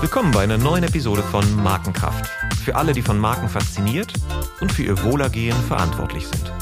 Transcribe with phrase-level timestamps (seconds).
[0.00, 2.28] Willkommen bei einer neuen Episode von Markenkraft.
[2.64, 4.12] Für alle, die von Marken fasziniert
[4.60, 6.52] und für ihr Wohlergehen verantwortlich sind.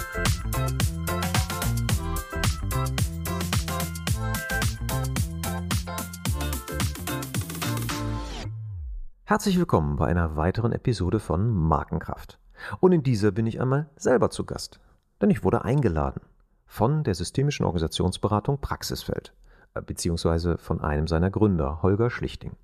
[9.24, 12.38] Herzlich willkommen bei einer weiteren Episode von Markenkraft.
[12.80, 14.80] Und in dieser bin ich einmal selber zu Gast,
[15.20, 16.20] denn ich wurde eingeladen
[16.66, 19.32] von der systemischen Organisationsberatung Praxisfeld,
[19.74, 22.56] beziehungsweise von einem seiner Gründer, Holger Schlichting.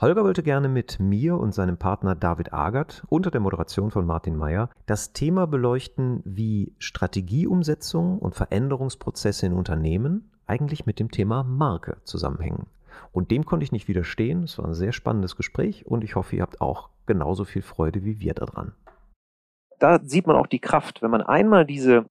[0.00, 4.34] Holger wollte gerne mit mir und seinem Partner David Agert unter der Moderation von Martin
[4.34, 11.98] Mayer das Thema beleuchten, wie Strategieumsetzung und Veränderungsprozesse in Unternehmen eigentlich mit dem Thema Marke
[12.04, 12.66] zusammenhängen.
[13.12, 14.44] Und dem konnte ich nicht widerstehen.
[14.44, 18.02] Es war ein sehr spannendes Gespräch und ich hoffe, ihr habt auch genauso viel Freude
[18.02, 18.72] wie wir daran.
[19.78, 22.06] Da sieht man auch die Kraft, wenn man einmal diese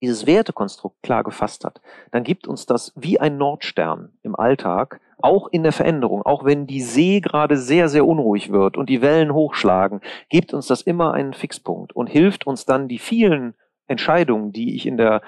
[0.00, 5.48] dieses Wertekonstrukt klar gefasst hat, dann gibt uns das wie ein Nordstern im Alltag, auch
[5.48, 9.34] in der Veränderung, auch wenn die See gerade sehr, sehr unruhig wird und die Wellen
[9.34, 13.54] hochschlagen, gibt uns das immer einen Fixpunkt und hilft uns dann die vielen
[13.86, 15.20] Entscheidungen, die ich in der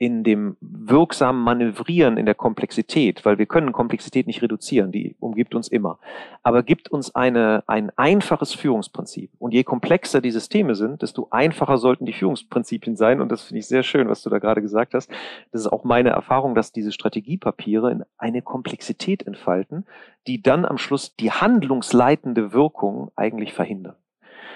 [0.00, 5.54] in dem wirksamen Manövrieren in der Komplexität, weil wir können Komplexität nicht reduzieren, die umgibt
[5.54, 5.98] uns immer,
[6.42, 9.30] aber gibt uns eine, ein einfaches Führungsprinzip.
[9.38, 13.20] Und je komplexer die Systeme sind, desto einfacher sollten die Führungsprinzipien sein.
[13.20, 15.10] Und das finde ich sehr schön, was du da gerade gesagt hast.
[15.52, 19.84] Das ist auch meine Erfahrung, dass diese Strategiepapiere eine Komplexität entfalten,
[20.26, 23.96] die dann am Schluss die handlungsleitende Wirkung eigentlich verhindern.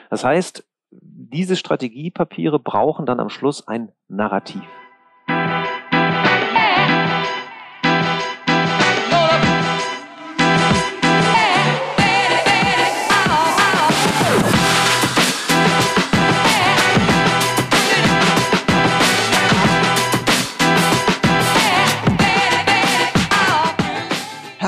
[0.09, 4.63] Das heißt, diese Strategiepapiere brauchen dann am Schluss ein Narrativ.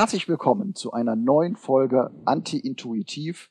[0.07, 3.49] Herzlich willkommen zu einer neuen Folge Anti-Intuitiv,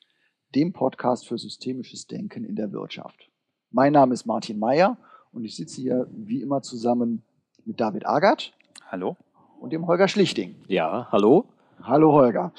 [0.55, 3.29] dem Podcast für systemisches Denken in der Wirtschaft.
[3.71, 4.97] Mein Name ist Martin Meyer
[5.33, 7.27] und ich sitze hier wie immer zusammen
[7.67, 8.55] mit David Agert.
[8.91, 9.19] Hallo.
[9.61, 10.55] Und dem Holger Schlichting.
[10.67, 11.45] Ja, hallo.
[11.83, 12.55] Hallo Holger.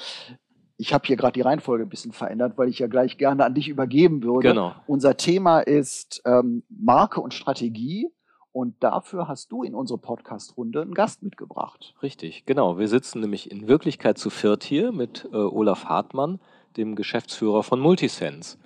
[0.76, 3.54] Ich habe hier gerade die Reihenfolge ein bisschen verändert, weil ich ja gleich gerne an
[3.54, 4.50] dich übergeben würde.
[4.50, 4.76] Genau.
[4.86, 8.12] Unser Thema ist ähm, Marke und Strategie.
[8.58, 11.94] Und dafür hast du in unsere Podcast-Runde einen Gast mitgebracht.
[12.02, 12.76] Richtig, genau.
[12.76, 16.40] Wir sitzen nämlich in Wirklichkeit zu viert hier mit äh, Olaf Hartmann,
[16.76, 18.58] dem Geschäftsführer von Multisense.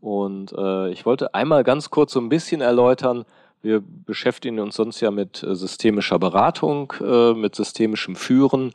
[0.00, 3.24] Und äh, ich wollte einmal ganz kurz so ein bisschen erläutern,
[3.60, 8.72] wir beschäftigen uns sonst ja mit äh, systemischer Beratung, äh, mit systemischem Führen,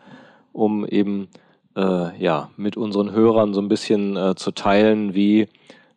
[0.51, 1.29] um eben
[1.77, 5.47] äh, ja, mit unseren Hörern so ein bisschen zu teilen, wie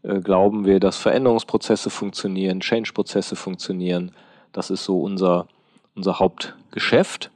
[0.04, 4.12] glauben wir, dass Veränderungsprozesse funktionieren, Change-Prozesse funktionieren,
[4.52, 5.46] das ist so unser,
[5.94, 7.30] unser Hauptgeschäft.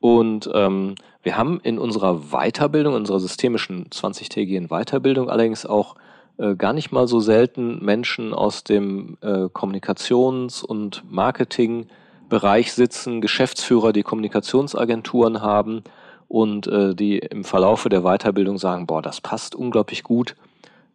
[0.00, 5.94] Und ähm, wir haben in unserer Weiterbildung, unserer systemischen 20-tägigen Weiterbildung allerdings auch
[6.38, 13.92] äh, gar nicht mal so selten Menschen aus dem äh, Kommunikations- und Marketingbereich sitzen, Geschäftsführer,
[13.92, 15.84] die Kommunikationsagenturen haben
[16.26, 20.34] und äh, die im Verlaufe der Weiterbildung sagen, boah, das passt unglaublich gut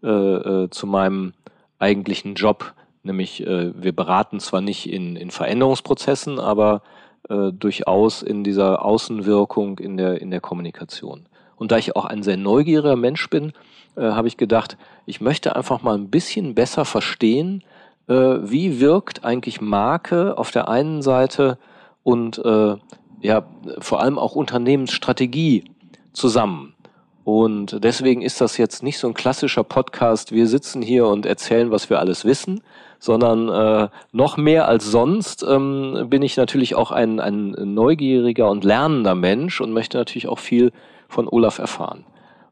[0.03, 1.33] äh, äh, zu meinem
[1.79, 2.73] eigentlichen Job,
[3.07, 6.83] Nämlich, äh, wir beraten zwar nicht in, in Veränderungsprozessen, aber
[7.29, 11.25] äh, durchaus in dieser Außenwirkung in der, in der Kommunikation.
[11.55, 13.53] Und da ich auch ein sehr neugieriger Mensch bin,
[13.95, 17.63] äh, habe ich gedacht, ich möchte einfach mal ein bisschen besser verstehen,
[18.07, 21.57] äh, wie wirkt eigentlich Marke auf der einen Seite
[22.03, 22.75] und äh,
[23.21, 23.43] ja,
[23.79, 25.71] vor allem auch Unternehmensstrategie
[26.13, 26.75] zusammen.
[27.23, 31.71] Und deswegen ist das jetzt nicht so ein klassischer Podcast, wir sitzen hier und erzählen,
[31.71, 32.61] was wir alles wissen,
[32.99, 38.63] sondern äh, noch mehr als sonst ähm, bin ich natürlich auch ein, ein neugieriger und
[38.63, 40.71] lernender Mensch und möchte natürlich auch viel
[41.07, 42.05] von Olaf erfahren.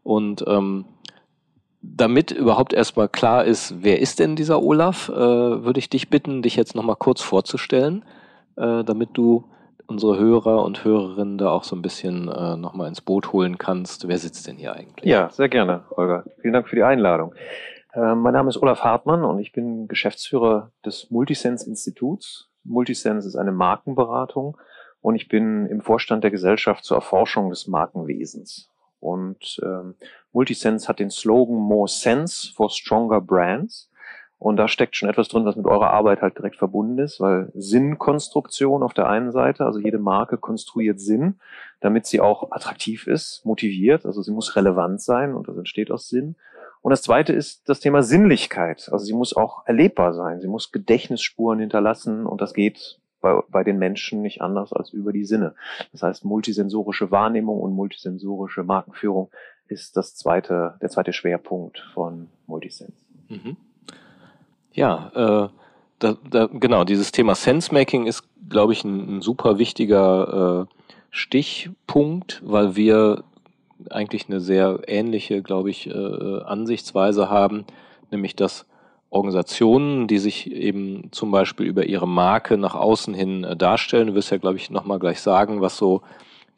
[0.04, 0.86] Und ähm,
[1.82, 6.42] damit überhaupt erstmal klar ist, wer ist denn dieser Olaf, äh, würde ich dich bitten,
[6.42, 8.04] dich jetzt nochmal kurz vorzustellen,
[8.56, 9.46] äh, damit du
[9.88, 14.08] unsere Hörer und Hörerinnen da auch so ein bisschen äh, nochmal ins Boot holen kannst.
[14.08, 15.06] Wer sitzt denn hier eigentlich?
[15.06, 16.24] Ja, sehr gerne, Holger.
[16.42, 17.34] Vielen Dank für die Einladung.
[17.96, 22.50] Ähm, mein Name ist Olaf Hartmann und ich bin Geschäftsführer des Multisense Instituts.
[22.66, 24.58] Multisense ist eine Markenberatung
[25.00, 28.70] und ich bin im Vorstand der Gesellschaft zur Erforschung des Markenwesens.
[29.00, 29.96] Und ähm,
[30.34, 33.90] Multisense hat den Slogan More Sense for Stronger Brands.
[34.38, 37.50] Und da steckt schon etwas drin, was mit eurer Arbeit halt direkt verbunden ist, weil
[37.54, 41.40] Sinnkonstruktion auf der einen Seite, also jede Marke konstruiert Sinn,
[41.80, 46.10] damit sie auch attraktiv ist, motiviert, also sie muss relevant sein und das entsteht aus
[46.10, 46.36] Sinn.
[46.86, 48.90] Und das zweite ist das Thema Sinnlichkeit.
[48.92, 50.40] Also sie muss auch erlebbar sein.
[50.40, 55.12] Sie muss Gedächtnisspuren hinterlassen und das geht bei, bei den Menschen nicht anders als über
[55.12, 55.56] die Sinne.
[55.94, 59.32] Das heißt, multisensorische Wahrnehmung und multisensorische Markenführung
[59.68, 62.94] ist das zweite, der zweite Schwerpunkt von Multisense.
[63.30, 63.58] Mhm.
[64.72, 65.50] Ja, äh,
[65.98, 70.76] da, da, genau, dieses Thema Sensemaking ist, glaube ich, ein, ein super wichtiger äh,
[71.10, 73.24] Stichpunkt, weil wir
[73.90, 77.66] eigentlich eine sehr ähnliche, glaube ich, äh, Ansichtsweise haben,
[78.12, 78.66] nämlich dass
[79.10, 84.16] Organisationen, die sich eben zum Beispiel über ihre Marke nach außen hin äh, darstellen, du
[84.16, 86.02] wirst ja, glaube ich, nochmal gleich sagen, was so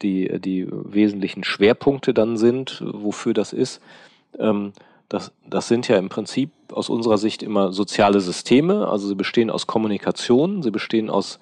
[0.02, 3.80] die, die wesentlichen Schwerpunkte dann sind, wofür das ist.
[4.38, 4.72] Ähm,
[5.08, 9.50] das, das sind ja im Prinzip aus unserer Sicht immer soziale Systeme, also sie bestehen
[9.50, 11.40] aus Kommunikation, sie bestehen aus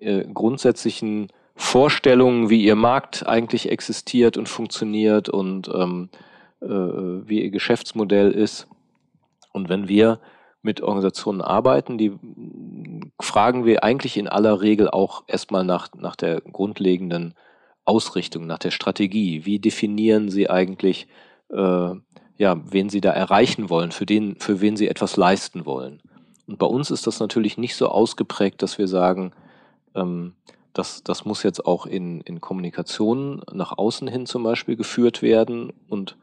[0.00, 1.28] äh, grundsätzlichen
[1.60, 6.08] Vorstellungen, wie ihr Markt eigentlich existiert und funktioniert und ähm,
[6.60, 8.68] äh, wie ihr Geschäftsmodell ist.
[9.52, 10.20] Und wenn wir
[10.62, 12.12] mit Organisationen arbeiten, die
[13.20, 17.34] fragen wir eigentlich in aller Regel auch erstmal nach, nach der grundlegenden
[17.84, 19.44] Ausrichtung, nach der Strategie.
[19.44, 21.08] Wie definieren sie eigentlich,
[21.50, 21.90] äh,
[22.36, 26.00] ja, wen sie da erreichen wollen, für den, für wen sie etwas leisten wollen?
[26.46, 29.32] Und bei uns ist das natürlich nicht so ausgeprägt, dass wir sagen,
[29.94, 30.34] ähm,
[30.72, 35.72] das, das muss jetzt auch in, in Kommunikation nach außen hin zum Beispiel geführt werden.
[35.88, 36.16] Und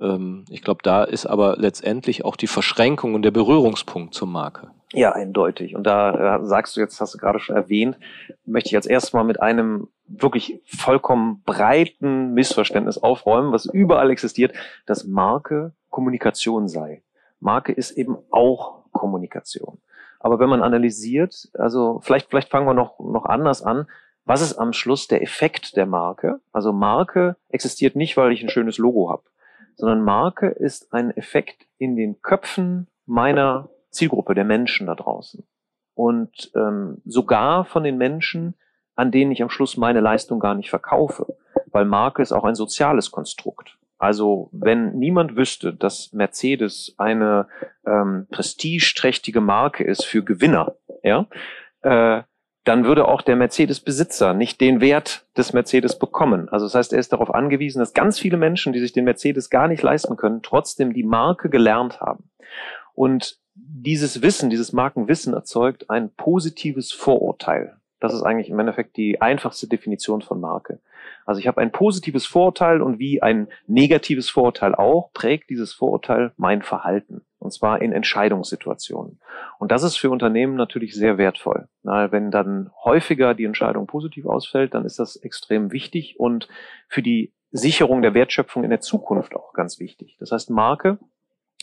[0.00, 4.70] ähm, ich glaube, da ist aber letztendlich auch die Verschränkung und der Berührungspunkt zur Marke.
[4.92, 5.74] Ja, eindeutig.
[5.74, 7.96] Und da äh, sagst du jetzt, hast du gerade schon erwähnt,
[8.44, 14.52] möchte ich jetzt erstmal mit einem wirklich vollkommen breiten Missverständnis aufräumen, was überall existiert,
[14.84, 17.02] dass Marke Kommunikation sei.
[17.40, 19.78] Marke ist eben auch Kommunikation.
[20.22, 23.88] Aber wenn man analysiert, also vielleicht, vielleicht fangen wir noch, noch anders an.
[24.24, 26.40] Was ist am Schluss der Effekt der Marke?
[26.52, 29.24] Also Marke existiert nicht, weil ich ein schönes Logo habe,
[29.74, 35.44] sondern Marke ist ein Effekt in den Köpfen meiner Zielgruppe, der Menschen da draußen.
[35.94, 38.54] Und ähm, sogar von den Menschen,
[38.94, 41.36] an denen ich am Schluss meine Leistung gar nicht verkaufe.
[41.72, 43.76] Weil Marke ist auch ein soziales Konstrukt.
[44.02, 47.46] Also wenn niemand wüsste, dass Mercedes eine
[47.86, 51.28] ähm, prestigeträchtige Marke ist für Gewinner, ja,
[51.82, 52.24] äh,
[52.64, 56.48] dann würde auch der Mercedes-Besitzer nicht den Wert des Mercedes bekommen.
[56.48, 59.50] Also das heißt, er ist darauf angewiesen, dass ganz viele Menschen, die sich den Mercedes
[59.50, 62.28] gar nicht leisten können, trotzdem die Marke gelernt haben.
[62.94, 67.76] Und dieses Wissen, dieses Markenwissen erzeugt ein positives Vorurteil.
[68.02, 70.80] Das ist eigentlich im Endeffekt die einfachste Definition von Marke.
[71.24, 76.32] Also ich habe ein positives Vorurteil und wie ein negatives Vorurteil auch, prägt dieses Vorurteil
[76.36, 77.24] mein Verhalten.
[77.38, 79.20] Und zwar in Entscheidungssituationen.
[79.60, 81.68] Und das ist für Unternehmen natürlich sehr wertvoll.
[81.84, 86.48] Na, wenn dann häufiger die Entscheidung positiv ausfällt, dann ist das extrem wichtig und
[86.88, 90.16] für die Sicherung der Wertschöpfung in der Zukunft auch ganz wichtig.
[90.18, 90.98] Das heißt, Marke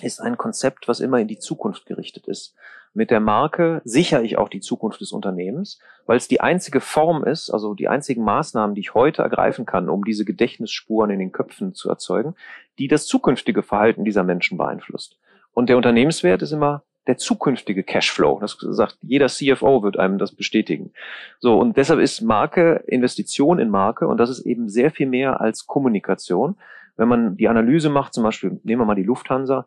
[0.04, 2.56] ist ein Konzept, was immer in die Zukunft gerichtet ist.
[2.94, 7.24] Mit der Marke sichere ich auch die Zukunft des Unternehmens, weil es die einzige Form
[7.24, 11.32] ist, also die einzigen Maßnahmen, die ich heute ergreifen kann, um diese Gedächtnisspuren in den
[11.32, 12.36] Köpfen zu erzeugen,
[12.80, 15.18] die das zukünftige Verhalten dieser Menschen beeinflusst.
[15.54, 18.40] Und der Unternehmenswert ist immer der zukünftige Cashflow.
[18.40, 20.92] Das sagt jeder CFO wird einem das bestätigen.
[21.40, 25.42] So und deshalb ist Marke Investition in Marke und das ist eben sehr viel mehr
[25.42, 26.56] als Kommunikation.
[26.98, 29.66] Wenn man die Analyse macht, zum Beispiel nehmen wir mal die Lufthansa,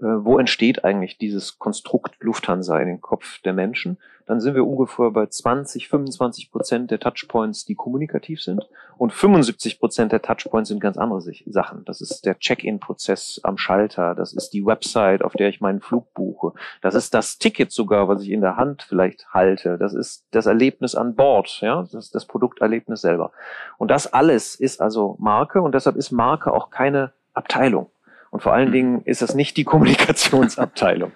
[0.00, 5.10] wo entsteht eigentlich dieses Konstrukt Lufthansa in den Kopf der Menschen, dann sind wir ungefähr
[5.10, 8.68] bei 20, 25 Prozent der Touchpoints, die kommunikativ sind.
[8.96, 11.84] Und 75 Prozent der Touchpoints sind ganz andere Sachen.
[11.84, 16.14] Das ist der Check-in-Prozess am Schalter, das ist die Website, auf der ich meinen Flug
[16.14, 20.26] buche, das ist das Ticket sogar, was ich in der Hand vielleicht halte, das ist
[20.30, 23.32] das Erlebnis an Bord, ja, das ist das Produkterlebnis selber.
[23.78, 25.62] Und das alles ist also Marke.
[25.62, 27.90] Und deshalb ist Marke auch keine Abteilung.
[28.30, 28.72] Und vor allen mhm.
[28.72, 31.12] Dingen ist das nicht die Kommunikationsabteilung.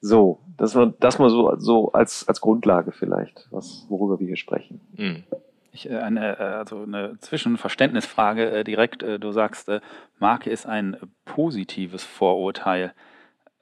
[0.00, 4.36] So, das war das mal so, so als, als Grundlage vielleicht, was, worüber wir hier
[4.36, 4.80] sprechen.
[4.96, 5.24] Mhm.
[5.72, 9.02] Ich, äh, eine, äh, also eine Zwischenverständnisfrage äh, direkt.
[9.02, 9.70] Du sagst,
[10.18, 12.92] Marke ist ein positives Vorurteil.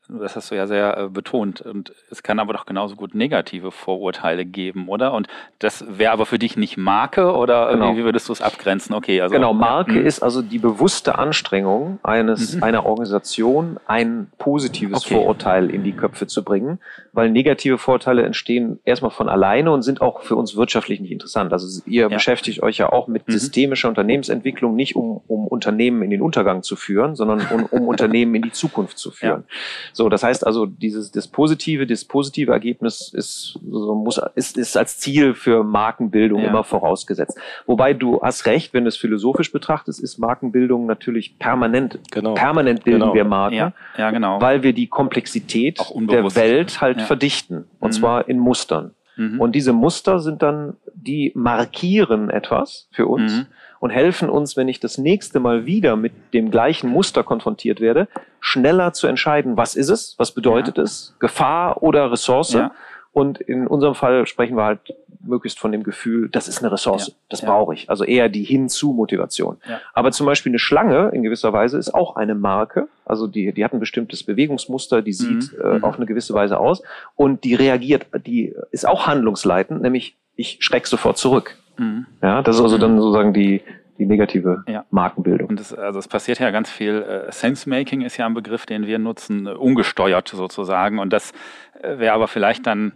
[0.09, 1.61] Das hast du ja sehr äh, betont.
[1.61, 5.13] Und es kann aber doch genauso gut negative Vorurteile geben, oder?
[5.13, 5.27] Und
[5.59, 7.97] das wäre aber für dich nicht Marke oder genau.
[7.97, 8.95] wie würdest du es abgrenzen?
[8.95, 9.53] Okay, also genau.
[9.53, 10.07] Marke hm.
[10.07, 12.63] ist also die bewusste Anstrengung eines mhm.
[12.63, 15.15] einer Organisation, ein positives okay.
[15.15, 16.79] Vorurteil in die Köpfe zu bringen,
[17.13, 21.53] weil negative Vorteile entstehen erstmal von alleine und sind auch für uns wirtschaftlich nicht interessant.
[21.53, 22.09] Also ihr ja.
[22.09, 23.33] beschäftigt euch ja auch mit mhm.
[23.33, 28.35] systemischer Unternehmensentwicklung nicht um, um Unternehmen in den Untergang zu führen, sondern um, um Unternehmen
[28.35, 29.45] in die Zukunft zu führen.
[29.49, 29.55] Ja.
[29.97, 34.77] So, das heißt also, dieses das positive, das positive Ergebnis ist so muss ist, ist
[34.77, 36.49] als Ziel für Markenbildung ja.
[36.49, 37.39] immer vorausgesetzt.
[37.65, 41.99] Wobei du hast recht, wenn du es philosophisch betrachtest, ist Markenbildung natürlich permanent.
[42.11, 42.35] Genau.
[42.35, 43.15] Permanent bilden genau.
[43.15, 43.73] wir Marken, ja.
[43.97, 44.39] ja, genau.
[44.39, 47.07] weil wir die Komplexität der Welt halt ja.
[47.07, 47.99] verdichten und mhm.
[47.99, 48.91] zwar in Mustern.
[49.17, 49.41] Mhm.
[49.41, 53.47] Und diese Muster sind dann, die markieren etwas für uns mhm.
[53.81, 58.09] Und helfen uns, wenn ich das nächste Mal wieder mit dem gleichen Muster konfrontiert werde,
[58.41, 60.85] schneller zu entscheiden, was ist es, was bedeutet ja.
[60.85, 62.53] es, Gefahr oder Ressource.
[62.53, 62.73] Ja.
[63.13, 64.95] Und in unserem Fall sprechen wir halt
[65.27, 67.15] möglichst von dem Gefühl, das ist eine Ressource, ja.
[67.29, 67.89] das brauche ich.
[67.91, 69.57] Also eher die Hinzu-Motivation.
[69.95, 72.89] Aber zum Beispiel eine Schlange in gewisser Weise ist auch eine Marke.
[73.05, 75.61] Also die, die hat ein bestimmtes Bewegungsmuster, die sieht mhm.
[75.61, 75.85] äh, mhm.
[75.85, 76.83] auf eine gewisse Weise aus
[77.15, 81.57] und die reagiert, die ist auch handlungsleitend, nämlich ich schreck sofort zurück.
[81.79, 82.07] Mhm.
[82.23, 83.63] Ja, das ist also dann sozusagen die,
[83.99, 84.85] die negative ja.
[84.91, 85.49] Markenbildung.
[85.49, 87.03] Und das, also es passiert ja ganz viel.
[87.03, 90.99] Äh, Sense-Making ist ja ein Begriff, den wir nutzen, äh, ungesteuert sozusagen.
[90.99, 91.33] Und das
[91.81, 92.93] äh, wäre aber vielleicht dann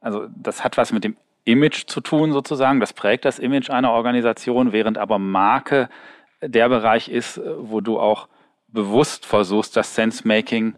[0.00, 2.80] also das hat was mit dem Image zu tun sozusagen.
[2.80, 5.88] Das prägt das Image einer Organisation, während aber Marke
[6.42, 8.28] der Bereich ist, wo du auch
[8.68, 10.74] bewusst versuchst, das Sense-Making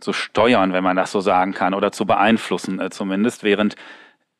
[0.00, 3.76] zu steuern, wenn man das so sagen kann, oder zu beeinflussen äh, zumindest, während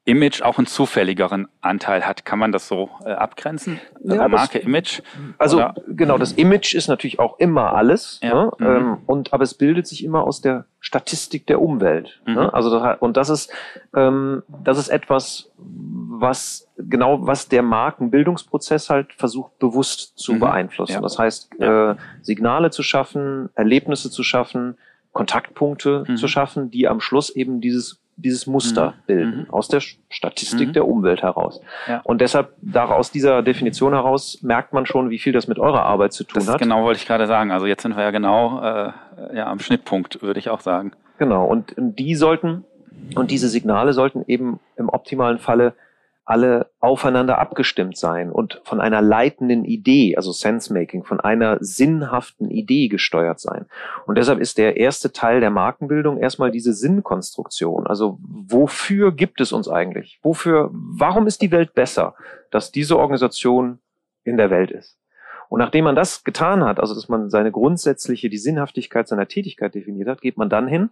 [0.07, 2.25] Image auch einen zufälligeren Anteil hat.
[2.25, 3.81] Kann man das so äh, abgrenzen?
[4.05, 5.03] Also ja, Marke, das, Image?
[5.37, 5.75] Also oder?
[5.89, 8.21] genau, das Image ist natürlich auch immer alles.
[8.23, 8.45] Ja.
[8.45, 8.53] Ne?
[8.59, 8.67] Mhm.
[8.67, 12.21] Ähm, und aber es bildet sich immer aus der Statistik der Umwelt.
[12.25, 12.33] Ne?
[12.33, 12.39] Mhm.
[12.39, 12.55] Ne?
[12.55, 13.53] Also das, und das ist
[13.97, 20.39] ähm, das ist etwas, was genau was der Markenbildungsprozess halt versucht bewusst zu mhm.
[20.39, 20.93] beeinflussen.
[20.93, 21.01] Ja.
[21.01, 21.91] Das heißt ja.
[21.93, 24.79] äh, Signale zu schaffen, Erlebnisse zu schaffen,
[25.13, 26.17] Kontaktpunkte mhm.
[26.17, 29.07] zu schaffen, die am Schluss eben dieses dieses Muster mhm.
[29.07, 29.51] bilden, mhm.
[29.51, 30.73] aus der Statistik mhm.
[30.73, 31.61] der Umwelt heraus.
[31.87, 32.01] Ja.
[32.05, 36.13] Und deshalb, aus dieser Definition heraus, merkt man schon, wie viel das mit eurer Arbeit
[36.13, 36.61] zu tun das hat.
[36.61, 37.51] Genau wollte ich gerade sagen.
[37.51, 38.93] Also jetzt sind wir ja genau äh,
[39.35, 40.93] ja, am Schnittpunkt, würde ich auch sagen.
[41.19, 42.65] Genau, und die sollten,
[43.15, 45.75] und diese Signale sollten eben im optimalen Falle
[46.27, 52.89] alle aufeinander abgestimmt sein und von einer leitenden Idee, also Sense-Making, von einer sinnhaften Idee
[52.89, 53.67] gesteuert sein.
[54.07, 57.87] Und deshalb ist der erste Teil der Markenbildung erstmal diese Sinnkonstruktion.
[57.87, 60.19] Also wofür gibt es uns eigentlich?
[60.23, 62.17] Wofür, warum ist die Welt besser,
[62.51, 63.79] dass diese Organisation
[64.25, 64.99] in der Welt ist?
[65.49, 69.77] Und nachdem man das getan hat, also dass man seine grundsätzliche, die Sinnhaftigkeit seiner Tätigkeit
[69.77, 70.91] definiert hat, geht man dann hin,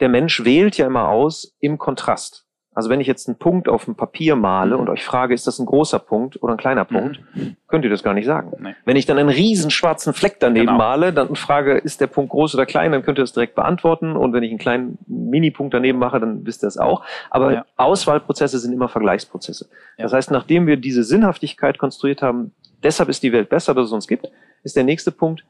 [0.00, 2.43] der Mensch wählt ja immer aus im Kontrast.
[2.74, 4.80] Also wenn ich jetzt einen Punkt auf dem Papier male mhm.
[4.80, 7.56] und euch frage, ist das ein großer Punkt oder ein kleiner Punkt, mhm.
[7.68, 8.52] könnt ihr das gar nicht sagen.
[8.58, 8.74] Nee.
[8.84, 10.78] Wenn ich dann einen riesen schwarzen Fleck daneben genau.
[10.78, 14.16] male, dann frage, ist der Punkt groß oder klein, dann könnt ihr das direkt beantworten.
[14.16, 17.04] Und wenn ich einen kleinen Mini-Punkt daneben mache, dann wisst ihr es auch.
[17.30, 17.64] Aber ja.
[17.76, 19.68] Auswahlprozesse sind immer Vergleichsprozesse.
[19.96, 20.04] Ja.
[20.04, 22.52] Das heißt, nachdem wir diese Sinnhaftigkeit konstruiert haben,
[22.82, 24.30] deshalb ist die Welt besser, dass es uns gibt,
[24.64, 25.44] ist der nächste Punkt,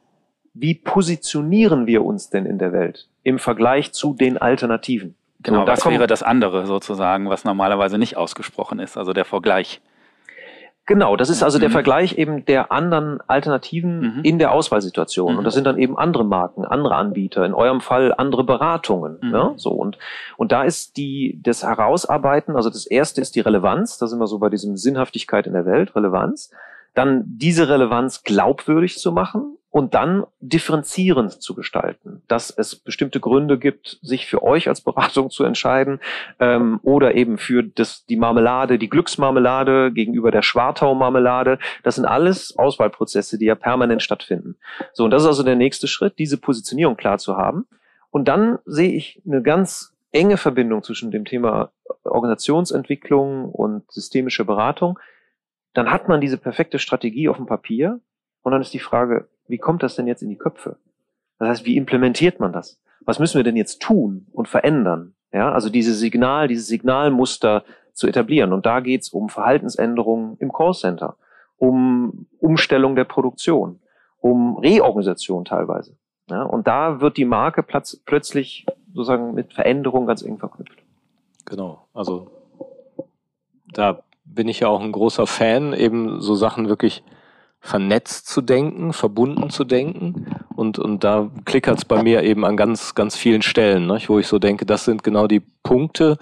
[0.52, 5.16] wie positionieren wir uns denn in der Welt im Vergleich zu den Alternativen?
[5.44, 9.80] Genau, so, das wäre das andere sozusagen, was normalerweise nicht ausgesprochen ist, also der Vergleich.
[10.86, 11.74] Genau, das ist also der mhm.
[11.74, 14.20] Vergleich eben der anderen Alternativen mhm.
[14.22, 15.32] in der Auswahlsituation.
[15.32, 15.38] Mhm.
[15.38, 19.18] Und das sind dann eben andere Marken, andere Anbieter, in eurem Fall andere Beratungen.
[19.22, 19.34] Mhm.
[19.34, 19.98] Ja, so und,
[20.36, 24.26] und da ist die, das Herausarbeiten, also das erste ist die Relevanz, da sind wir
[24.26, 26.50] so bei diesem Sinnhaftigkeit in der Welt, Relevanz.
[26.94, 33.59] Dann diese Relevanz glaubwürdig zu machen und dann differenzierend zu gestalten, dass es bestimmte Gründe
[33.59, 35.99] gibt, sich für euch als Beratung zu entscheiden
[36.38, 41.59] ähm, oder eben für das, die Marmelade, die Glücksmarmelade gegenüber der Schwartau-Marmelade.
[41.83, 44.54] Das sind alles Auswahlprozesse, die ja permanent stattfinden.
[44.93, 47.66] So, und das ist also der nächste Schritt, diese Positionierung klar zu haben.
[48.12, 51.73] Und dann sehe ich eine ganz enge Verbindung zwischen dem Thema
[52.04, 55.00] Organisationsentwicklung und systemische Beratung.
[55.73, 57.99] Dann hat man diese perfekte Strategie auf dem Papier
[58.43, 60.76] und dann ist die Frage, wie kommt das denn jetzt in die Köpfe?
[61.38, 62.80] Das heißt, wie implementiert man das?
[63.04, 65.14] Was müssen wir denn jetzt tun und verändern?
[65.32, 68.52] Ja, also diese Signal, dieses Signalmuster zu etablieren.
[68.52, 71.16] Und da geht's um Verhaltensänderungen im Callcenter,
[71.56, 73.80] um Umstellung der Produktion,
[74.18, 75.96] um Reorganisation teilweise.
[76.30, 80.82] Ja, und da wird die Marke platz, plötzlich sozusagen mit Veränderung ganz eng verknüpft.
[81.44, 82.30] Genau, also
[83.72, 87.04] da bin ich ja auch ein großer Fan, eben so Sachen wirklich
[87.64, 90.26] vernetzt zu denken, verbunden zu denken.
[90.54, 94.18] Und, und da klickert es bei mir eben an ganz, ganz vielen Stellen, ne, wo
[94.18, 96.18] ich so denke, das sind genau die Punkte,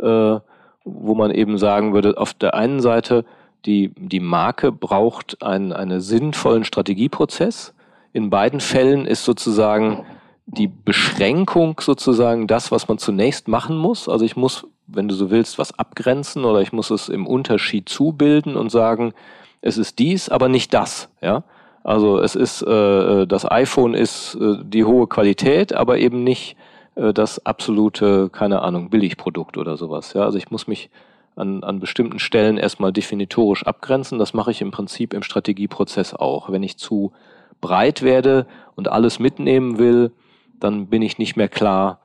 [0.00, 0.36] äh,
[0.84, 3.24] wo man eben sagen würde, auf der einen Seite,
[3.64, 7.72] die, die Marke braucht einen, einen sinnvollen Strategieprozess.
[8.12, 10.04] In beiden Fällen ist sozusagen
[10.44, 14.10] die Beschränkung sozusagen das, was man zunächst machen muss.
[14.10, 17.88] Also ich muss, wenn du so willst, was abgrenzen oder ich muss es im Unterschied
[17.88, 19.14] zubilden und sagen,
[19.62, 21.44] es ist dies, aber nicht das, ja.
[21.84, 26.56] Also es ist, äh, das iPhone ist äh, die hohe Qualität, aber eben nicht
[26.94, 30.12] äh, das absolute, keine Ahnung, Billigprodukt oder sowas.
[30.12, 30.90] Ja, also ich muss mich
[31.34, 34.18] an, an bestimmten Stellen erstmal definitorisch abgrenzen.
[34.18, 36.50] Das mache ich im Prinzip im Strategieprozess auch.
[36.50, 37.12] Wenn ich zu
[37.60, 40.12] breit werde und alles mitnehmen will,
[40.60, 42.00] dann bin ich nicht mehr klar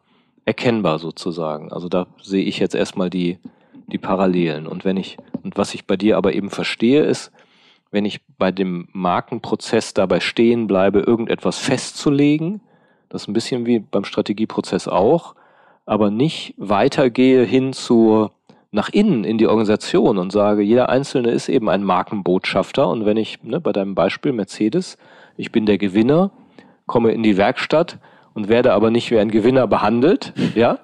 [0.45, 1.71] erkennbar sozusagen.
[1.71, 3.37] Also da sehe ich jetzt erstmal die,
[3.87, 4.65] die Parallelen.
[4.65, 7.31] Und wenn ich, und was ich bei dir aber eben verstehe, ist,
[7.91, 12.61] wenn ich bei dem Markenprozess dabei stehen bleibe, irgendetwas festzulegen,
[13.09, 15.35] das ist ein bisschen wie beim Strategieprozess auch,
[15.85, 18.31] aber nicht weitergehe hin zur
[18.71, 22.87] nach innen in die Organisation und sage, jeder Einzelne ist eben ein Markenbotschafter.
[22.87, 24.97] Und wenn ich ne, bei deinem Beispiel Mercedes,
[25.37, 26.31] ich bin der Gewinner,
[26.85, 27.97] komme in die Werkstatt
[28.33, 30.79] und werde aber nicht wie ein Gewinner behandelt, ja,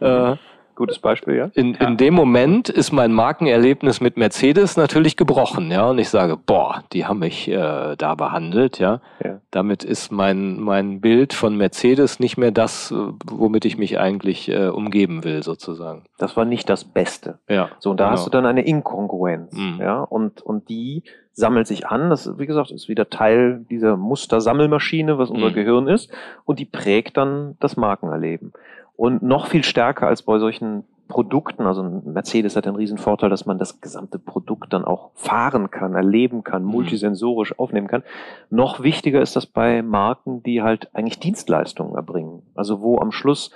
[0.00, 0.36] äh,
[0.78, 1.50] Gutes Beispiel, ja.
[1.54, 5.90] in, in dem Moment ist mein Markenerlebnis mit Mercedes natürlich gebrochen, ja.
[5.90, 9.00] Und ich sage, boah, die haben mich äh, da behandelt, ja.
[9.24, 9.40] Ja.
[9.50, 12.94] Damit ist mein, mein Bild von Mercedes nicht mehr das,
[13.26, 16.04] womit ich mich eigentlich äh, umgeben will, sozusagen.
[16.16, 17.40] Das war nicht das Beste.
[17.48, 17.70] Ja.
[17.80, 18.16] So, und da genau.
[18.16, 19.80] hast du dann eine Inkongruenz, Mhm.
[19.80, 22.08] ja, und, und die sammelt sich an.
[22.08, 25.54] Das, wie gesagt, ist wieder Teil dieser Mustersammelmaschine, was unser Mhm.
[25.54, 26.08] Gehirn ist,
[26.44, 28.52] und die prägt dann das Markenerleben.
[28.98, 33.46] Und noch viel stärker als bei solchen Produkten, also Mercedes hat den riesen Vorteil, dass
[33.46, 36.70] man das gesamte Produkt dann auch fahren kann, erleben kann, Mhm.
[36.70, 38.02] multisensorisch aufnehmen kann.
[38.50, 42.42] Noch wichtiger ist das bei Marken, die halt eigentlich Dienstleistungen erbringen.
[42.56, 43.52] Also wo am Schluss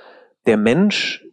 [0.46, 1.26] der Mensch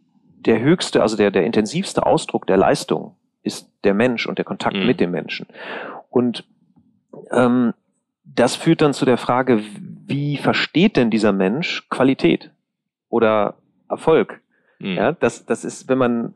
[0.46, 4.76] der höchste, also der, der intensivste Ausdruck der Leistung ist der Mensch und der Kontakt
[4.76, 4.88] Mhm.
[4.88, 5.46] mit dem Menschen.
[6.10, 6.46] Und
[7.32, 7.74] ähm,
[8.26, 9.62] das führt dann zu der Frage,
[10.08, 12.50] wie versteht denn dieser Mensch Qualität
[13.08, 13.56] oder
[13.90, 14.42] Erfolg?
[14.80, 14.96] Mhm.
[14.96, 16.34] Ja, das, das ist, wenn man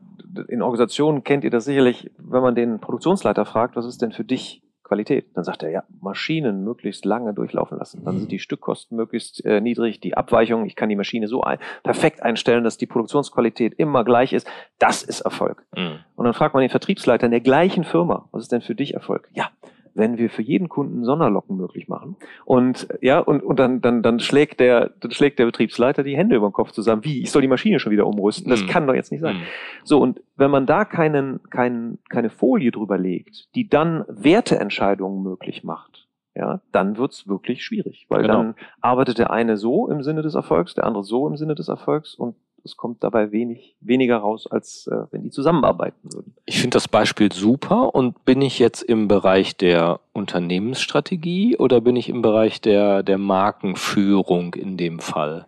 [0.48, 4.24] in Organisationen kennt ihr das sicherlich, wenn man den Produktionsleiter fragt, was ist denn für
[4.24, 5.26] dich Qualität?
[5.34, 8.04] Dann sagt er, ja, Maschinen möglichst lange durchlaufen lassen.
[8.04, 11.58] Dann sind die Stückkosten möglichst äh, niedrig, die Abweichung, ich kann die Maschine so ein,
[11.82, 14.46] perfekt einstellen, dass die Produktionsqualität immer gleich ist.
[14.78, 15.64] Das ist Erfolg.
[15.74, 16.00] Mhm.
[16.16, 18.92] Und dann fragt man den Vertriebsleiter in der gleichen Firma, was ist denn für dich
[18.92, 19.28] Erfolg?
[19.32, 19.48] Ja,
[19.94, 22.16] wenn wir für jeden Kunden Sonderlocken möglich machen.
[22.44, 26.36] Und ja, und, und dann, dann, dann schlägt der, dann schlägt der Betriebsleiter die Hände
[26.36, 27.04] über den Kopf zusammen.
[27.04, 27.22] Wie?
[27.22, 28.50] Ich soll die Maschine schon wieder umrüsten?
[28.50, 28.66] Das Mhm.
[28.66, 29.36] kann doch jetzt nicht sein.
[29.36, 29.42] Mhm.
[29.84, 35.64] So, und wenn man da keinen, keinen, keine Folie drüber legt, die dann Werteentscheidungen möglich
[35.64, 38.06] macht, ja, dann wird's wirklich schwierig.
[38.08, 38.34] Weil Genau.
[38.34, 41.68] dann arbeitet der eine so im Sinne des Erfolgs, der andere so im Sinne des
[41.68, 46.34] Erfolgs und es kommt dabei wenig, weniger raus, als äh, wenn die zusammenarbeiten würden.
[46.46, 51.96] Ich finde das Beispiel super und bin ich jetzt im Bereich der Unternehmensstrategie oder bin
[51.96, 55.46] ich im Bereich der, der Markenführung in dem Fall?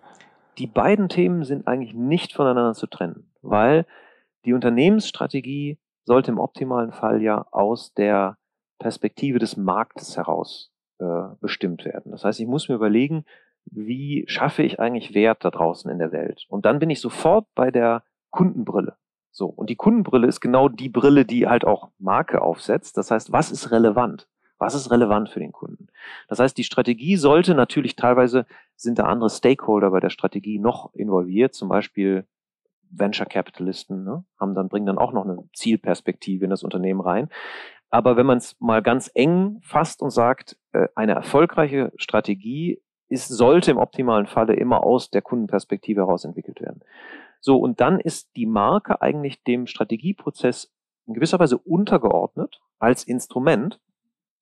[0.59, 3.87] die beiden Themen sind eigentlich nicht voneinander zu trennen, weil
[4.45, 8.39] die Unternehmensstrategie sollte im optimalen Fall ja aus der
[8.79, 12.13] Perspektive des Marktes heraus äh, bestimmt werden.
[12.13, 13.25] Das heißt, ich muss mir überlegen,
[13.67, 16.47] wie schaffe ich eigentlich Wert da draußen in der Welt?
[16.49, 18.97] Und dann bin ich sofort bei der Kundenbrille.
[19.31, 19.47] So.
[19.47, 22.97] Und die Kundenbrille ist genau die Brille, die halt auch Marke aufsetzt.
[22.97, 24.29] Das heißt, was ist relevant?
[24.59, 25.89] Was ist relevant für den Kunden?
[26.29, 30.95] Das heißt, die Strategie sollte natürlich teilweise sind da andere Stakeholder bei der Strategie noch
[30.95, 32.27] involviert, zum Beispiel
[32.91, 37.29] Venture Capitalisten, ne, haben dann, bringen dann auch noch eine Zielperspektive in das Unternehmen rein.
[37.91, 43.29] Aber wenn man es mal ganz eng fasst und sagt, äh, eine erfolgreiche Strategie ist,
[43.29, 46.81] sollte im optimalen Falle immer aus der Kundenperspektive heraus entwickelt werden.
[47.41, 50.73] So, und dann ist die Marke eigentlich dem Strategieprozess
[51.07, 53.79] in gewisser Weise untergeordnet als Instrument,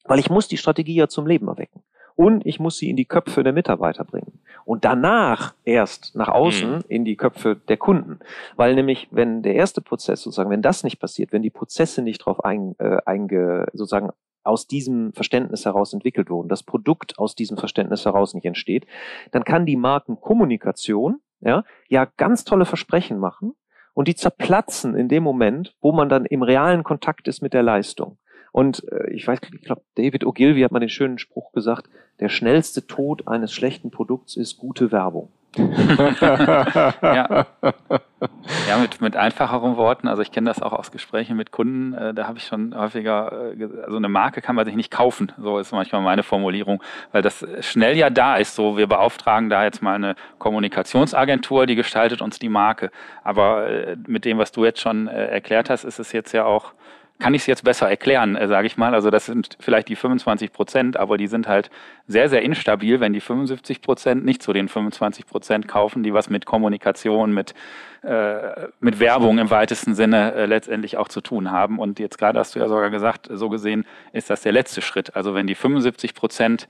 [0.05, 1.83] weil ich muss die Strategie ja zum Leben erwecken.
[2.16, 4.40] Und ich muss sie in die Köpfe der Mitarbeiter bringen.
[4.64, 6.85] Und danach erst nach außen Mhm.
[6.87, 8.20] in die Köpfe der Kunden.
[8.55, 12.20] Weil nämlich, wenn der erste Prozess sozusagen, wenn das nicht passiert, wenn die Prozesse nicht
[12.20, 14.11] darauf ein, äh, einge, sozusagen
[14.44, 18.87] aus diesem Verständnis heraus entwickelt wurden, das Produkt aus diesem Verständnis heraus nicht entsteht,
[19.33, 23.54] dann kann die Markenkommunikation ja, ja ganz tolle Versprechen machen
[23.94, 27.62] und die zerplatzen in dem Moment, wo man dann im realen Kontakt ist mit der
[27.62, 28.18] Leistung.
[28.52, 31.88] Und äh, ich weiß, ich glaube, David Ogilvy hat mal den schönen Spruch gesagt,
[32.20, 35.33] der schnellste Tod eines schlechten Produkts ist gute Werbung.
[35.57, 37.47] Ja.
[38.69, 40.09] ja, mit, mit einfacheren Worten.
[40.09, 41.95] Also ich kenne das auch aus Gesprächen mit Kunden.
[41.95, 45.33] Äh, da habe ich schon häufiger, äh, also eine Marke kann man sich nicht kaufen.
[45.38, 48.55] So ist manchmal meine Formulierung, weil das schnell ja da ist.
[48.55, 52.90] So, wir beauftragen da jetzt mal eine Kommunikationsagentur, die gestaltet uns die Marke.
[53.23, 56.45] Aber äh, mit dem, was du jetzt schon äh, erklärt hast, ist es jetzt ja
[56.45, 56.73] auch
[57.20, 58.94] kann ich es jetzt besser erklären, äh, sage ich mal.
[58.94, 61.70] Also das sind vielleicht die 25 Prozent, aber die sind halt
[62.07, 66.29] sehr, sehr instabil, wenn die 75 Prozent nicht zu den 25 Prozent kaufen, die was
[66.29, 67.55] mit Kommunikation, mit,
[68.03, 71.79] äh, mit Werbung im weitesten Sinne äh, letztendlich auch zu tun haben.
[71.79, 75.14] Und jetzt gerade hast du ja sogar gesagt, so gesehen ist das der letzte Schritt.
[75.14, 76.68] Also wenn die 75 Prozent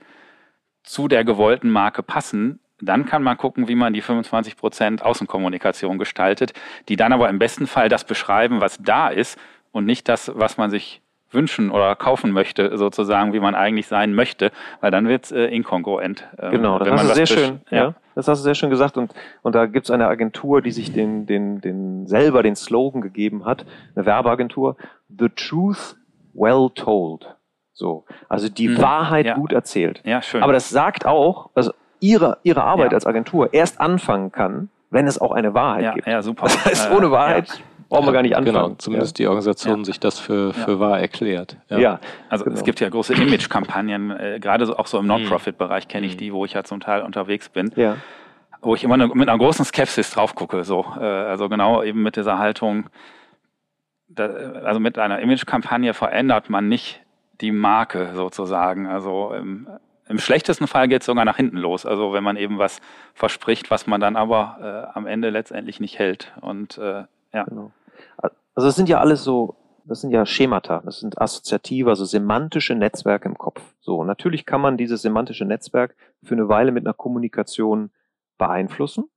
[0.83, 5.97] zu der gewollten Marke passen, dann kann man gucken, wie man die 25 Prozent Außenkommunikation
[5.97, 6.53] gestaltet,
[6.89, 9.39] die dann aber im besten Fall das beschreiben, was da ist
[9.75, 14.13] und nicht das, was man sich wünschen oder kaufen möchte, sozusagen, wie man eigentlich sein
[14.13, 16.25] möchte, weil dann wird es äh, inkongruent.
[16.39, 17.93] Ähm, Genau, das hast du sehr schön, ja.
[18.15, 18.95] das hast du sehr schön gesagt.
[18.95, 23.01] Und, und da gibt es eine Agentur, die sich den, den, den selber den Slogan
[23.01, 24.77] gegeben hat, eine Werbeagentur,
[25.09, 25.97] The Truth
[26.33, 27.35] Well Told.
[27.73, 28.81] So, also die mhm.
[28.81, 29.35] Wahrheit ja.
[29.35, 30.01] gut erzählt.
[30.05, 30.41] Ja, schön.
[30.41, 32.95] Aber das sagt auch, dass ihre, ihre Arbeit ja.
[32.95, 36.07] als Agentur erst anfangen kann, wenn es auch eine Wahrheit ja, gibt.
[36.07, 36.43] Ja, super.
[36.43, 37.61] Das heißt, ohne Wahrheit
[37.95, 38.55] brauchen wir gar nicht anfangen.
[38.55, 41.57] Genau, zumindest die Organisation sich das für, für wahr erklärt.
[41.69, 42.55] Ja, also genau.
[42.55, 46.19] es gibt ja große Image-Kampagnen, äh, gerade so, auch so im Non-Profit-Bereich kenne ich mhm.
[46.19, 47.71] die, wo ich ja zum Teil unterwegs bin.
[47.75, 47.97] Ja
[48.65, 50.63] wo ich immer ne, mit einer großen Skepsis drauf gucke.
[50.63, 50.85] So.
[50.99, 52.89] Äh, also genau eben mit dieser Haltung,
[54.07, 57.01] da, also mit einer Image-Kampagne verändert man nicht
[57.41, 58.87] die Marke sozusagen.
[58.87, 59.67] Also im,
[60.07, 61.85] im schlechtesten Fall geht es sogar nach hinten los.
[61.85, 62.81] Also wenn man eben was
[63.13, 66.33] verspricht, was man dann aber äh, am Ende letztendlich nicht hält.
[66.41, 67.03] Und äh,
[67.33, 67.43] ja.
[67.43, 67.71] Genau.
[68.55, 72.73] Also das sind ja alles so, das sind ja Schemata, das sind assoziative, also semantische
[72.73, 73.61] Netzwerke im Kopf.
[73.81, 77.91] So, natürlich kann man dieses semantische Netzwerk für eine Weile mit einer Kommunikation
[78.37, 79.09] beeinflussen.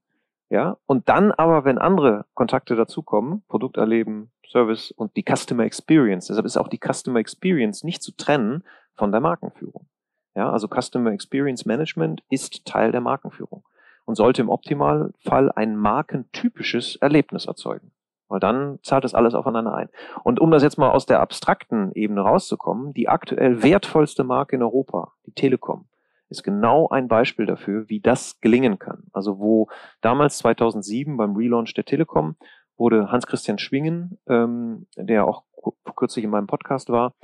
[0.50, 6.28] Ja, und dann aber, wenn andere Kontakte dazukommen, Produkt erleben, Service und die Customer Experience,
[6.28, 9.86] deshalb ist auch die Customer Experience nicht zu trennen von der Markenführung.
[10.34, 13.62] Ja, also Customer Experience Management ist Teil der Markenführung
[14.06, 17.92] und sollte im Optimalfall ein markentypisches Erlebnis erzeugen.
[18.28, 19.88] Weil dann zahlt das alles aufeinander ein.
[20.22, 24.62] Und um das jetzt mal aus der abstrakten Ebene rauszukommen, die aktuell wertvollste Marke in
[24.62, 25.86] Europa, die Telekom,
[26.28, 29.04] ist genau ein Beispiel dafür, wie das gelingen kann.
[29.12, 29.68] Also wo
[30.00, 32.36] damals 2007 beim Relaunch der Telekom
[32.76, 35.44] wurde Hans-Christian Schwingen, ähm, der auch
[35.96, 37.14] kürzlich in meinem Podcast war,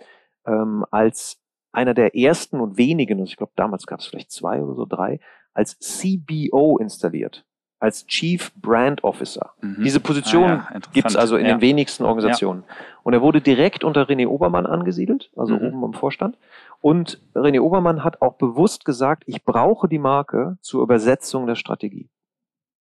[0.46, 1.40] ähm, als
[1.72, 4.86] einer der ersten und wenigen, also ich glaube damals gab es vielleicht zwei oder so
[4.86, 5.20] drei,
[5.52, 7.44] als CBO installiert,
[7.84, 9.50] als Chief Brand Officer.
[9.60, 9.84] Mhm.
[9.84, 11.52] Diese Position ah, ja, gibt es also in ja.
[11.52, 12.64] den wenigsten Organisationen.
[12.66, 12.74] Ja.
[13.02, 15.66] Und er wurde direkt unter René Obermann angesiedelt, also mhm.
[15.66, 16.38] oben im Vorstand.
[16.80, 22.08] Und René Obermann hat auch bewusst gesagt, ich brauche die Marke zur Übersetzung der Strategie.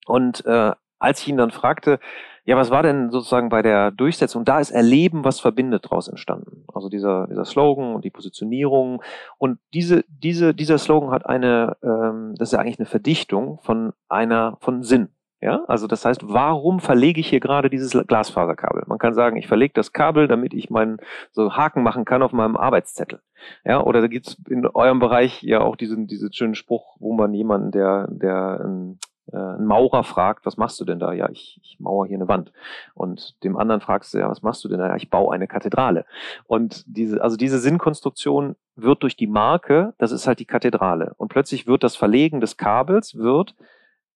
[0.06, 0.72] Und äh,
[1.04, 2.00] als ich ihn dann fragte,
[2.46, 4.44] ja, was war denn sozusagen bei der Durchsetzung?
[4.44, 6.66] Da ist Erleben, was verbindet, daraus entstanden.
[6.74, 9.02] Also dieser, dieser Slogan und die Positionierung.
[9.38, 13.94] Und diese, diese, dieser Slogan hat eine, ähm, das ist ja eigentlich eine Verdichtung von
[14.10, 15.10] einer, von Sinn.
[15.40, 18.84] Ja, also das heißt, warum verlege ich hier gerade dieses Glasfaserkabel?
[18.88, 21.00] Man kann sagen, ich verlege das Kabel, damit ich meinen
[21.32, 23.20] so Haken machen kann auf meinem Arbeitszettel.
[23.66, 27.34] Ja, oder da gibt's in eurem Bereich ja auch diesen, diesen schönen Spruch, wo man
[27.34, 29.00] jemanden, der, der ein,
[29.32, 31.14] äh, ein Maurer fragt, was machst du denn da?
[31.14, 32.52] Ja, ich, ich mauere hier eine Wand.
[32.94, 34.88] Und dem anderen fragst du, ja, was machst du denn da?
[34.88, 36.06] Ja, ich baue eine Kathedrale.
[36.46, 41.14] Und diese, also diese Sinnkonstruktion wird durch die Marke, das ist halt die Kathedrale.
[41.18, 43.56] Und plötzlich wird das Verlegen des Kabels, wird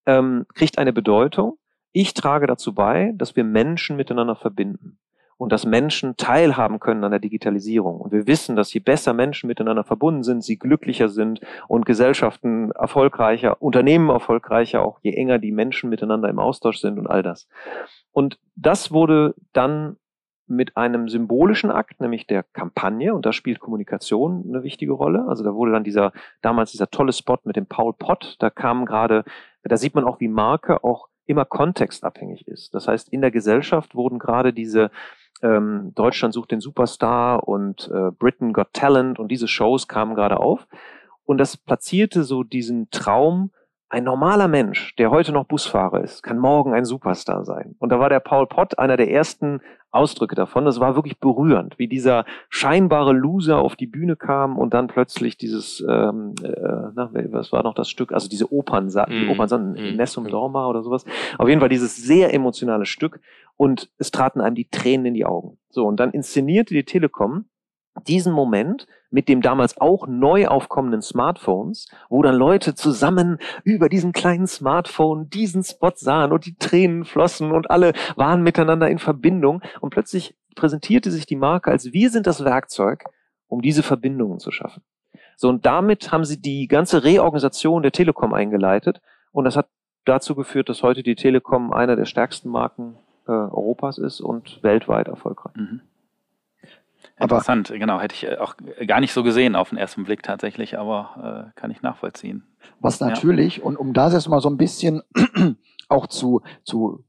[0.05, 1.57] ähm, kriegt eine Bedeutung.
[1.91, 4.99] Ich trage dazu bei, dass wir Menschen miteinander verbinden
[5.37, 7.99] und dass Menschen teilhaben können an der Digitalisierung.
[8.01, 12.71] Und wir wissen, dass je besser Menschen miteinander verbunden sind, sie glücklicher sind und Gesellschaften
[12.71, 17.47] erfolgreicher, Unternehmen erfolgreicher, auch je enger die Menschen miteinander im Austausch sind und all das.
[18.11, 19.97] Und das wurde dann
[20.49, 25.25] mit einem symbolischen Akt, nämlich der Kampagne, und da spielt Kommunikation eine wichtige Rolle.
[25.27, 28.85] Also da wurde dann dieser, damals dieser tolle Spot mit dem Paul Pott, da kam
[28.85, 29.25] gerade
[29.67, 32.73] da sieht man auch, wie Marke auch immer kontextabhängig ist.
[32.73, 34.91] Das heißt, in der Gesellschaft wurden gerade diese
[35.41, 40.39] ähm, Deutschland sucht den Superstar und äh, Britain Got Talent und diese Shows kamen gerade
[40.39, 40.67] auf.
[41.25, 43.51] Und das platzierte so diesen Traum,
[43.89, 47.75] ein normaler Mensch, der heute noch Busfahrer ist, kann morgen ein Superstar sein.
[47.79, 50.65] Und da war der Paul Pott einer der ersten Ausdrücke davon.
[50.65, 55.37] Das war wirklich berührend, wie dieser scheinbare Loser auf die Bühne kam und dann plötzlich
[55.37, 59.95] dieses, ähm, äh, na, was war noch das Stück, also diese Opern, die Opern, mm.
[59.95, 60.29] Nessum mm.
[60.29, 61.05] Dorma oder sowas.
[61.37, 63.19] Auf jeden Fall dieses sehr emotionale Stück
[63.55, 65.57] und es traten einem die Tränen in die Augen.
[65.69, 67.45] So, und dann inszenierte die Telekom
[68.05, 74.11] diesen Moment mit dem damals auch neu aufkommenden Smartphones, wo dann Leute zusammen über diesen
[74.11, 79.61] kleinen Smartphone diesen Spot sahen und die Tränen flossen und alle waren miteinander in Verbindung
[79.81, 83.05] und plötzlich präsentierte sich die Marke als wir sind das Werkzeug,
[83.47, 84.83] um diese Verbindungen zu schaffen.
[85.37, 89.67] So und damit haben sie die ganze Reorganisation der Telekom eingeleitet und das hat
[90.05, 95.07] dazu geführt, dass heute die Telekom einer der stärksten Marken äh, Europas ist und weltweit
[95.07, 95.55] erfolgreich.
[95.55, 95.81] Mhm.
[97.19, 100.23] Interessant, aber, genau, hätte ich äh, auch gar nicht so gesehen auf den ersten Blick
[100.23, 102.43] tatsächlich, aber äh, kann ich nachvollziehen.
[102.79, 103.63] Was natürlich, ja.
[103.63, 105.01] und um das jetzt mal so ein bisschen
[105.89, 107.03] auch zu, zu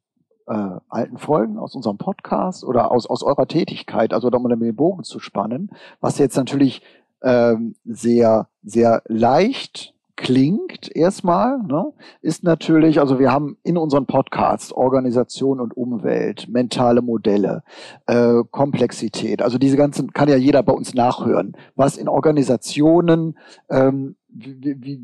[0.47, 4.77] äh, alten Folgen aus unserem Podcast oder aus, aus eurer Tätigkeit, also da mal den
[4.77, 6.83] Bogen zu spannen, was jetzt natürlich
[7.23, 14.73] ähm, sehr, sehr leicht klingt erstmal, ne, ist natürlich, also wir haben in unseren Podcasts
[14.73, 17.63] Organisation und Umwelt, mentale Modelle,
[18.07, 23.39] äh, Komplexität, also diese ganzen kann ja jeder bei uns nachhören, was in Organisationen,
[23.71, 25.01] ähm, wie, wie,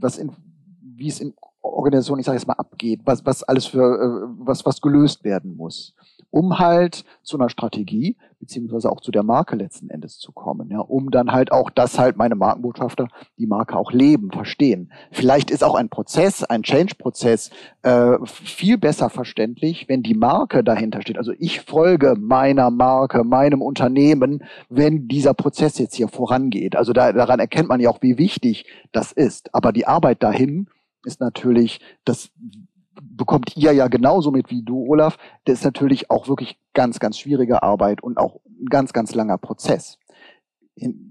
[0.00, 0.32] was in,
[0.82, 4.66] wie es in Organisation, ich sage jetzt mal, abgeht, was, was alles für, äh, was,
[4.66, 5.94] was gelöst werden muss
[6.30, 10.78] um halt zu einer Strategie beziehungsweise auch zu der Marke letzten Endes zu kommen, ja,
[10.78, 14.92] um dann halt auch, dass halt meine Markenbotschafter die Marke auch leben, verstehen.
[15.10, 17.50] Vielleicht ist auch ein Prozess, ein Change-Prozess
[17.82, 21.18] äh, viel besser verständlich, wenn die Marke dahinter steht.
[21.18, 26.76] Also ich folge meiner Marke, meinem Unternehmen, wenn dieser Prozess jetzt hier vorangeht.
[26.76, 29.54] Also da, daran erkennt man ja auch, wie wichtig das ist.
[29.54, 30.68] Aber die Arbeit dahin
[31.04, 32.30] ist natürlich das
[33.02, 35.18] bekommt ihr ja genauso mit wie du, Olaf.
[35.44, 39.38] Das ist natürlich auch wirklich ganz, ganz schwierige Arbeit und auch ein ganz, ganz langer
[39.38, 39.98] Prozess.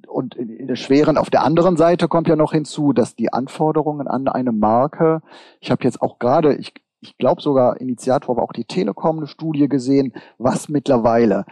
[0.07, 4.07] Und in der schweren, auf der anderen Seite kommt ja noch hinzu, dass die Anforderungen
[4.07, 5.21] an eine Marke,
[5.59, 9.27] ich habe jetzt auch gerade, ich, ich glaube sogar Initiator war auch die Telekom eine
[9.27, 11.45] Studie gesehen, was mittlerweile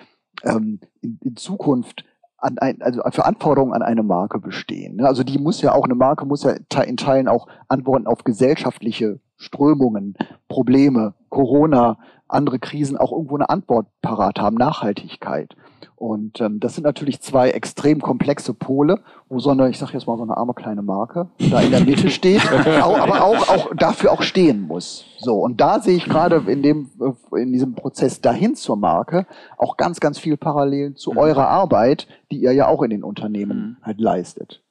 [0.44, 2.06] ähm, in, in Zukunft
[2.46, 4.98] an ein, also für Anforderungen an eine Marke bestehen.
[4.98, 5.08] Ne?
[5.08, 6.52] Also die muss ja auch, eine Marke muss ja
[6.84, 10.16] in Teilen auch antworten auf gesellschaftliche Strömungen,
[10.48, 15.56] Probleme, Corona, andere Krisen auch irgendwo eine Antwort parat haben, Nachhaltigkeit.
[15.96, 20.08] Und ähm, das sind natürlich zwei extrem komplexe Pole, wo so eine, ich sag jetzt
[20.08, 24.12] mal so eine arme kleine Marke da in der Mitte steht, aber auch, auch dafür
[24.12, 25.06] auch stehen muss.
[25.20, 29.26] So und da sehe ich gerade in dem äh, in diesem Prozess dahin zur Marke
[29.58, 31.18] auch ganz ganz viel Parallelen zu mhm.
[31.18, 33.86] eurer Arbeit, die ihr ja auch in den Unternehmen mhm.
[33.86, 34.62] halt leistet.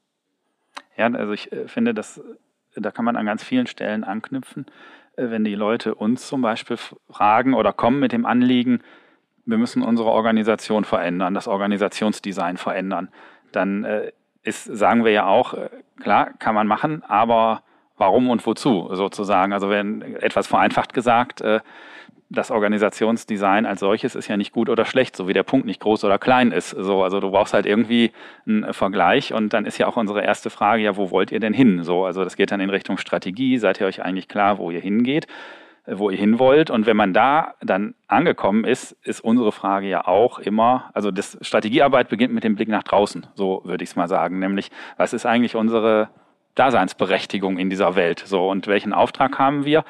[0.97, 2.21] Ja, also ich äh, finde, dass
[2.77, 4.67] da kann man an ganz vielen Stellen anknüpfen.
[5.17, 6.77] Äh, wenn die Leute uns zum Beispiel
[7.11, 8.81] fragen oder kommen mit dem Anliegen,
[9.47, 13.09] wir müssen unsere Organisation verändern, das Organisationsdesign verändern,
[13.53, 15.69] dann äh, ist, sagen wir ja auch, äh,
[16.01, 17.63] klar, kann man machen, aber
[17.97, 19.53] warum und wozu sozusagen?
[19.53, 21.43] Also wenn etwas vereinfacht gesagt,
[22.35, 25.81] das Organisationsdesign als solches ist ja nicht gut oder schlecht, so wie der Punkt nicht
[25.81, 26.71] groß oder klein ist.
[26.71, 28.13] So, also du brauchst halt irgendwie
[28.47, 31.55] einen Vergleich und dann ist ja auch unsere erste Frage, ja, wo wollt ihr denn
[31.55, 31.83] hin?
[31.83, 33.59] So, also das geht dann in Richtung Strategie.
[33.59, 35.29] Seid ihr euch eigentlich klar, wo ihr hingeht, äh,
[35.87, 36.71] wo ihr hin wollt?
[36.71, 41.39] Und wenn man da dann angekommen ist, ist unsere Frage ja auch immer, also das
[41.43, 45.13] Strategiearbeit beginnt mit dem Blick nach draußen, so würde ich es mal sagen, nämlich was
[45.13, 46.09] ist eigentlich unsere
[46.55, 48.23] Daseinsberechtigung in dieser Welt?
[48.25, 49.85] So, und welchen Auftrag haben wir?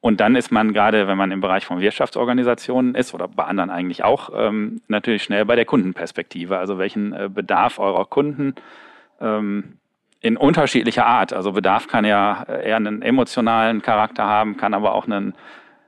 [0.00, 3.70] Und dann ist man gerade, wenn man im Bereich von Wirtschaftsorganisationen ist oder bei anderen
[3.70, 6.58] eigentlich auch, ähm, natürlich schnell bei der Kundenperspektive.
[6.58, 8.56] Also welchen äh, Bedarf eurer Kunden
[9.20, 9.78] ähm,
[10.22, 11.32] in unterschiedlicher Art.
[11.32, 15.34] Also Bedarf kann ja eher einen emotionalen Charakter haben, kann aber auch einen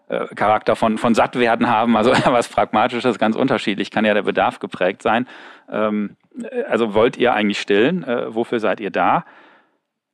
[0.09, 1.97] äh, Charakter von, von Sattwerden haben.
[1.97, 5.27] Also was Pragmatisches, ganz unterschiedlich, kann ja der Bedarf geprägt sein.
[5.71, 8.05] Ähm, äh, also wollt ihr eigentlich stillen?
[8.05, 9.25] Äh, wofür seid ihr da?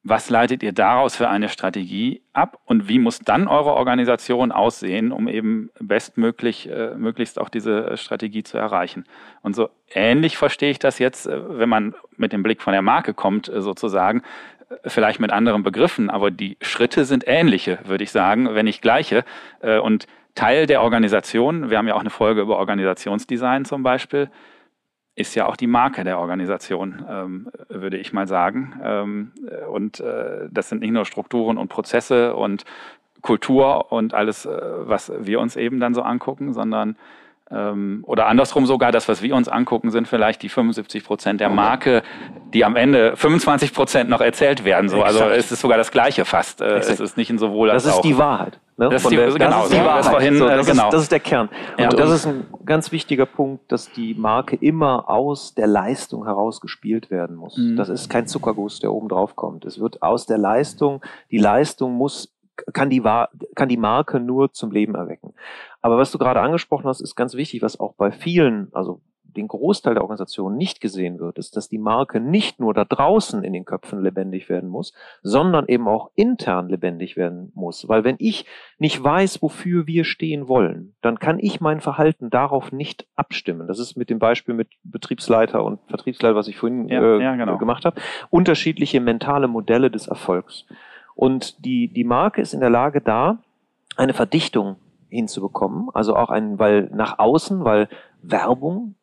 [0.02, 5.12] Was leitet ihr daraus für eine Strategie ab und wie muss dann eure Organisation aussehen,
[5.12, 9.04] um eben bestmöglich, äh, möglichst auch diese äh, Strategie zu erreichen?
[9.42, 12.80] Und so ähnlich verstehe ich das jetzt, äh, wenn man mit dem Blick von der
[12.80, 14.22] Marke kommt, äh, sozusagen,
[14.86, 19.24] vielleicht mit anderen Begriffen, aber die Schritte sind ähnliche, würde ich sagen, wenn nicht gleiche.
[19.82, 24.30] Und Teil der Organisation, wir haben ja auch eine Folge über Organisationsdesign zum Beispiel,
[25.20, 28.80] ist ja auch die Marke der Organisation, ähm, würde ich mal sagen.
[28.82, 29.32] Ähm,
[29.70, 32.64] und äh, das sind nicht nur Strukturen und Prozesse und
[33.22, 36.96] Kultur und alles, äh, was wir uns eben dann so angucken, sondern
[37.50, 42.02] oder andersrum sogar, das, was wir uns angucken, sind vielleicht die 75 Prozent der Marke,
[42.54, 44.88] die am Ende 25 Prozent noch erzählt werden.
[44.88, 45.02] So.
[45.02, 46.60] Also es ist sogar das Gleiche fast.
[46.60, 47.88] Äh, es ist nicht in sowohl als auch.
[47.88, 48.60] Das ist die Wahrheit.
[48.76, 48.88] Ne?
[48.88, 50.04] Das, ist die, der, genau, das ist die Wahrheit.
[50.06, 50.84] Vorhin, so, äh, das, genau.
[50.86, 51.48] ist, das ist der Kern.
[51.48, 55.66] Und, Ja, das und- ist ein ganz wichtiger Punkt, dass die Marke immer aus der
[55.66, 57.58] Leistung heraus gespielt werden muss.
[57.58, 57.76] Mhm.
[57.76, 59.64] Das ist kein Zuckerguss, der oben drauf kommt.
[59.64, 62.32] Es wird aus der Leistung, die Leistung muss,
[62.72, 63.02] kann die,
[63.54, 65.34] kann die Marke nur zum Leben erwecken.
[65.80, 69.00] Aber was du gerade angesprochen hast, ist ganz wichtig, was auch bei vielen, also
[69.36, 73.42] den Großteil der Organisationen nicht gesehen wird, ist, dass die Marke nicht nur da draußen
[73.42, 77.88] in den Köpfen lebendig werden muss, sondern eben auch intern lebendig werden muss.
[77.88, 78.46] Weil wenn ich
[78.78, 83.66] nicht weiß, wofür wir stehen wollen, dann kann ich mein Verhalten darauf nicht abstimmen.
[83.68, 87.36] Das ist mit dem Beispiel mit Betriebsleiter und Vertriebsleiter, was ich vorhin Ja, äh, ja,
[87.36, 87.58] genau.
[87.58, 90.66] gemacht habe, unterschiedliche mentale Modelle des Erfolgs.
[91.14, 93.38] Und die, die Marke ist in der Lage da,
[93.96, 94.76] eine Verdichtung
[95.10, 97.88] hinzubekommen, also auch ein, weil nach außen, weil
[98.22, 98.94] Werbung,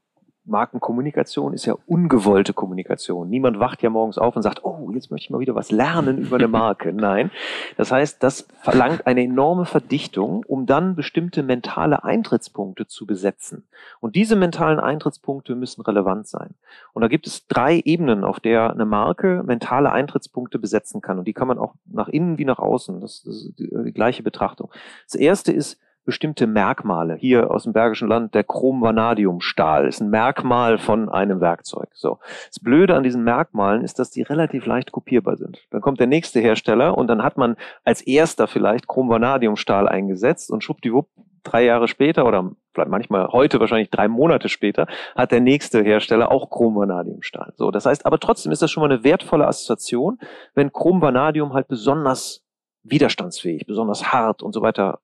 [0.47, 3.29] Markenkommunikation ist ja ungewollte Kommunikation.
[3.29, 6.17] Niemand wacht ja morgens auf und sagt, oh, jetzt möchte ich mal wieder was lernen
[6.17, 6.93] über eine Marke.
[6.93, 7.31] Nein.
[7.75, 13.67] Das heißt, das verlangt eine enorme Verdichtung, um dann bestimmte mentale Eintrittspunkte zu besetzen.
[13.99, 16.55] Und diese mentalen Eintrittspunkte müssen relevant sein.
[16.93, 21.19] Und da gibt es drei Ebenen, auf der eine Marke mentale Eintrittspunkte besetzen kann.
[21.19, 23.01] Und die kann man auch nach innen wie nach außen.
[23.01, 24.71] Das, ist die, die gleiche Betrachtung.
[25.05, 27.15] Das erste ist, bestimmte Merkmale.
[27.15, 31.89] Hier aus dem Bergischen Land der Chrom-Vanadium-Stahl ist ein Merkmal von einem Werkzeug.
[31.93, 32.19] So.
[32.47, 35.67] Das Blöde an diesen Merkmalen ist, dass die relativ leicht kopierbar sind.
[35.69, 40.63] Dann kommt der nächste Hersteller und dann hat man als erster vielleicht Chrom-Vanadium-Stahl eingesetzt und
[40.63, 41.09] schwuppdiwupp
[41.43, 46.31] drei Jahre später oder vielleicht manchmal heute wahrscheinlich drei Monate später hat der nächste Hersteller
[46.31, 47.51] auch Chrom-Vanadium-Stahl.
[47.57, 50.19] So, das heißt, aber trotzdem ist das schon mal eine wertvolle Assoziation,
[50.55, 52.45] wenn Chrom-Vanadium halt besonders
[52.83, 54.99] widerstandsfähig, besonders hart und so weiter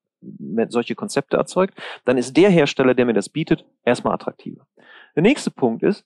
[0.70, 4.66] solche Konzepte erzeugt, dann ist der Hersteller, der mir das bietet, erstmal attraktiver.
[5.16, 6.06] Der nächste Punkt ist,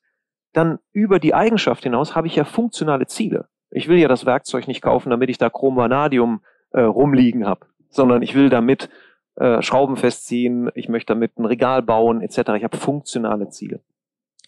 [0.53, 3.47] dann über die Eigenschaft hinaus habe ich ja funktionale Ziele.
[3.69, 8.21] Ich will ja das Werkzeug nicht kaufen, damit ich da Chrom-Vanadium äh, rumliegen habe, sondern
[8.21, 8.89] ich will damit
[9.35, 12.37] äh, Schrauben festziehen, ich möchte damit ein Regal bauen, etc.
[12.55, 13.81] Ich habe funktionale Ziele.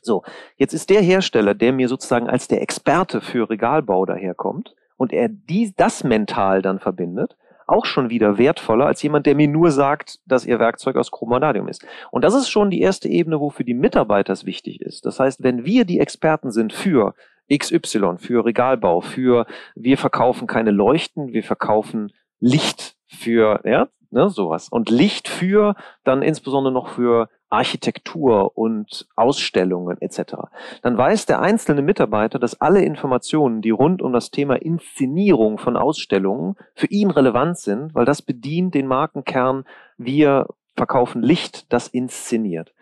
[0.01, 0.23] So,
[0.55, 5.27] jetzt ist der Hersteller, der mir sozusagen als der Experte für Regalbau daherkommt und er
[5.29, 7.37] die, das mental dann verbindet,
[7.69, 11.67] auch schon wieder wertvoller als jemand, der mir nur sagt, dass ihr Werkzeug aus Chromonadium
[11.67, 11.85] ist.
[12.11, 15.05] Und das ist schon die erste Ebene, wofür die Mitarbeiter es wichtig ist.
[15.05, 17.13] Das heißt, wenn wir die Experten sind für
[17.51, 24.69] XY, für Regalbau, für wir verkaufen keine Leuchten, wir verkaufen Licht für, ja, ne, sowas.
[24.69, 30.35] Und Licht für, dann insbesondere noch für Architektur und Ausstellungen etc.
[30.81, 35.75] Dann weiß der einzelne Mitarbeiter, dass alle Informationen, die rund um das Thema Inszenierung von
[35.75, 39.65] Ausstellungen für ihn relevant sind, weil das bedient den Markenkern,
[39.97, 42.73] wir verkaufen Licht, das inszeniert.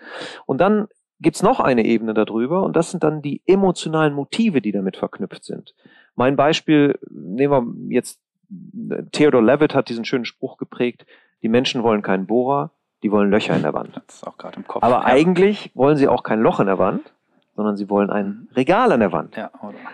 [0.45, 0.87] Und dann
[1.19, 5.43] gibt's noch eine Ebene darüber und das sind dann die emotionalen Motive, die damit verknüpft
[5.43, 5.73] sind.
[6.15, 8.19] Mein Beispiel, nehmen wir jetzt,
[9.11, 11.05] Theodor Levitt hat diesen schönen Spruch geprägt,
[11.41, 12.71] die Menschen wollen keinen Bohrer,
[13.03, 13.95] die wollen Löcher in der Wand.
[13.95, 14.83] Das ist auch gerade im Kopf.
[14.83, 15.05] Aber ja.
[15.05, 17.11] eigentlich wollen sie auch kein Loch in der Wand,
[17.57, 19.35] sondern sie wollen ein Regal an der Wand.
[19.35, 19.49] Ja,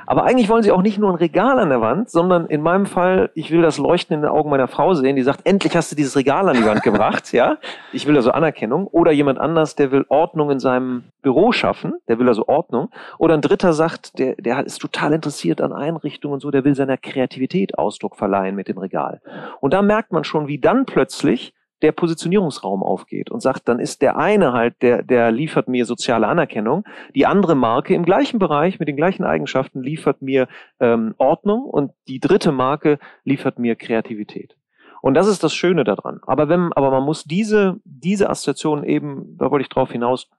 [0.06, 2.86] Aber eigentlich wollen sie auch nicht nur ein Regal an der Wand, sondern in meinem
[2.86, 5.90] Fall, ich will das Leuchten in den Augen meiner Frau sehen, die sagt, endlich hast
[5.90, 7.58] du dieses Regal an die Wand gebracht, ja.
[7.94, 8.88] Ich will also Anerkennung.
[8.88, 12.90] Oder jemand anders, der will Ordnung in seinem Büro schaffen, der will also Ordnung.
[13.18, 16.76] Oder ein Dritter sagt, der, der ist total interessiert an Einrichtungen und so, der will
[16.76, 19.22] seiner Kreativität Ausdruck verleihen mit dem Regal.
[19.62, 24.02] Und da merkt man schon, wie dann plötzlich der Positionierungsraum aufgeht und sagt, dann ist
[24.02, 28.80] der eine halt, der, der liefert mir soziale Anerkennung, die andere Marke im gleichen Bereich
[28.80, 30.48] mit den gleichen Eigenschaften liefert mir
[30.80, 34.56] ähm, Ordnung und die dritte Marke liefert mir Kreativität.
[35.02, 36.22] Und das ist das Schöne daran.
[36.26, 40.30] Aber wenn, aber man muss diese, diese Assoziation eben, da wollte ich drauf hinaus,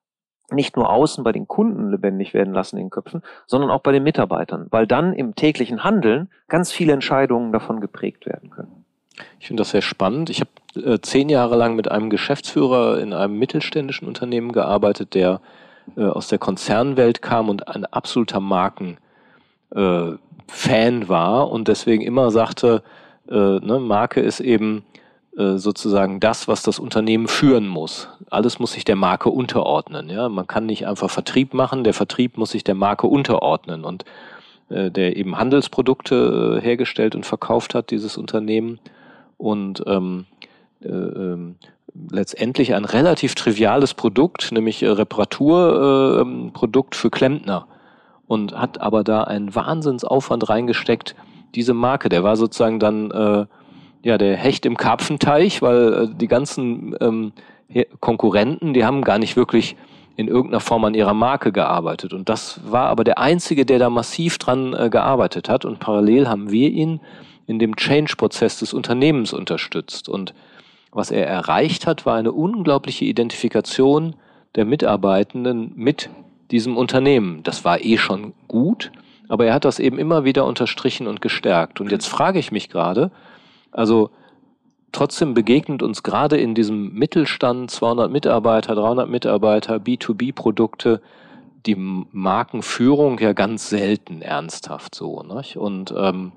[0.51, 3.93] nicht nur außen bei den Kunden lebendig werden lassen in den Köpfen, sondern auch bei
[3.93, 8.85] den Mitarbeitern, weil dann im täglichen Handeln ganz viele Entscheidungen davon geprägt werden können.
[9.39, 10.31] Ich finde das sehr spannend.
[10.31, 10.51] Ich habe
[11.03, 15.41] zehn Jahre lang mit einem Geschäftsführer in einem mittelständischen Unternehmen gearbeitet, der
[15.97, 18.99] äh, aus der Konzernwelt kam und ein absoluter Markenfan
[19.75, 22.83] äh, war und deswegen immer sagte,
[23.29, 24.85] äh, ne, Marke ist eben
[25.37, 28.09] äh, sozusagen das, was das Unternehmen führen muss.
[28.31, 30.09] Alles muss sich der Marke unterordnen.
[30.09, 30.29] Ja?
[30.29, 33.85] Man kann nicht einfach Vertrieb machen, der Vertrieb muss sich der Marke unterordnen.
[33.85, 34.05] Und
[34.71, 38.81] äh, der eben Handelsprodukte hergestellt und verkauft hat, dieses Unternehmen,
[39.37, 40.34] und ähm, äh, äh,
[42.11, 47.67] letztendlich ein relativ triviales Produkt, nämlich äh, Reparaturprodukt äh, für Klempner
[48.27, 51.15] und hat aber da einen Wahnsinnsaufwand reingesteckt,
[51.55, 53.45] diese Marke, der war sozusagen dann äh,
[54.03, 57.33] ja der Hecht im Karpfenteich, weil äh, die ganzen ähm,
[58.01, 59.77] Konkurrenten, die haben gar nicht wirklich
[60.17, 62.13] in irgendeiner Form an ihrer Marke gearbeitet.
[62.13, 65.65] Und das war aber der Einzige, der da massiv dran äh, gearbeitet hat.
[65.65, 67.01] Und parallel haben wir ihn
[67.47, 70.09] in dem Change-Prozess des Unternehmens unterstützt.
[70.09, 70.33] Und
[70.95, 74.15] was er erreicht hat, war eine unglaubliche Identifikation
[74.55, 76.09] der Mitarbeitenden mit
[76.51, 77.43] diesem Unternehmen.
[77.43, 78.93] Das war eh schon gut,
[79.29, 81.81] aber er hat das eben immer wieder unterstrichen und gestärkt.
[81.81, 83.11] Und jetzt frage ich mich gerade,
[83.73, 84.11] also
[84.93, 91.03] trotzdem begegnet uns gerade in diesem Mittelstand 200 Mitarbeiter, 300 Mitarbeiter, B2B-Produkte,
[91.67, 95.23] die Markenführung ja ganz selten ernsthaft so.
[95.23, 95.57] Nicht?
[95.57, 96.33] Und ähm,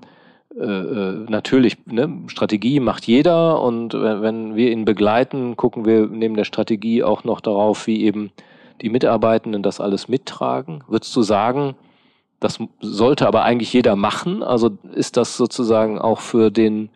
[0.59, 6.35] äh, äh, natürlich, ne, Strategie macht jeder und wenn wir ihn begleiten, gucken wir neben
[6.35, 8.31] der Strategie auch noch darauf, wie eben
[8.81, 10.83] die Mitarbeitenden das alles mittragen.
[10.87, 11.75] Würdest du sagen,
[12.39, 14.41] das sollte aber eigentlich jeder machen?
[14.41, 16.89] Also ist das sozusagen auch für den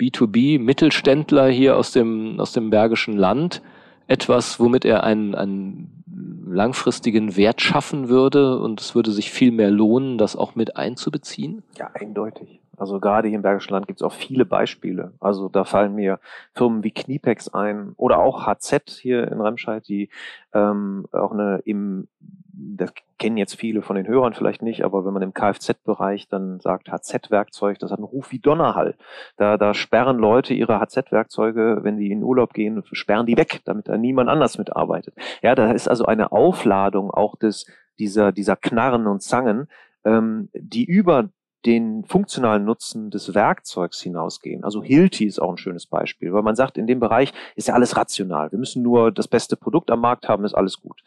[0.00, 3.62] B2B-Mittelständler hier aus dem, aus dem Bergischen Land
[4.06, 6.04] etwas, womit er einen, einen
[6.46, 11.62] langfristigen Wert schaffen würde und es würde sich viel mehr lohnen, das auch mit einzubeziehen?
[11.78, 12.60] Ja, eindeutig.
[12.76, 15.14] Also gerade hier im Bergischen Land gibt es auch viele Beispiele.
[15.20, 16.20] Also da fallen mir
[16.54, 20.10] Firmen wie Kniepex ein oder auch HZ hier in Remscheid, die
[20.52, 22.08] ähm, auch eine im
[22.56, 26.60] das kennen jetzt viele von den Hörern vielleicht nicht, aber wenn man im Kfz-Bereich dann
[26.60, 28.96] sagt HZ-Werkzeug, das hat einen Ruf wie Donnerhall.
[29.36, 33.88] Da, da sperren Leute ihre HZ-Werkzeuge, wenn sie in Urlaub gehen, sperren die weg, damit
[33.88, 35.14] da niemand anders mitarbeitet.
[35.42, 37.66] Ja, da ist also eine Aufladung auch des,
[37.98, 39.68] dieser, dieser Knarren und Zangen,
[40.04, 41.30] ähm, die über
[41.66, 44.64] den funktionalen Nutzen des Werkzeugs hinausgehen.
[44.64, 47.74] Also Hilti ist auch ein schönes Beispiel, weil man sagt, in dem Bereich ist ja
[47.74, 48.52] alles rational.
[48.52, 51.02] Wir müssen nur das beste Produkt am Markt haben, ist alles gut.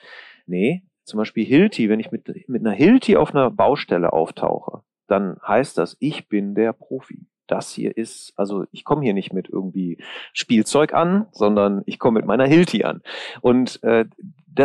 [0.45, 5.37] Nee, zum Beispiel Hilti, wenn ich mit, mit einer Hilti auf einer Baustelle auftauche, dann
[5.47, 7.27] heißt das, ich bin der Profi.
[7.47, 9.97] Das hier ist, also ich komme hier nicht mit irgendwie
[10.33, 13.01] Spielzeug an, sondern ich komme mit meiner Hilti an.
[13.41, 14.05] Und äh,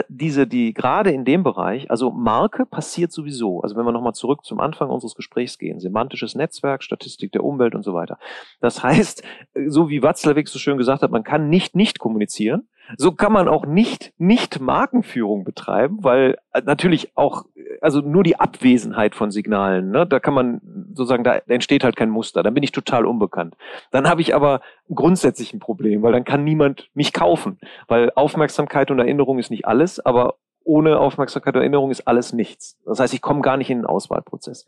[0.08, 3.60] diese, die gerade in dem Bereich, also Marke passiert sowieso.
[3.60, 7.74] Also wenn wir nochmal zurück zum Anfang unseres Gesprächs gehen, semantisches Netzwerk, Statistik der Umwelt
[7.74, 8.18] und so weiter.
[8.60, 9.22] Das heißt,
[9.66, 12.68] so wie Watzlawick so schön gesagt hat, man kann nicht nicht kommunizieren.
[12.96, 17.44] So kann man auch nicht nicht Markenführung betreiben, weil äh, natürlich auch
[17.80, 20.60] also nur die Abwesenheit von Signalen, ne, da kann man
[20.94, 23.56] sozusagen da entsteht halt kein Muster, dann bin ich total unbekannt.
[23.90, 24.60] Dann habe ich aber
[24.92, 27.58] grundsätzlich ein Problem, weil dann kann niemand mich kaufen,
[27.88, 32.78] weil Aufmerksamkeit und Erinnerung ist nicht alles, aber ohne Aufmerksamkeit und Erinnerung ist alles nichts.
[32.84, 34.66] Das heißt, ich komme gar nicht in den Auswahlprozess.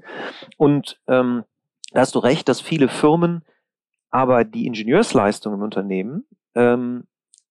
[0.56, 1.44] Und ähm,
[1.92, 3.44] da hast du recht, dass viele Firmen
[4.10, 7.04] aber die Ingenieursleistung im Unternehmen ähm,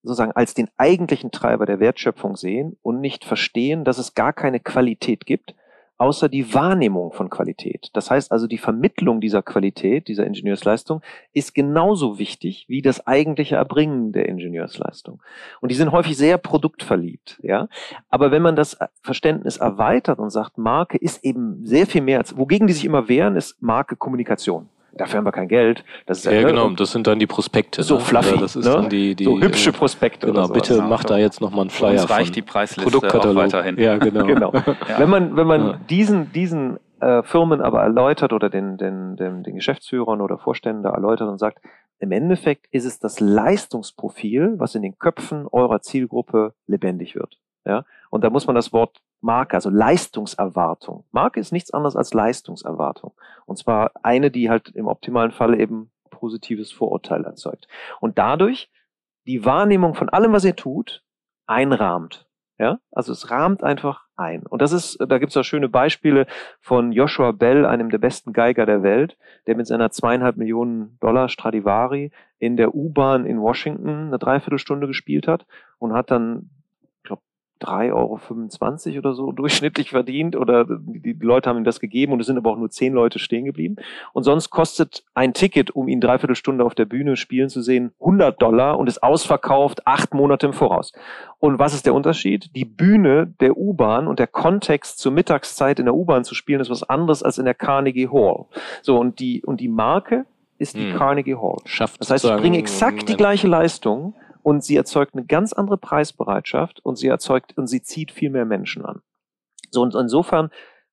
[0.03, 4.59] sozusagen als den eigentlichen Treiber der Wertschöpfung sehen und nicht verstehen, dass es gar keine
[4.59, 5.55] Qualität gibt,
[5.97, 7.89] außer die Wahrnehmung von Qualität.
[7.93, 11.01] Das heißt also, die Vermittlung dieser Qualität, dieser Ingenieursleistung,
[11.31, 15.21] ist genauso wichtig wie das eigentliche Erbringen der Ingenieursleistung.
[15.61, 17.69] Und die sind häufig sehr produktverliebt, ja.
[18.09, 22.37] Aber wenn man das Verständnis erweitert und sagt, Marke ist eben sehr viel mehr als,
[22.37, 25.83] wogegen die sich immer wehren, ist Marke Kommunikation dafür haben wir kein Geld.
[26.05, 27.83] Das ist ja, ja genau, das sind dann die Prospekte.
[27.83, 28.01] So ne?
[28.01, 28.71] fluffy, das ist ne?
[28.71, 30.27] dann die, die, so hübsche Prospekte.
[30.27, 30.87] Genau, bitte genau.
[30.87, 32.01] mach da jetzt nochmal einen Flyer.
[32.01, 33.77] Uns reicht die Preisliste auch weiterhin.
[33.77, 34.25] Ja, genau.
[34.25, 34.53] genau.
[34.53, 34.99] Ja.
[34.99, 35.79] Wenn man, wenn man ja.
[35.89, 40.91] diesen, diesen äh, Firmen aber erläutert oder den, den, den, den Geschäftsführern oder Vorständen da
[40.91, 41.59] erläutert und sagt,
[41.99, 47.39] im Endeffekt ist es das Leistungsprofil, was in den Köpfen eurer Zielgruppe lebendig wird.
[47.65, 47.85] Ja?
[48.09, 51.05] Und da muss man das Wort Marke, also Leistungserwartung.
[51.11, 53.13] Marke ist nichts anderes als Leistungserwartung.
[53.45, 57.67] Und zwar eine, die halt im optimalen Falle eben positives Vorurteil erzeugt.
[58.01, 58.69] Und dadurch
[59.25, 61.03] die Wahrnehmung von allem, was ihr tut,
[61.47, 62.27] einrahmt.
[62.59, 64.45] Ja, also es rahmt einfach ein.
[64.45, 66.27] Und das ist, da gibt es auch schöne Beispiele
[66.59, 69.17] von Joshua Bell, einem der besten Geiger der Welt,
[69.47, 75.27] der mit seiner zweieinhalb Millionen Dollar Stradivari in der U-Bahn in Washington eine Dreiviertelstunde gespielt
[75.27, 75.47] hat
[75.79, 76.51] und hat dann
[77.63, 82.27] 3,25 Euro oder so durchschnittlich verdient oder die Leute haben ihm das gegeben und es
[82.27, 83.77] sind aber auch nur zehn Leute stehen geblieben.
[84.13, 87.93] Und sonst kostet ein Ticket, um ihn dreiviertel Stunde auf der Bühne spielen zu sehen,
[87.99, 90.93] 100 Dollar und ist ausverkauft acht Monate im Voraus.
[91.39, 92.55] Und was ist der Unterschied?
[92.55, 96.69] Die Bühne der U-Bahn und der Kontext zur Mittagszeit in der U-Bahn zu spielen ist
[96.69, 98.45] was anderes als in der Carnegie Hall.
[98.81, 100.25] So, und die, und die Marke
[100.57, 100.97] ist die hm.
[100.97, 101.57] Carnegie Hall.
[101.65, 105.77] Schafft das heißt, ich bringe exakt die gleiche Leistung und sie erzeugt eine ganz andere
[105.77, 109.01] Preisbereitschaft und sie erzeugt und sie zieht viel mehr Menschen an.
[109.71, 110.51] So und insofern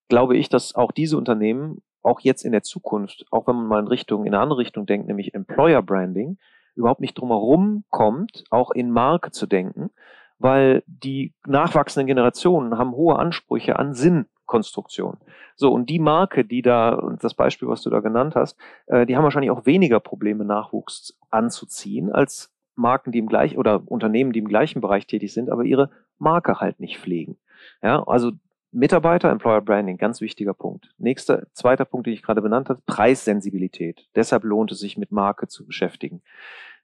[0.08, 3.80] glaube ich, dass auch diese Unternehmen auch jetzt in der Zukunft, auch wenn man mal
[3.80, 6.38] in Richtung, in eine andere Richtung denkt, nämlich Employer Branding,
[6.74, 9.90] überhaupt nicht drumherum kommt, auch in Marke zu denken,
[10.38, 15.18] weil die nachwachsenden Generationen haben hohe Ansprüche an Sinnkonstruktion.
[15.56, 19.16] So, und die Marke, die da, das Beispiel, was du da genannt hast, äh, die
[19.16, 24.40] haben wahrscheinlich auch weniger Probleme, Nachwuchs anzuziehen, als Marken, die im gleichen oder Unternehmen, die
[24.40, 27.36] im gleichen Bereich tätig sind, aber ihre Marke halt nicht pflegen.
[27.82, 28.32] Ja, also
[28.72, 30.94] Mitarbeiter, Employer Branding, ganz wichtiger Punkt.
[30.98, 34.08] Nächster, zweiter Punkt, den ich gerade benannt habe, Preissensibilität.
[34.14, 36.22] Deshalb lohnt es sich, mit Marke zu beschäftigen.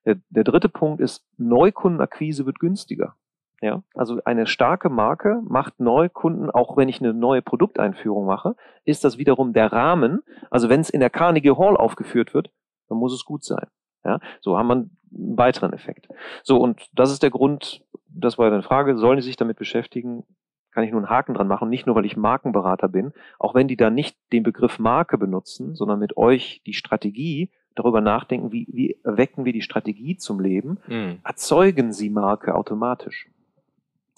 [0.04, 3.14] Der, der dritte Punkt ist, Neukundenakquise wird günstiger.
[3.62, 9.02] Ja, also eine starke Marke macht Neukunden, auch wenn ich eine neue Produkteinführung mache, ist
[9.04, 10.22] das wiederum der Rahmen.
[10.50, 12.50] Also wenn es in der Carnegie Hall aufgeführt wird,
[12.88, 13.66] dann muss es gut sein.
[14.06, 16.08] Ja, so haben wir einen weiteren Effekt.
[16.44, 19.58] So, und das ist der Grund, das war ja eine Frage, sollen die sich damit
[19.58, 20.24] beschäftigen?
[20.70, 23.66] Kann ich nur einen Haken dran machen, nicht nur, weil ich Markenberater bin, auch wenn
[23.66, 28.68] die da nicht den Begriff Marke benutzen, sondern mit euch die Strategie darüber nachdenken, wie,
[28.70, 31.18] wie erwecken wir die Strategie zum Leben, mhm.
[31.24, 33.28] erzeugen sie Marke automatisch.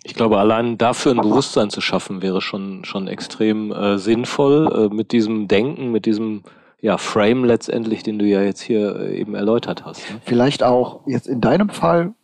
[0.05, 4.95] Ich glaube, allein dafür ein Bewusstsein zu schaffen, wäre schon, schon extrem äh, sinnvoll, äh,
[4.95, 6.43] mit diesem Denken, mit diesem
[6.81, 10.11] ja, Frame letztendlich, den du ja jetzt hier äh, eben erläutert hast.
[10.11, 10.21] Ne?
[10.25, 12.15] Vielleicht auch jetzt in deinem Fall,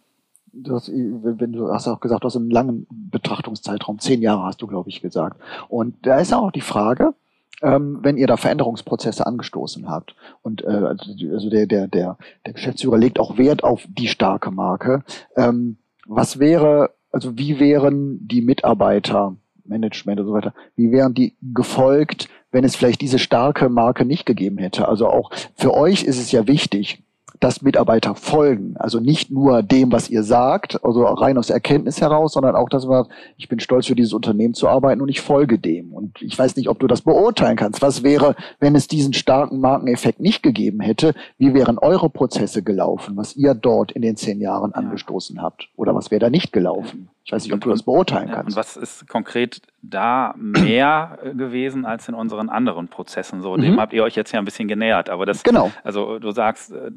[0.52, 4.68] das, wenn du hast auch gesagt, du hast einen langen Betrachtungszeitraum, zehn Jahre hast du,
[4.68, 5.40] glaube ich, gesagt.
[5.68, 7.14] Und da ist auch die Frage,
[7.62, 12.52] ähm, wenn ihr da Veränderungsprozesse angestoßen habt und äh, also, also der, der, der, der
[12.52, 15.02] Geschäftsführer legt auch Wert auf die starke Marke.
[15.36, 21.34] Ähm, was wäre, also wie wären die Mitarbeiter Management und so weiter, wie wären die
[21.54, 24.88] gefolgt, wenn es vielleicht diese starke Marke nicht gegeben hätte?
[24.88, 27.02] Also auch für euch ist es ja wichtig,
[27.40, 28.76] dass Mitarbeiter folgen.
[28.78, 32.86] Also nicht nur dem, was ihr sagt, also rein aus Erkenntnis heraus, sondern auch, dass
[32.86, 33.06] man,
[33.36, 35.92] ich bin stolz für dieses Unternehmen zu arbeiten und ich folge dem.
[35.92, 37.82] Und ich weiß nicht, ob du das beurteilen kannst.
[37.82, 41.14] Was wäre, wenn es diesen starken Markeneffekt nicht gegeben hätte?
[41.36, 45.68] Wie wären eure Prozesse gelaufen, was ihr dort in den zehn Jahren angestoßen habt?
[45.76, 47.10] Oder was wäre da nicht gelaufen?
[47.24, 48.48] Ich weiß nicht, ob du das beurteilen kannst.
[48.48, 53.40] Und was ist konkret da mehr gewesen als in unseren anderen Prozessen?
[53.40, 53.80] So, dem mhm.
[53.80, 55.08] habt ihr euch jetzt ja ein bisschen genähert.
[55.08, 55.72] Aber das, genau.
[55.82, 56.90] also du sagst, äh,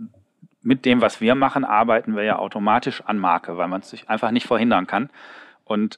[0.62, 4.10] mit dem, was wir machen, arbeiten wir ja automatisch an Marke, weil man es sich
[4.10, 5.10] einfach nicht verhindern kann.
[5.64, 5.98] Und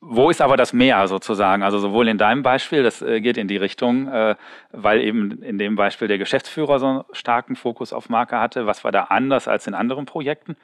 [0.00, 1.64] wo ist aber das Mehr sozusagen?
[1.64, 4.36] Also sowohl in deinem Beispiel, das äh, geht in die Richtung, äh,
[4.70, 8.66] weil eben in dem Beispiel der Geschäftsführer so einen starken Fokus auf Marke hatte.
[8.66, 10.56] Was war da anders als in anderen Projekten?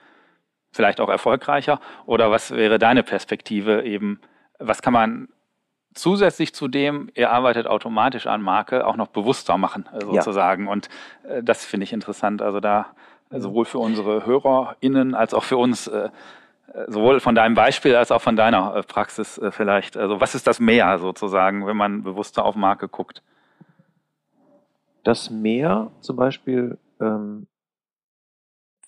[0.73, 1.81] Vielleicht auch erfolgreicher?
[2.07, 4.21] Oder was wäre deine Perspektive eben?
[4.59, 5.29] Was kann man
[5.95, 10.67] zusätzlich zu dem, ihr arbeitet automatisch an Marke, auch noch bewusster machen, äh, sozusagen?
[10.67, 10.73] Ja.
[10.73, 10.89] Und
[11.43, 12.43] das finde ich interessant.
[12.43, 12.95] Also da
[13.31, 16.11] sowohl für unsere HörerInnen als auch für uns, äh,
[16.89, 19.97] sowohl von deinem Beispiel als auch von deiner äh, Praxis äh, vielleicht.
[19.97, 23.23] Also was ist das Mehr sozusagen, wenn man bewusster auf Marke guckt?
[25.05, 27.47] Das Mehr zum Beispiel ähm,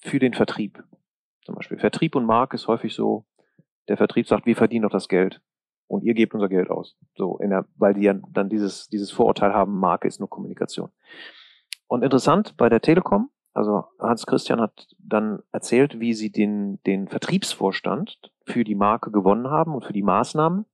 [0.00, 0.82] für den Vertrieb.
[1.44, 3.24] Zum Beispiel Vertrieb und Marke ist häufig so,
[3.88, 5.40] der Vertrieb sagt, wir verdienen doch das Geld
[5.88, 6.96] und ihr gebt unser Geld aus.
[7.16, 10.90] So, in der, weil die ja dann dieses, dieses Vorurteil haben, Marke ist nur Kommunikation.
[11.88, 17.08] Und interessant bei der Telekom also Hans Christian hat dann erzählt, wie sie den, den
[17.08, 20.64] Vertriebsvorstand für die Marke gewonnen haben und für die Maßnahmen.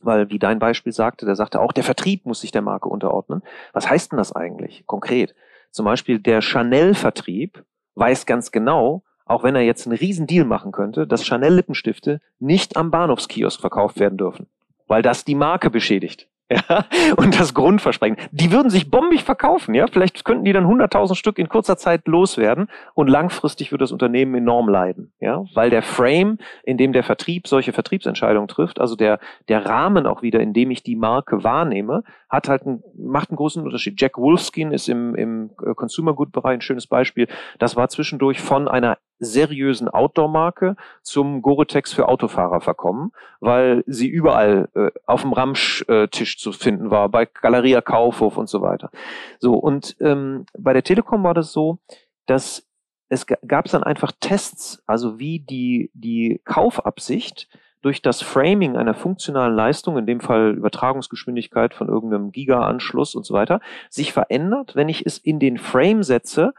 [0.00, 3.42] Weil, wie dein Beispiel sagte, der sagte auch, der Vertrieb muss sich der Marke unterordnen.
[3.72, 5.34] Was heißt denn das eigentlich konkret?
[5.70, 7.64] Zum Beispiel der Chanel-Vertrieb
[7.94, 12.76] weiß ganz genau, auch wenn er jetzt einen riesen Deal machen könnte, dass Chanel-Lippenstifte nicht
[12.76, 14.46] am Bahnhofskiosk verkauft werden dürfen,
[14.86, 16.28] weil das die Marke beschädigt.
[16.68, 16.84] Ja,
[17.16, 18.16] und das Grundversprechen.
[18.30, 19.86] Die würden sich bombig verkaufen, ja.
[19.88, 24.34] Vielleicht könnten die dann 100.000 Stück in kurzer Zeit loswerden und langfristig würde das Unternehmen
[24.34, 25.44] enorm leiden, ja.
[25.54, 29.18] Weil der Frame, in dem der Vertrieb solche Vertriebsentscheidungen trifft, also der,
[29.48, 33.36] der Rahmen auch wieder, in dem ich die Marke wahrnehme, hat halt einen, macht einen
[33.36, 34.00] großen Unterschied.
[34.00, 37.28] Jack Wolfskin ist im, im Consumer Good Bereich ein schönes Beispiel.
[37.58, 44.68] Das war zwischendurch von einer seriösen Outdoor-Marke zum Gore-Tex für Autofahrer verkommen, weil sie überall
[44.74, 48.90] äh, auf dem Ramsch-Tisch zu finden war, bei Galeria Kaufhof und so weiter.
[49.38, 51.78] So, und ähm, bei der Telekom war das so,
[52.26, 52.66] dass
[53.08, 57.48] es gab dann einfach Tests, also wie die, die Kaufabsicht
[57.82, 63.32] durch das Framing einer funktionalen Leistung, in dem Fall Übertragungsgeschwindigkeit von irgendeinem Giga-Anschluss und so
[63.32, 63.60] weiter,
[63.90, 66.52] sich verändert, wenn ich es in den Frame setze,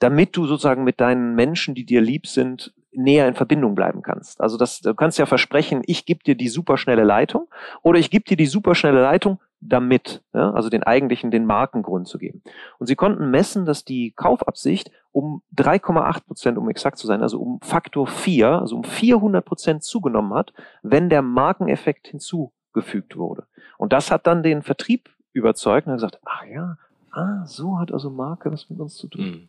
[0.00, 4.40] damit du sozusagen mit deinen Menschen, die dir lieb sind, näher in Verbindung bleiben kannst.
[4.40, 7.48] Also das, du kannst ja versprechen, ich gebe dir die superschnelle Leitung
[7.82, 12.18] oder ich gebe dir die superschnelle Leitung damit, ja, also den eigentlichen, den Markengrund zu
[12.18, 12.42] geben.
[12.78, 17.40] Und sie konnten messen, dass die Kaufabsicht um 3,8 Prozent, um exakt zu sein, also
[17.40, 23.44] um Faktor 4, also um 400 Prozent zugenommen hat, wenn der Markeneffekt hinzugefügt wurde.
[23.78, 26.76] Und das hat dann den Vertrieb überzeugt und hat gesagt, ach ja,
[27.12, 29.48] Ah, so hat also Marke was mit uns zu tun.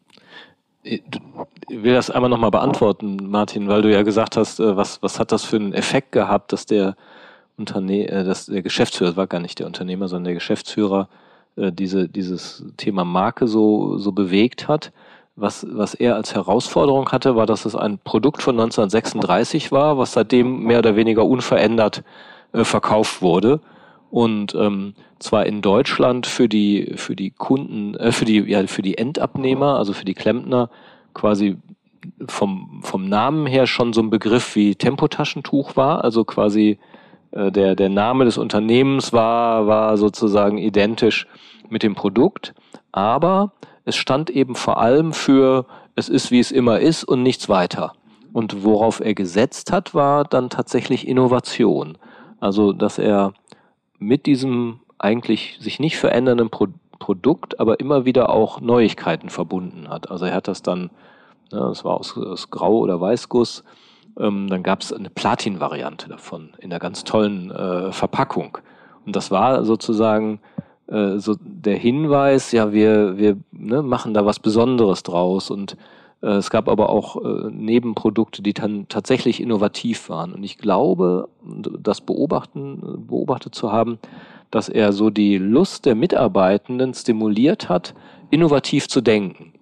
[0.84, 1.00] Hm.
[1.70, 5.20] Ich will das einmal nochmal beantworten, Martin, weil du ja gesagt hast, äh, was, was
[5.20, 6.96] hat das für einen Effekt gehabt, dass der
[7.58, 11.08] Unterne äh, dass der Geschäftsführer, das war gar nicht der Unternehmer, sondern der Geschäftsführer,
[11.56, 14.92] äh, diese, dieses Thema Marke so, so bewegt hat.
[15.36, 20.14] Was, was er als Herausforderung hatte, war, dass es ein Produkt von 1936 war, was
[20.14, 22.04] seitdem mehr oder weniger unverändert
[22.52, 23.62] äh, verkauft wurde
[24.14, 28.84] und ähm, zwar in Deutschland für die für die Kunden äh, für die ja für
[28.84, 30.70] die Endabnehmer also für die Klempner
[31.16, 31.58] quasi
[32.28, 36.04] vom vom Namen her schon so ein Begriff wie Tempotaschentuch war.
[36.04, 36.78] Also quasi
[37.32, 41.26] äh, der der Name des Unternehmens war war sozusagen identisch
[41.70, 42.54] mit dem Produkt.
[42.92, 43.54] Aber
[43.84, 47.94] es stand eben vor allem für es ist wie es immer ist und nichts weiter.
[48.32, 51.98] Und worauf er gesetzt hat war dann tatsächlich Innovation.
[52.40, 53.34] Also dass er
[54.00, 56.68] mit diesem eigentlich sich nicht verändernden Pro
[57.00, 60.10] Produkt, aber immer wieder auch Neuigkeiten verbunden hat.
[60.10, 60.84] Also er hat das dann,
[61.52, 63.66] ne, das war aus, aus Grau- oder Weißguss,
[64.18, 68.58] ähm, dann gab es eine Platin-Variante davon in einer ganz tollen äh, Verpackung.
[69.06, 70.40] Und das war sozusagen
[70.88, 75.76] äh, so der Hinweis, ja, wir, wir ne, machen da was Besonderes draus und
[76.30, 80.34] es gab aber auch äh, Nebenprodukte, die dann tatsächlich innovativ waren.
[80.34, 84.00] Und ich glaube, das beobachten, beobachtet zu haben,
[84.50, 87.94] dass er so die Lust der Mitarbeitenden stimuliert hat,
[88.30, 89.54] innovativ zu denken.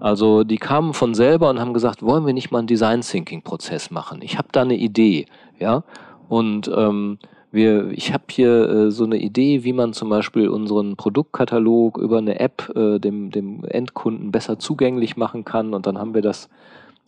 [0.00, 3.42] Also die kamen von selber und haben gesagt, wollen wir nicht mal einen Design Thinking
[3.42, 4.20] Prozess machen?
[4.20, 5.26] Ich habe da eine Idee,
[5.60, 5.84] ja.
[6.28, 7.18] Und ähm,
[7.52, 12.18] wir, ich habe hier äh, so eine Idee, wie man zum Beispiel unseren Produktkatalog über
[12.18, 15.74] eine App äh, dem, dem Endkunden besser zugänglich machen kann.
[15.74, 16.48] Und dann haben wir das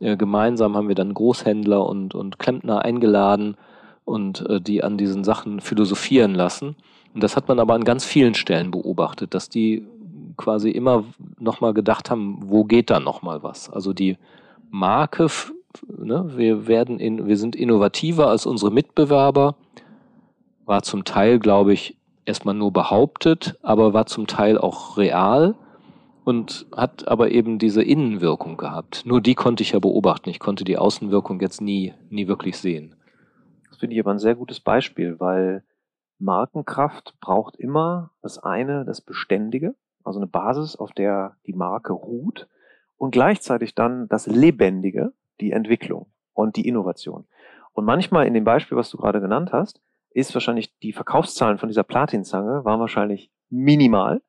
[0.01, 3.57] äh, gemeinsam, haben wir dann Großhändler und, und Klempner eingeladen
[4.05, 6.77] und äh, die an diesen Sachen philosophieren lassen.
[7.15, 9.87] Und das hat man aber an ganz vielen Stellen beobachtet, dass die
[10.37, 11.05] quasi immer
[11.39, 13.71] nochmal gedacht haben, wo geht da nochmal was?
[13.71, 14.19] Also die
[14.71, 15.29] Marke,
[15.97, 19.55] ne, wir werden in, wir sind innovativer als unsere Mitbewerber
[20.67, 25.55] war zum Teil, glaube ich, erstmal nur behauptet, aber war zum Teil auch real
[26.25, 29.05] und hat aber eben diese Innenwirkung gehabt.
[29.05, 30.31] Nur die konnte ich ja beobachten.
[30.31, 32.97] Ich konnte die Außenwirkung jetzt nie, nie wirklich sehen.
[33.69, 35.65] Das finde ich aber ein sehr gutes Beispiel, weil
[36.19, 42.49] Markenkraft braucht immer das eine, das Beständige, also eine Basis, auf der die Marke ruht
[42.97, 47.27] und gleichzeitig dann das Lebendige, die Entwicklung und die Innovation.
[47.73, 49.81] Und manchmal in dem Beispiel, was du gerade genannt hast,
[50.15, 54.23] ist wahrscheinlich, die Verkaufszahlen von dieser Platinzange waren wahrscheinlich minimal,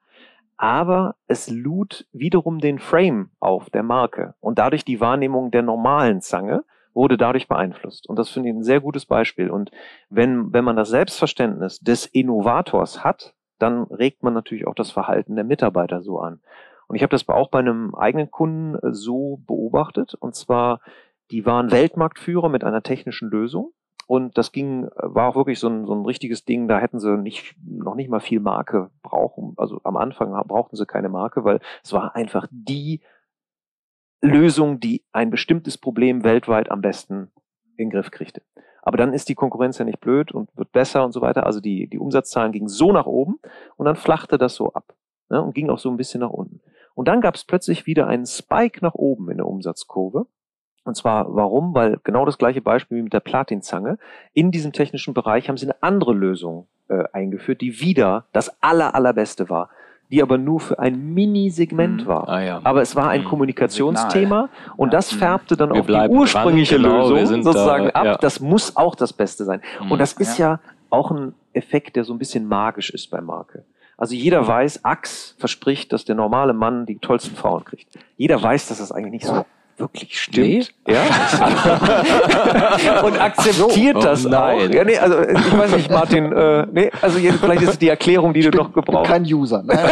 [0.58, 6.22] aber es lud wiederum den Frame auf der Marke und dadurch die Wahrnehmung der normalen
[6.22, 6.64] Zange
[6.94, 8.08] wurde dadurch beeinflusst.
[8.08, 9.50] Und das finde ich ein sehr gutes Beispiel.
[9.50, 9.70] Und
[10.10, 15.36] wenn, wenn man das Selbstverständnis des Innovators hat, dann regt man natürlich auch das Verhalten
[15.36, 16.40] der Mitarbeiter so an.
[16.88, 20.16] Und ich habe das auch bei einem eigenen Kunden äh, so beobachtet.
[20.16, 20.80] Und zwar,
[21.32, 23.74] die waren Weltmarktführer mit einer technischen Lösung
[24.08, 26.68] und das ging, war auch wirklich so ein, so ein richtiges Ding.
[26.68, 29.54] Da hätten sie nicht, noch nicht mal viel Marke brauchen.
[29.58, 33.02] Also am Anfang brauchten sie keine Marke, weil es war einfach die
[34.22, 37.32] Lösung, die ein bestimmtes Problem weltweit am besten
[37.78, 38.42] in den Griff kriegte.
[38.84, 41.46] Aber dann ist die Konkurrenz ja nicht blöd und wird besser und so weiter.
[41.46, 43.40] Also die, die Umsatzzahlen gingen so nach oben
[43.76, 44.96] und dann flachte das so ab
[45.30, 46.62] ne, und ging auch so ein bisschen nach unten.
[46.94, 50.28] Und dann gab es plötzlich wieder einen Spike nach oben in der Umsatzkurve.
[50.86, 51.74] Und zwar warum?
[51.74, 53.98] Weil genau das gleiche Beispiel wie mit der Platinzange.
[54.34, 58.94] In diesem technischen Bereich haben sie eine andere Lösung äh, eingeführt, die wieder das aller,
[58.94, 59.70] allerbeste war,
[60.12, 62.08] die aber nur für ein Mini-Segment mhm.
[62.08, 62.30] war.
[62.30, 62.62] Ah, ja.
[62.64, 63.26] Aber es war ein mhm.
[63.26, 65.00] Kommunikationsthema und ja.
[65.00, 65.18] das mhm.
[65.18, 68.06] färbte dann wir auf die ursprüngliche dran, genau, Lösung sozusagen da, ab.
[68.06, 68.18] Ja.
[68.18, 69.62] Das muss auch das Beste sein.
[69.84, 69.92] Mhm.
[69.92, 70.60] Und das ist ja.
[70.92, 73.66] auch ein Effekt, der so ein bisschen magisch ist bei Marke.
[73.98, 74.48] Also jeder mhm.
[74.48, 77.98] weiß, Axe verspricht, dass der normale Mann die tollsten Frauen kriegt.
[78.18, 79.46] Jeder weiß, dass das eigentlich nicht so
[79.78, 80.48] wirklich stimmt.
[80.48, 80.64] Nee.
[80.88, 81.04] Ja?
[83.04, 84.70] und akzeptiert so, das oh, nein.
[84.70, 84.74] auch.
[84.74, 87.90] Ja, nee, also ich weiß nicht, Martin, äh, nee, also jetzt, vielleicht ist es die
[87.90, 89.12] Erklärung, die ich du noch gebrauchst.
[89.12, 89.64] Kein User.
[89.64, 89.74] Ne?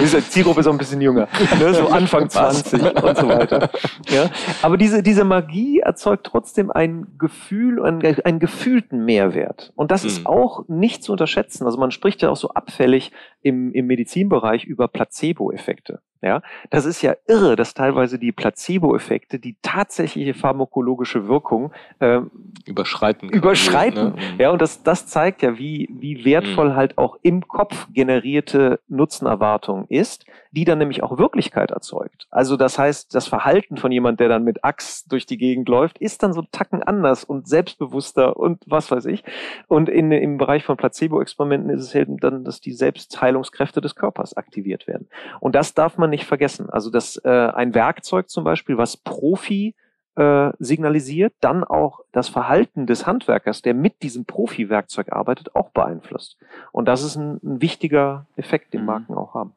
[0.00, 1.74] Diese Zielgruppe ist auch ein bisschen jünger, ne?
[1.74, 3.70] so Anfang 20 und so weiter.
[4.08, 4.30] Ja?
[4.62, 9.72] Aber diese, diese Magie erzeugt trotzdem ein Gefühl, einen, einen gefühlten Mehrwert.
[9.76, 10.08] Und das mhm.
[10.08, 11.66] ist auch nicht zu unterschätzen.
[11.66, 13.12] Also man spricht ja auch so abfällig
[13.42, 16.00] im, im Medizinbereich über Placebo-Effekte.
[16.22, 16.40] Ja,
[16.70, 22.20] das ist ja irre, dass teilweise die Placebo-Effekte die tatsächliche pharmakologische Wirkung äh,
[22.64, 23.28] überschreiten.
[23.28, 24.14] Überschreiten.
[24.14, 24.34] Ne?
[24.38, 26.76] Ja, und das, das zeigt ja, wie, wie wertvoll mhm.
[26.76, 30.24] halt auch im Kopf generierte Nutzenerwartung ist,
[30.54, 32.28] die dann nämlich auch Wirklichkeit erzeugt.
[32.30, 35.98] Also das heißt, das Verhalten von jemand, der dann mit Axt durch die Gegend läuft,
[35.98, 39.24] ist dann so Tacken anders und selbstbewusster und was weiß ich.
[39.66, 44.36] Und in, im Bereich von Placebo-Experimenten ist es eben dann, dass die Selbstheilungskräfte des Körpers
[44.36, 45.08] aktiviert werden.
[45.40, 46.70] Und das darf man nicht vergessen.
[46.70, 49.74] Also dass äh, ein Werkzeug zum Beispiel, was Profi
[50.16, 56.38] äh, signalisiert, dann auch das Verhalten des Handwerkers, der mit diesem Profi-Werkzeug arbeitet, auch beeinflusst.
[56.70, 58.86] Und das ist ein, ein wichtiger Effekt, den mhm.
[58.86, 59.54] Marken auch haben.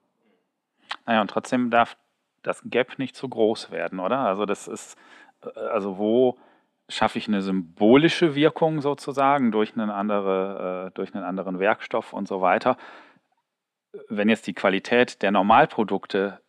[1.08, 1.97] Naja, und trotzdem darf
[2.43, 4.20] das Gap nicht zu groß werden, oder?
[4.20, 4.97] Also das ist,
[5.41, 6.38] äh, also wo
[6.89, 12.28] schaffe ich eine symbolische Wirkung sozusagen durch einen, andere, äh, durch einen anderen Werkstoff und
[12.28, 12.78] so weiter.
[14.10, 16.39] Wenn jetzt die Qualität der Normalprodukte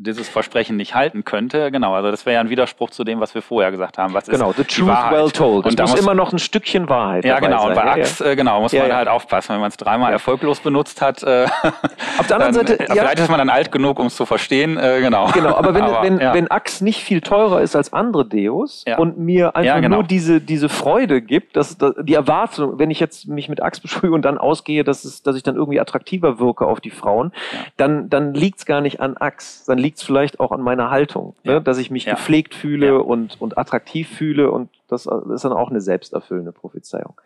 [0.00, 1.70] dieses Versprechen nicht halten könnte.
[1.70, 4.14] Genau, also das wäre ja ein Widerspruch zu dem, was wir vorher gesagt haben.
[4.14, 5.66] Was genau, the truth well told.
[5.66, 7.60] Und da muss immer noch ein Stückchen Wahrheit Ja, genau.
[7.60, 7.68] Sein.
[7.68, 8.30] Und bei ja, Axe, ja.
[8.30, 11.22] Äh, genau, muss ja, man halt aufpassen, wenn man es dreimal erfolglos benutzt hat.
[11.22, 11.46] Äh,
[12.18, 14.24] Auf der anderen dann, Seite, äh, vielleicht ist man dann alt genug, um es zu
[14.24, 14.78] verstehen.
[14.78, 15.30] Äh, genau.
[15.32, 19.18] Genau, aber wenn, aber, wenn, wenn Axe nicht viel teurer ist als andere Deos und
[19.18, 19.96] mir einfach genau.
[19.96, 23.82] nur diese, diese Freude gibt, dass, dass, die Erwartung, wenn ich jetzt mich mit Axe
[23.82, 27.32] besprühe und dann ausgehe, dass, es, dass ich dann irgendwie attraktiver wirke auf die Frauen,
[27.76, 29.64] dann, dann liegt es gar nicht an Axe.
[29.66, 31.52] Dann liegt liegt es vielleicht auch an meiner Haltung, ne?
[31.52, 31.58] ja.
[31.58, 31.62] ne?
[31.62, 32.14] dass ich mich ja.
[32.14, 32.96] gepflegt fühle ja.
[32.96, 37.20] und, und attraktiv fühle und das ist dann auch eine selbsterfüllende Prophezeiung.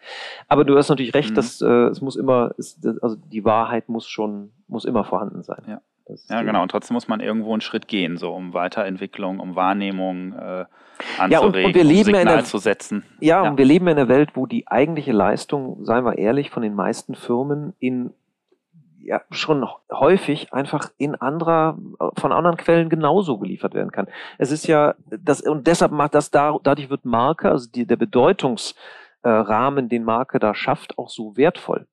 [0.48, 1.34] Aber du hast natürlich recht, mhm.
[1.34, 5.62] dass äh, es muss immer, es, also die Wahrheit muss schon, muss immer vorhanden sein.
[5.66, 5.80] Ja,
[6.30, 6.62] ja genau.
[6.62, 10.64] Und trotzdem muss man irgendwo einen Schritt gehen, so um Weiterentwicklung, um Wahrnehmung äh,
[11.18, 13.04] anzuregen, ja, und, und wir leben um Signal in der, zu setzen.
[13.20, 16.48] Ja, ja, und wir leben in einer Welt, wo die eigentliche Leistung, seien wir ehrlich,
[16.48, 18.14] von den meisten Firmen in
[19.04, 21.78] ja schon häufig einfach in anderer,
[22.16, 24.08] von anderen Quellen genauso geliefert werden kann.
[24.38, 27.96] Es ist ja, das, und deshalb macht das da, dadurch wird Marke, also die, der
[27.96, 28.74] Bedeutungs,
[29.22, 31.86] äh, den Marke da schafft, auch so wertvoll.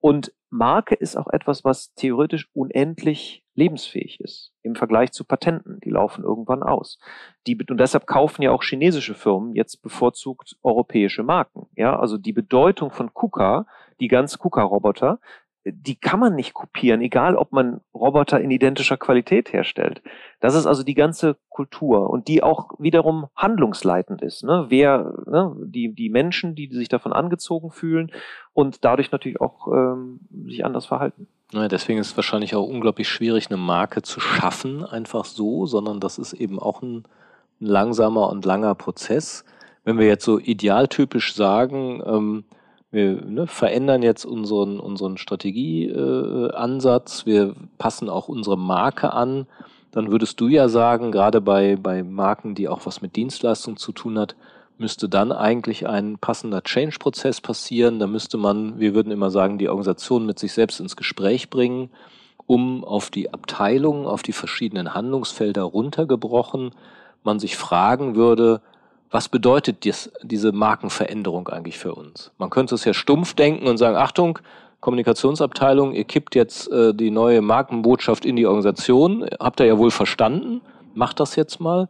[0.00, 5.80] Und Marke ist auch etwas, was theoretisch unendlich lebensfähig ist im Vergleich zu Patenten.
[5.80, 6.98] Die laufen irgendwann aus.
[7.46, 11.66] Die, und deshalb kaufen ja auch chinesische Firmen jetzt bevorzugt europäische Marken.
[11.74, 13.66] Ja, also die Bedeutung von KUKA,
[13.98, 15.18] die ganz KUKA-Roboter,
[15.68, 20.00] die kann man nicht kopieren, egal ob man Roboter in identischer Qualität herstellt.
[20.38, 24.44] Das ist also die ganze Kultur und die auch wiederum handlungsleitend ist.
[24.44, 24.66] Ne?
[24.68, 25.56] Wer, ne?
[25.58, 28.12] Die, die Menschen, die sich davon angezogen fühlen
[28.52, 31.26] und dadurch natürlich auch ähm, sich anders verhalten.
[31.52, 35.98] Ja, deswegen ist es wahrscheinlich auch unglaublich schwierig, eine Marke zu schaffen, einfach so, sondern
[35.98, 37.04] das ist eben auch ein
[37.58, 39.44] langsamer und langer Prozess.
[39.82, 42.44] Wenn wir jetzt so idealtypisch sagen, ähm,
[42.90, 49.46] wir ne, verändern jetzt unseren, unseren Strategieansatz, äh, wir passen auch unsere Marke an,
[49.90, 53.92] dann würdest du ja sagen, gerade bei, bei Marken, die auch was mit Dienstleistung zu
[53.92, 54.36] tun hat,
[54.78, 57.98] müsste dann eigentlich ein passender Change-Prozess passieren.
[57.98, 61.90] Da müsste man, wir würden immer sagen, die Organisation mit sich selbst ins Gespräch bringen,
[62.46, 66.72] um auf die Abteilungen, auf die verschiedenen Handlungsfelder runtergebrochen,
[67.24, 68.60] man sich fragen würde,
[69.16, 72.32] was bedeutet dies, diese Markenveränderung eigentlich für uns?
[72.36, 74.38] Man könnte es ja stumpf denken und sagen, Achtung,
[74.80, 79.26] Kommunikationsabteilung, ihr kippt jetzt äh, die neue Markenbotschaft in die Organisation.
[79.40, 80.60] Habt ihr ja wohl verstanden?
[80.92, 81.88] Macht das jetzt mal.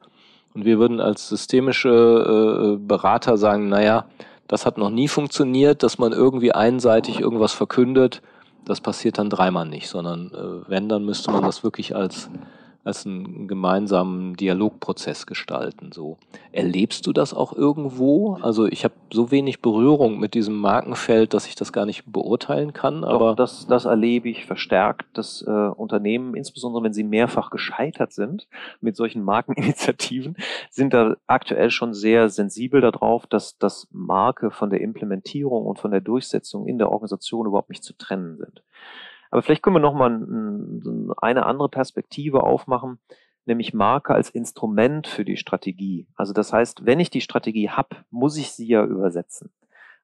[0.54, 4.04] Und wir würden als systemische äh, Berater sagen, naja,
[4.46, 8.22] das hat noch nie funktioniert, dass man irgendwie einseitig irgendwas verkündet.
[8.64, 12.30] Das passiert dann dreimal nicht, sondern äh, wenn, dann müsste man das wirklich als
[12.86, 15.90] als einen gemeinsamen Dialogprozess gestalten.
[15.92, 16.18] So
[16.52, 18.38] erlebst du das auch irgendwo?
[18.42, 22.72] Also ich habe so wenig Berührung mit diesem Markenfeld, dass ich das gar nicht beurteilen
[22.72, 23.02] kann.
[23.02, 28.12] Aber Doch, das, das erlebe ich verstärkt, dass äh, Unternehmen, insbesondere wenn sie mehrfach gescheitert
[28.12, 28.46] sind
[28.80, 30.36] mit solchen Markeninitiativen,
[30.70, 35.90] sind da aktuell schon sehr sensibel darauf, dass das Marke von der Implementierung und von
[35.90, 38.62] der Durchsetzung in der Organisation überhaupt nicht zu trennen sind.
[39.30, 42.98] Aber vielleicht können wir noch mal eine andere Perspektive aufmachen,
[43.44, 46.06] nämlich Marke als Instrument für die Strategie.
[46.16, 49.50] Also das heißt, wenn ich die Strategie habe, muss ich sie ja übersetzen.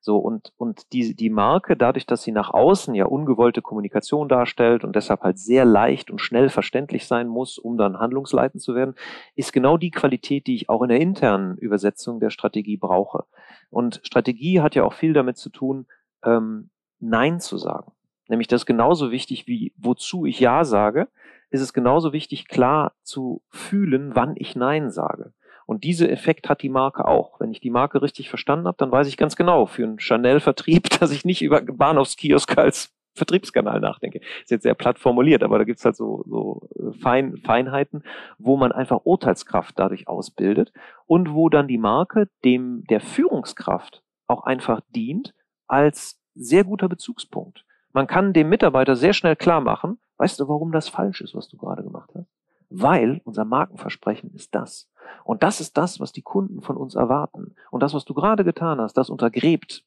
[0.04, 4.82] So, und, und die, die Marke, dadurch, dass sie nach außen ja ungewollte Kommunikation darstellt
[4.82, 8.96] und deshalb halt sehr leicht und schnell verständlich sein muss, um dann handlungsleitend zu werden,
[9.36, 13.26] ist genau die Qualität, die ich auch in der internen Übersetzung der Strategie brauche.
[13.70, 15.86] Und Strategie hat ja auch viel damit zu tun,
[16.24, 17.92] ähm, Nein zu sagen.
[18.28, 21.08] Nämlich das ist genauso wichtig wie wozu ich Ja sage,
[21.50, 25.32] ist es genauso wichtig, klar zu fühlen, wann ich Nein sage.
[25.66, 27.40] Und diese Effekt hat die Marke auch.
[27.40, 30.90] Wenn ich die Marke richtig verstanden habe, dann weiß ich ganz genau für einen Chanel-Vertrieb,
[31.00, 34.20] dass ich nicht über Bahnhofskiosk als Vertriebskanal nachdenke.
[34.42, 38.02] Ist jetzt sehr platt formuliert, aber da gibt's halt so, so äh, Fein, Feinheiten,
[38.38, 40.72] wo man einfach Urteilskraft dadurch ausbildet
[41.06, 45.34] und wo dann die Marke dem der Führungskraft auch einfach dient
[45.66, 47.66] als sehr guter Bezugspunkt.
[47.92, 51.48] Man kann dem Mitarbeiter sehr schnell klar machen, weißt du, warum das falsch ist, was
[51.48, 52.28] du gerade gemacht hast?
[52.70, 54.88] Weil unser Markenversprechen ist das.
[55.24, 57.54] Und das ist das, was die Kunden von uns erwarten.
[57.70, 59.84] Und das, was du gerade getan hast, das untergräbt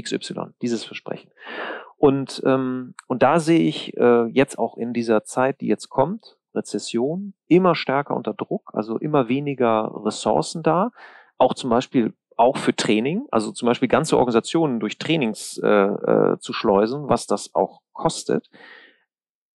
[0.00, 1.30] XY, dieses Versprechen.
[1.96, 6.38] Und, ähm, und da sehe ich äh, jetzt auch in dieser Zeit, die jetzt kommt,
[6.54, 10.90] Rezession, immer stärker unter Druck, also immer weniger Ressourcen da.
[11.38, 16.38] Auch zum Beispiel auch für Training, also zum Beispiel ganze Organisationen durch Trainings äh, äh,
[16.38, 18.50] zu schleusen, was das auch kostet,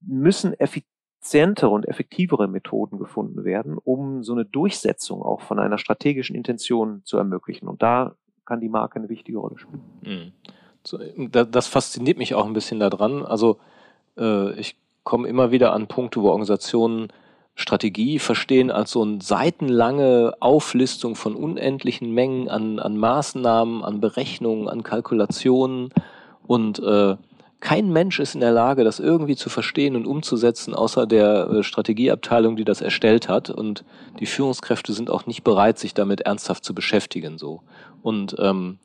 [0.02, 6.36] müssen effizientere und effektivere Methoden gefunden werden, um so eine Durchsetzung auch von einer strategischen
[6.36, 7.68] Intention zu ermöglichen.
[7.68, 8.16] Und da
[8.46, 9.82] kann die Marke eine wichtige Rolle spielen.
[10.02, 10.32] Mhm.
[10.84, 11.00] So,
[11.30, 13.26] das fasziniert mich auch ein bisschen daran.
[13.26, 13.60] Also
[14.18, 17.10] äh, ich komme immer wieder an Punkte, wo Organisationen
[17.60, 24.70] Strategie verstehen als so eine seitenlange Auflistung von unendlichen Mengen an, an Maßnahmen, an Berechnungen,
[24.70, 25.89] an Kalkulationen
[26.45, 27.16] und äh,
[27.60, 31.64] kein Mensch ist in der Lage, das irgendwie zu verstehen und umzusetzen, außer der äh,
[31.64, 33.49] Strategieabteilung, die das erstellt hat.
[33.49, 33.84] Und
[34.20, 37.39] die Führungskräfte sind auch nicht bereit, sich damit ernsthaft zu beschäftigen.
[37.39, 37.64] So
[38.03, 38.78] und ähm,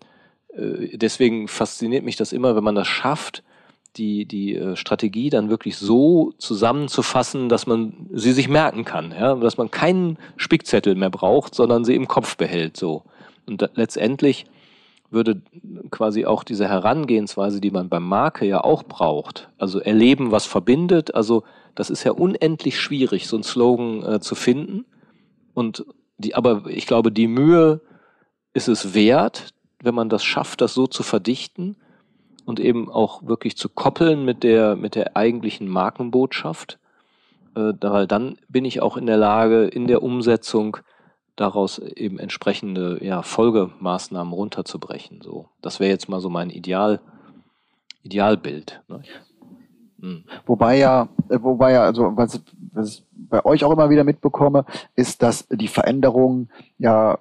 [0.54, 3.42] äh, deswegen fasziniert mich das immer, wenn man das schafft,
[3.96, 9.34] die, die äh, Strategie dann wirklich so zusammenzufassen, dass man sie sich merken kann, ja,
[9.34, 13.02] dass man keinen Spickzettel mehr braucht, sondern sie im Kopf behält, so.
[13.46, 14.46] Und da, letztendlich
[15.10, 15.42] würde
[15.90, 21.14] quasi auch diese Herangehensweise, die man beim Marke ja auch braucht, also erleben, was verbindet,
[21.14, 24.84] also das ist ja unendlich schwierig, so einen Slogan äh, zu finden.
[25.54, 25.84] Und
[26.18, 27.80] die, aber ich glaube, die Mühe
[28.54, 31.76] ist es wert, wenn man das schafft, das so zu verdichten
[32.44, 36.78] und eben auch wirklich zu koppeln mit der, mit der eigentlichen Markenbotschaft.
[37.54, 40.78] Äh, weil dann bin ich auch in der Lage, in der Umsetzung
[41.36, 45.20] daraus eben entsprechende ja, Folgemaßnahmen runterzubrechen.
[45.22, 47.00] So, das wäre jetzt mal so mein Ideal,
[48.02, 48.82] Idealbild.
[48.88, 49.02] Ne?
[50.00, 50.24] Hm.
[50.46, 52.40] Wobei ja, äh, wobei ja, also was,
[52.72, 54.64] was ich bei euch auch immer wieder mitbekomme,
[54.94, 57.18] ist, dass die Veränderung ja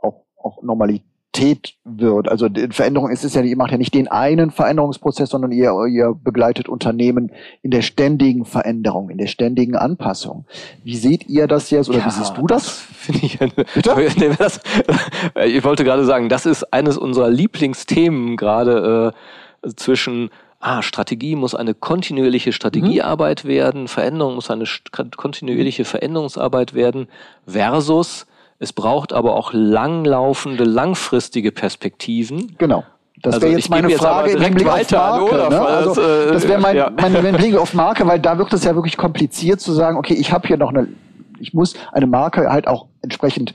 [0.00, 2.28] auch, auch Normalität Realität wird.
[2.28, 5.72] Also die Veränderung ist es ja, ihr macht ja nicht den einen Veränderungsprozess, sondern ihr,
[5.86, 7.30] ihr begleitet Unternehmen
[7.62, 10.46] in der ständigen Veränderung, in der ständigen Anpassung.
[10.84, 12.64] Wie seht ihr das jetzt oder ja, wie siehst du das?
[12.64, 14.36] das Finde ich eine, Bitte?
[14.38, 14.60] das,
[15.44, 19.12] ich wollte gerade sagen, das ist eines unserer Lieblingsthemen gerade
[19.62, 23.48] äh, zwischen ah, Strategie muss eine kontinuierliche Strategiearbeit mhm.
[23.48, 27.08] werden, Veränderung muss eine kontinuierliche Veränderungsarbeit werden,
[27.46, 28.26] versus
[28.58, 32.56] es braucht aber auch langlaufende, langfristige Perspektiven.
[32.58, 32.84] Genau.
[33.22, 35.36] Das also wäre jetzt meine Frage im Hinblick auf Marke.
[35.36, 35.60] Ne?
[35.60, 35.94] Also,
[36.32, 36.90] das wäre mein, ja.
[37.00, 40.14] mein, mein Blick auf Marke, weil da wird es ja wirklich kompliziert zu sagen, okay,
[40.14, 40.88] ich habe hier noch eine,
[41.40, 43.54] ich muss eine Marke halt auch entsprechend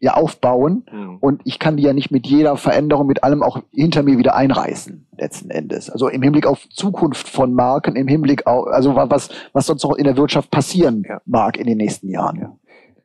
[0.00, 1.16] ja aufbauen mhm.
[1.20, 4.34] und ich kann die ja nicht mit jeder Veränderung, mit allem auch hinter mir wieder
[4.34, 5.88] einreißen, letzten Endes.
[5.88, 9.94] Also im Hinblick auf Zukunft von Marken, im Hinblick auf, also was, was sonst noch
[9.94, 11.20] in der Wirtschaft passieren ja.
[11.24, 12.38] mag in den nächsten Jahren.
[12.38, 12.52] Ja.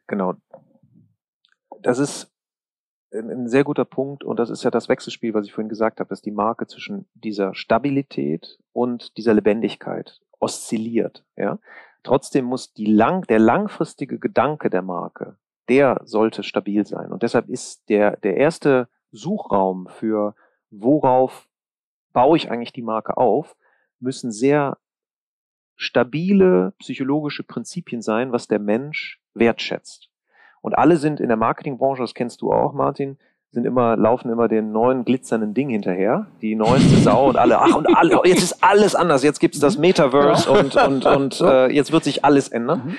[0.08, 0.34] Genau
[1.82, 2.32] das ist
[3.12, 6.10] ein sehr guter Punkt und das ist ja das Wechselspiel, was ich vorhin gesagt habe,
[6.10, 11.26] dass die Marke zwischen dieser Stabilität und dieser Lebendigkeit oszilliert.
[11.36, 11.60] Ja?
[12.04, 15.38] Trotzdem muss die lang, der langfristige Gedanke der Marke,
[15.70, 17.12] der sollte stabil sein.
[17.12, 20.36] Und deshalb ist der, der erste Suchraum für
[20.70, 21.50] worauf
[22.14, 23.56] baue ich eigentlich die Marke auf,
[24.00, 24.78] müssen sehr
[25.76, 30.09] stabile psychologische Prinzipien sein, was der Mensch wertschätzt.
[30.62, 33.18] Und alle sind in der Marketingbranche, das kennst du auch, Martin,
[33.51, 37.76] sind immer, laufen immer den neuen glitzernden Ding hinterher, die neueste Sau und alle, ach
[37.76, 41.91] und alle, jetzt ist alles anders, jetzt gibt's das Metaverse und, und, und äh, jetzt
[41.91, 42.84] wird sich alles ändern.
[42.86, 42.95] Mhm.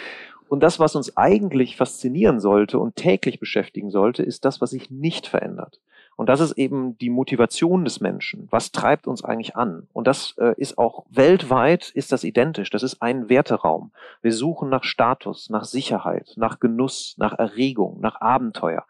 [0.48, 4.90] Und das, was uns eigentlich faszinieren sollte und täglich beschäftigen sollte, ist das, was sich
[4.90, 5.80] nicht verändert.
[6.20, 8.46] Und das ist eben die Motivation des Menschen.
[8.50, 9.88] Was treibt uns eigentlich an?
[9.94, 12.68] Und das äh, ist auch weltweit ist das identisch.
[12.68, 13.90] Das ist ein Werteraum.
[14.20, 18.84] Wir suchen nach Status, nach Sicherheit, nach Genuss, nach Erregung, nach Abenteuer.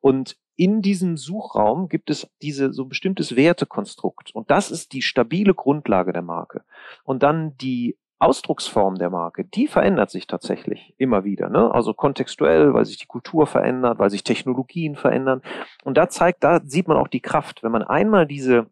[0.00, 4.34] Und in diesem Suchraum gibt es diese so bestimmtes Wertekonstrukt.
[4.34, 6.62] Und das ist die stabile Grundlage der Marke.
[7.04, 11.48] Und dann die Ausdrucksform der Marke, die verändert sich tatsächlich immer wieder.
[11.48, 11.72] Ne?
[11.72, 15.40] Also kontextuell, weil sich die Kultur verändert, weil sich Technologien verändern.
[15.84, 17.62] Und da zeigt, da sieht man auch die Kraft.
[17.62, 18.66] Wenn man einmal diese,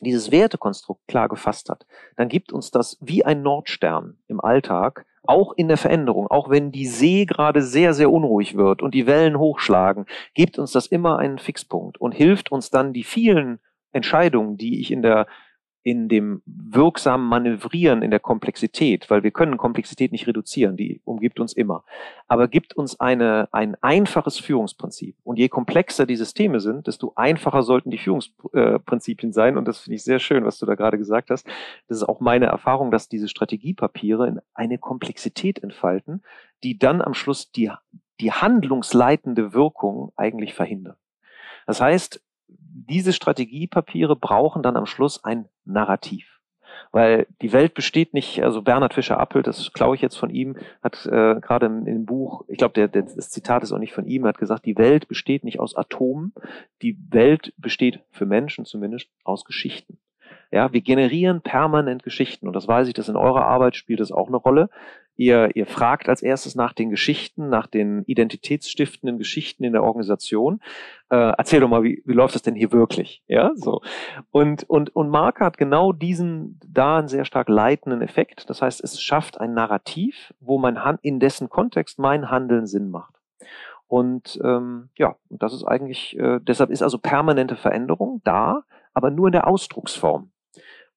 [0.00, 1.86] dieses Wertekonstrukt klar gefasst hat,
[2.16, 6.70] dann gibt uns das wie ein Nordstern im Alltag, auch in der Veränderung, auch wenn
[6.70, 11.18] die See gerade sehr, sehr unruhig wird und die Wellen hochschlagen, gibt uns das immer
[11.18, 13.58] einen Fixpunkt und hilft uns dann die vielen
[13.90, 15.26] Entscheidungen, die ich in der
[15.84, 21.38] in dem wirksamen Manövrieren in der Komplexität, weil wir können Komplexität nicht reduzieren, die umgibt
[21.38, 21.84] uns immer,
[22.26, 25.14] aber gibt uns eine, ein einfaches Führungsprinzip.
[25.24, 29.58] Und je komplexer die Systeme sind, desto einfacher sollten die Führungsprinzipien sein.
[29.58, 31.46] Und das finde ich sehr schön, was du da gerade gesagt hast.
[31.86, 36.22] Das ist auch meine Erfahrung, dass diese Strategiepapiere eine Komplexität entfalten,
[36.62, 37.70] die dann am Schluss die,
[38.20, 40.96] die handlungsleitende Wirkung eigentlich verhindern.
[41.66, 42.23] Das heißt,
[42.88, 46.40] diese Strategiepapiere brauchen dann am Schluss ein Narrativ.
[46.92, 51.06] Weil die Welt besteht nicht, also Bernhard Fischer-Appel, das klaue ich jetzt von ihm, hat
[51.06, 54.06] äh, gerade im, im, Buch, ich glaube, der, der, das Zitat ist auch nicht von
[54.06, 56.32] ihm, hat gesagt, die Welt besteht nicht aus Atomen,
[56.82, 59.98] die Welt besteht für Menschen zumindest aus Geschichten.
[60.50, 64.12] Ja, wir generieren permanent Geschichten und das weiß ich, dass in eurer Arbeit spielt das
[64.12, 64.70] auch eine Rolle.
[65.16, 70.60] Ihr, ihr fragt als erstes nach den Geschichten, nach den identitätsstiftenden Geschichten in der Organisation.
[71.08, 73.22] Äh, erzähl doch mal, wie, wie läuft das denn hier wirklich?
[73.28, 73.80] Ja, so.
[74.30, 78.50] Und, und, und Marke hat genau diesen, da einen sehr stark leitenden Effekt.
[78.50, 82.90] Das heißt, es schafft ein Narrativ, wo mein Hand, in dessen Kontext mein Handeln Sinn
[82.90, 83.14] macht.
[83.86, 89.28] Und ähm, ja, das ist eigentlich, äh, deshalb ist also permanente Veränderung da, aber nur
[89.28, 90.32] in der Ausdrucksform.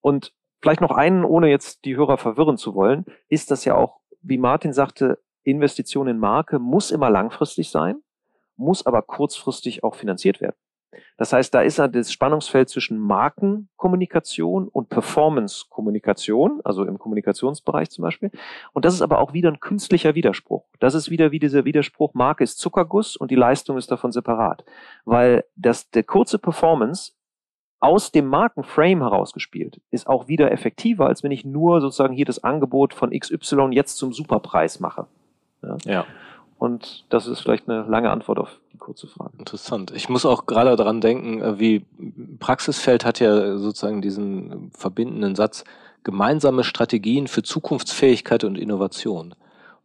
[0.02, 4.00] Und vielleicht noch einen, ohne jetzt die Hörer verwirren zu wollen, ist das ja auch
[4.22, 8.02] wie Martin sagte, Investition in Marke muss immer langfristig sein,
[8.58, 10.56] muss aber kurzfristig auch finanziert werden.
[11.18, 18.32] Das heißt, da ist das Spannungsfeld zwischen Markenkommunikation und Performance-Kommunikation, also im Kommunikationsbereich zum Beispiel.
[18.74, 20.66] Und das ist aber auch wieder ein künstlicher Widerspruch.
[20.80, 24.64] Das ist wieder wie dieser Widerspruch, Marke ist Zuckerguss und die Leistung ist davon separat.
[25.06, 27.14] Weil das, der kurze Performance
[27.80, 32.44] aus dem Markenframe herausgespielt ist auch wieder effektiver, als wenn ich nur sozusagen hier das
[32.44, 35.06] Angebot von XY jetzt zum Superpreis mache.
[35.62, 35.78] Ja.
[35.86, 36.06] ja.
[36.58, 39.38] Und das ist vielleicht eine lange Antwort auf die kurze Frage.
[39.38, 39.92] Interessant.
[39.92, 41.86] Ich muss auch gerade daran denken, äh, wie
[42.40, 45.64] Praxisfeld hat ja sozusagen diesen verbindenden Satz,
[46.04, 49.36] gemeinsame Strategien für Zukunftsfähigkeit und Innovation.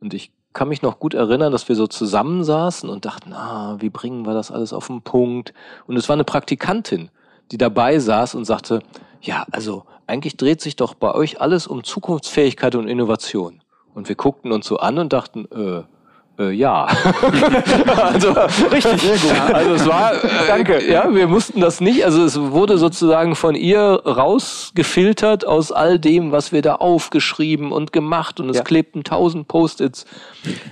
[0.01, 3.90] Und ich kann mich noch gut erinnern, dass wir so zusammensaßen und dachten, ah, wie
[3.90, 5.53] bringen wir das alles auf den Punkt?
[5.86, 7.11] Und es war eine Praktikantin,
[7.53, 8.82] die dabei saß und sagte,
[9.20, 13.61] ja, also eigentlich dreht sich doch bei euch alles um Zukunftsfähigkeit und Innovation.
[13.94, 15.82] Und wir guckten uns so an und dachten, äh,
[16.38, 16.86] äh, ja.
[17.86, 18.32] also
[18.70, 19.00] richtig.
[19.20, 19.55] Sehr gut.
[19.55, 20.90] Also es war, äh, danke.
[20.90, 22.05] Ja, wir mussten das nicht.
[22.05, 27.92] Also es wurde sozusagen von ihr rausgefiltert aus all dem, was wir da aufgeschrieben und
[27.92, 28.62] gemacht und es ja.
[28.62, 30.07] klebten tausend Post-its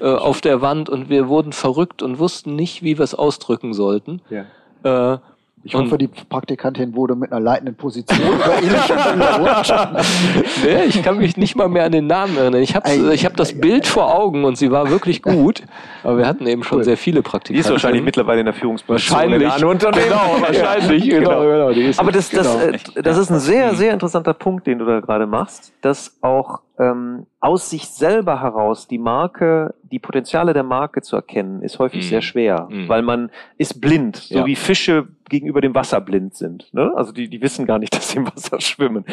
[0.00, 3.74] äh, auf der Wand und wir wurden verrückt und wussten nicht, wie wir es ausdrücken
[3.74, 4.22] sollten.
[4.30, 5.14] Ja.
[5.14, 5.18] Äh,
[5.62, 8.96] ich hoffe, die Praktikantin wurde mit einer leitenden Position ähnlichem
[10.64, 12.62] nee, ich kann mich nicht mal mehr an den Namen erinnern.
[12.62, 15.62] Ich habe ich hab das Bild vor Augen und sie war wirklich gut.
[16.02, 16.84] Aber wir hatten eben schon cool.
[16.84, 17.54] sehr viele Praktikanten.
[17.54, 19.18] Die ist wahrscheinlich mittlerweile in der Führungsposition.
[19.18, 19.42] Wahrscheinlich.
[19.42, 21.08] In genau, wahrscheinlich.
[21.08, 21.74] genau, genau.
[21.74, 21.92] genau.
[21.98, 22.76] Aber das, das, genau.
[22.96, 26.60] äh, das ist ein sehr, sehr interessanter Punkt, den du da gerade machst, dass auch
[26.80, 32.06] ähm, aus sich selber heraus die Marke, die Potenziale der Marke zu erkennen, ist häufig
[32.06, 32.08] mm.
[32.08, 32.88] sehr schwer, mm.
[32.88, 34.46] weil man ist blind, so ja.
[34.46, 36.72] wie Fische gegenüber dem Wasser blind sind.
[36.72, 36.90] Ne?
[36.96, 39.04] Also die, die wissen gar nicht, dass sie im Wasser schwimmen.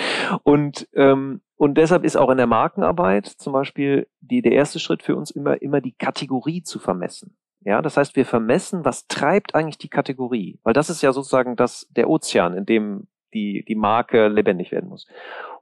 [0.44, 5.04] Und, ähm, und deshalb ist auch in der Markenarbeit zum Beispiel die, der erste Schritt
[5.04, 7.36] für uns immer, immer die Kategorie zu vermessen.
[7.66, 10.58] Ja, das heißt, wir vermessen, was treibt eigentlich die Kategorie?
[10.64, 14.88] Weil das ist ja sozusagen das, der Ozean, in dem die, die Marke lebendig werden
[14.88, 15.06] muss.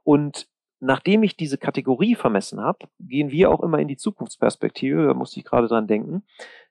[0.04, 0.46] Und
[0.80, 5.40] nachdem ich diese Kategorie vermessen habe, gehen wir auch immer in die Zukunftsperspektive, da musste
[5.40, 6.22] ich gerade dran denken,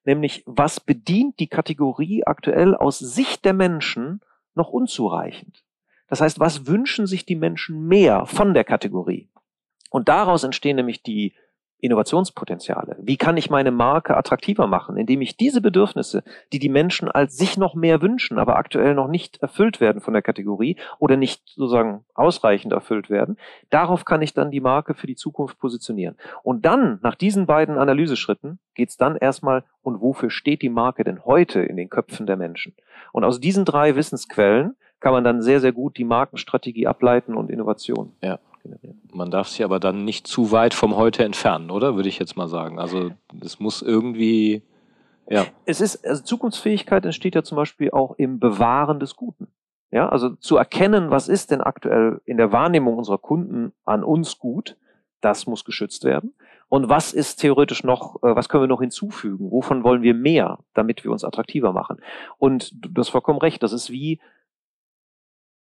[0.04, 4.22] nämlich was bedient die Kategorie aktuell aus Sicht der Menschen
[4.54, 5.64] noch unzureichend?
[6.08, 9.30] Das heißt, was wünschen sich die Menschen mehr von der Kategorie?
[9.90, 11.34] Und daraus entstehen nämlich die
[11.80, 12.96] Innovationspotenziale?
[13.00, 17.38] Wie kann ich meine Marke attraktiver machen, indem ich diese Bedürfnisse, die die Menschen als
[17.38, 21.44] sich noch mehr wünschen, aber aktuell noch nicht erfüllt werden von der Kategorie oder nicht
[21.50, 23.38] sozusagen ausreichend erfüllt werden,
[23.70, 26.16] darauf kann ich dann die Marke für die Zukunft positionieren.
[26.44, 31.04] Und dann, nach diesen beiden Analyseschritten, geht es dann erstmal, und wofür steht die Marke
[31.04, 32.74] denn heute in den Köpfen der Menschen?
[33.12, 37.52] Und aus diesen drei Wissensquellen kann man dann sehr, sehr gut die Markenstrategie ableiten und
[37.52, 38.14] Innovation.
[38.24, 39.02] Ja generieren.
[39.14, 41.96] Man darf sich aber dann nicht zu weit vom Heute entfernen, oder?
[41.96, 42.80] Würde ich jetzt mal sagen.
[42.80, 43.12] Also
[43.42, 44.64] es muss irgendwie.
[45.30, 45.46] Ja.
[45.66, 49.48] Es ist, also Zukunftsfähigkeit entsteht ja zum Beispiel auch im Bewahren des Guten.
[49.92, 54.40] Ja, also zu erkennen, was ist denn aktuell in der Wahrnehmung unserer Kunden an uns
[54.40, 54.76] gut,
[55.22, 56.34] das muss geschützt werden.
[56.68, 59.52] Und was ist theoretisch noch, äh, was können wir noch hinzufügen?
[59.52, 62.02] Wovon wollen wir mehr, damit wir uns attraktiver machen?
[62.38, 64.20] Und du hast vollkommen recht, das ist wie,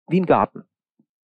[0.08, 0.64] wie ein Garten.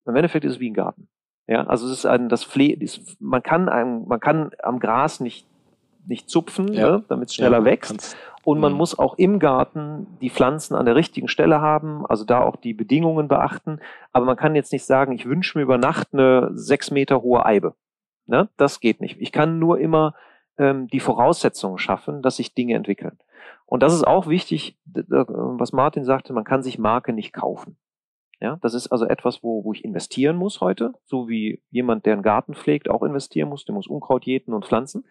[0.06, 1.08] Im Endeffekt ist es wie ein Garten.
[1.46, 2.76] Ja, also es ist ein, das Pfle
[3.20, 5.46] man kann einem, man kann am Gras nicht,
[6.06, 6.90] nicht zupfen, ja.
[6.90, 8.16] ne, damit es schneller ja, wächst.
[8.44, 8.78] Und man mhm.
[8.78, 12.74] muss auch im Garten die Pflanzen an der richtigen Stelle haben, also da auch die
[12.74, 13.80] Bedingungen beachten.
[14.12, 17.44] Aber man kann jetzt nicht sagen, ich wünsche mir über Nacht eine sechs Meter hohe
[17.46, 17.74] Eibe.
[18.26, 18.48] Ne?
[18.56, 19.20] Das geht nicht.
[19.20, 20.14] Ich kann nur immer
[20.58, 23.18] ähm, die Voraussetzungen schaffen, dass sich Dinge entwickeln.
[23.66, 27.76] Und das ist auch wichtig, was Martin sagte, man kann sich Marke nicht kaufen.
[28.44, 32.12] Ja, das ist also etwas, wo, wo ich investieren muss heute, so wie jemand, der
[32.12, 35.06] einen Garten pflegt, auch investieren muss, der muss Unkraut jäten und pflanzen.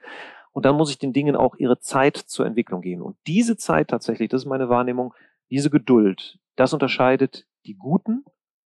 [0.51, 3.01] Und dann muss ich den Dingen auch ihre Zeit zur Entwicklung geben.
[3.01, 5.15] Und diese Zeit tatsächlich, das ist meine Wahrnehmung,
[5.49, 8.23] diese Geduld, das unterscheidet die guten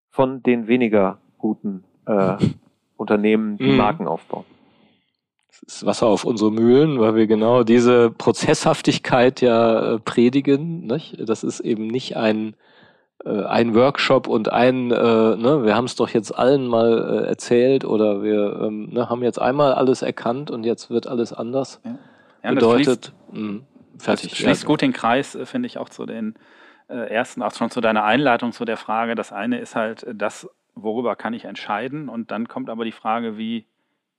[0.10, 2.36] von den weniger guten äh,
[2.98, 3.78] Unternehmen, die mhm.
[3.78, 4.44] Marken aufbauen.
[5.48, 10.88] Das ist Wasser auf unsere Mühlen, weil wir genau diese Prozesshaftigkeit ja äh, predigen.
[10.88, 11.18] Nicht?
[11.26, 12.58] Das ist eben nicht ein
[13.26, 17.84] ein Workshop und ein, äh, ne, wir haben es doch jetzt allen mal äh, erzählt
[17.84, 21.82] oder wir ähm, ne, haben jetzt einmal alles erkannt und jetzt wird alles anders.
[21.84, 21.98] Ja.
[22.44, 23.62] Ja, Bedeutet, das schließt, mh,
[23.98, 24.30] fertig.
[24.30, 24.68] Das schließt ja.
[24.68, 26.36] gut den Kreis, äh, finde ich, auch zu den
[26.88, 29.16] äh, ersten, auch schon zu deiner Einleitung zu der Frage.
[29.16, 33.38] Das eine ist halt das, worüber kann ich entscheiden und dann kommt aber die Frage,
[33.38, 33.66] wie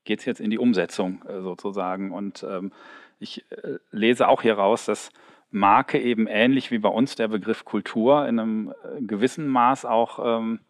[0.04, 2.12] geht es jetzt in die Umsetzung äh, sozusagen.
[2.12, 2.72] Und ähm,
[3.20, 3.44] ich
[3.90, 5.10] lese auch hier raus, dass
[5.50, 10.40] Marke eben ähnlich wie bei uns der Begriff Kultur in einem äh, gewissen Maß auch
[10.40, 10.60] ähm,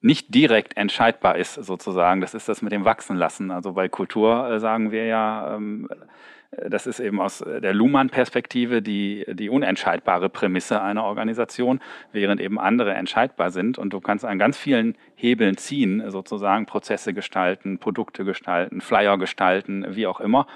[0.00, 2.20] nicht direkt entscheidbar ist, sozusagen.
[2.20, 3.50] Das ist das mit dem Wachsenlassen.
[3.50, 5.88] Also bei Kultur äh, sagen wir ja, ähm,
[6.52, 11.80] äh, das ist eben aus der Luhmann-Perspektive die, die unentscheidbare Prämisse einer Organisation,
[12.12, 13.78] während eben andere entscheidbar sind.
[13.78, 19.84] Und du kannst an ganz vielen Hebeln ziehen, sozusagen Prozesse gestalten, Produkte gestalten, Flyer gestalten,
[19.96, 20.46] wie auch immer.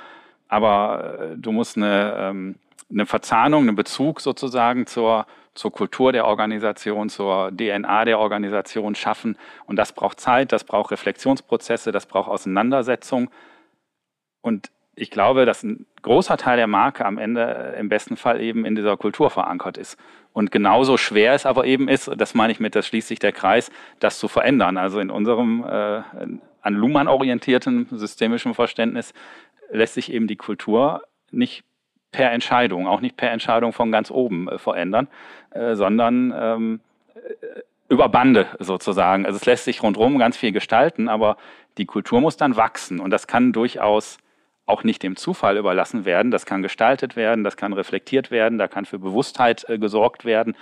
[0.46, 2.54] Aber du musst eine ähm,
[2.90, 9.36] eine Verzahnung, einen Bezug sozusagen zur, zur Kultur der Organisation, zur DNA der Organisation schaffen.
[9.66, 13.30] Und das braucht Zeit, das braucht Reflexionsprozesse, das braucht Auseinandersetzung.
[14.40, 18.40] Und ich glaube, dass ein großer Teil der Marke am Ende äh, im besten Fall
[18.40, 19.98] eben in dieser Kultur verankert ist.
[20.32, 23.32] Und genauso schwer es aber eben ist, das meine ich mit, das schließt sich der
[23.32, 24.76] Kreis, das zu verändern.
[24.76, 26.02] Also in unserem äh,
[26.62, 29.14] an Luhmann orientierten systemischen Verständnis
[29.70, 31.64] lässt sich eben die Kultur nicht
[32.12, 35.08] per Entscheidung, auch nicht per Entscheidung von ganz oben äh, verändern,
[35.50, 36.80] äh, sondern ähm,
[37.14, 39.26] äh, über Bande sozusagen.
[39.26, 41.36] Also es lässt sich rundherum ganz viel gestalten, aber
[41.78, 44.18] die Kultur muss dann wachsen und das kann durchaus
[44.66, 46.30] auch nicht dem Zufall überlassen werden.
[46.30, 50.56] Das kann gestaltet werden, das kann reflektiert werden, da kann für Bewusstheit äh, gesorgt werden.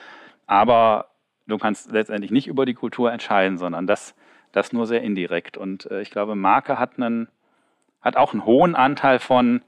[0.47, 1.11] Aber
[1.47, 4.15] du kannst letztendlich nicht über die Kultur entscheiden, sondern das,
[4.53, 5.57] das nur sehr indirekt.
[5.57, 7.29] Und äh, ich glaube, Marke hat, einen,
[8.01, 9.63] hat auch einen hohen Anteil von,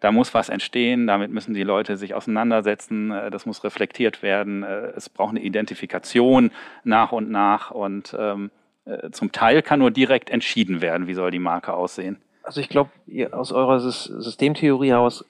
[0.00, 4.62] da muss was entstehen, damit müssen die Leute sich auseinandersetzen, äh, das muss reflektiert werden,
[4.62, 6.50] äh, es braucht eine Identifikation
[6.84, 8.50] nach und nach und ähm,
[8.84, 12.18] äh, zum Teil kann nur direkt entschieden werden, wie soll die Marke aussehen.
[12.42, 12.90] Also ich glaube,
[13.32, 15.24] aus eurer Systemtheorie heraus,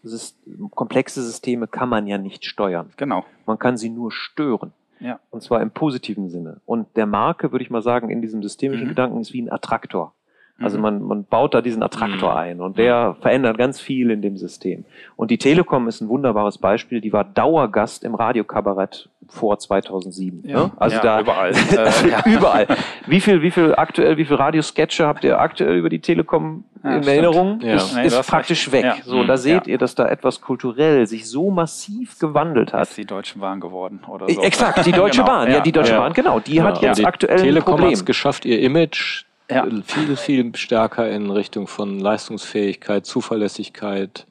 [0.72, 2.92] komplexe Systeme kann man ja nicht steuern.
[2.98, 3.24] Genau.
[3.46, 4.74] Man kann sie nur stören.
[5.00, 5.18] Ja.
[5.30, 6.60] Und zwar im positiven Sinne.
[6.66, 8.90] Und der Marke, würde ich mal sagen, in diesem systemischen mhm.
[8.90, 10.12] Gedanken ist wie ein Attraktor.
[10.58, 10.82] Also mhm.
[10.82, 12.38] man, man baut da diesen Attraktor mhm.
[12.38, 13.22] ein und der mhm.
[13.22, 14.84] verändert ganz viel in dem System.
[15.14, 17.02] Und die Telekom ist ein wunderbares Beispiel.
[17.02, 20.42] Die war Dauergast im Radiokabarett vor 2007.
[20.44, 20.70] Ja, ne?
[20.76, 21.52] Also ja, da überall.
[22.24, 22.66] äh, überall.
[23.06, 26.96] Wie viel, wie viel aktuell, wie viel Radiosketche habt ihr aktuell über die Telekom ja,
[26.96, 27.60] in Erinnerung?
[27.60, 27.74] Ja.
[27.74, 28.84] Ist, nee, ist praktisch recht.
[28.84, 29.02] weg.
[29.04, 32.88] So, da seht ihr, dass da etwas kulturell sich so massiv gewandelt hat.
[32.88, 34.40] Ist die Deutschen Bahn geworden oder so.
[34.40, 35.32] Exakt, die Deutsche genau.
[35.32, 35.50] Bahn.
[35.50, 36.40] Ja, die Deutsche Bahn, genau.
[36.40, 37.88] Die hat jetzt aktuell Telekom ein Problem.
[37.88, 39.66] hat es geschafft, ihr Image ja.
[39.84, 44.26] viel, viel stärker in Richtung von Leistungsfähigkeit, Zuverlässigkeit.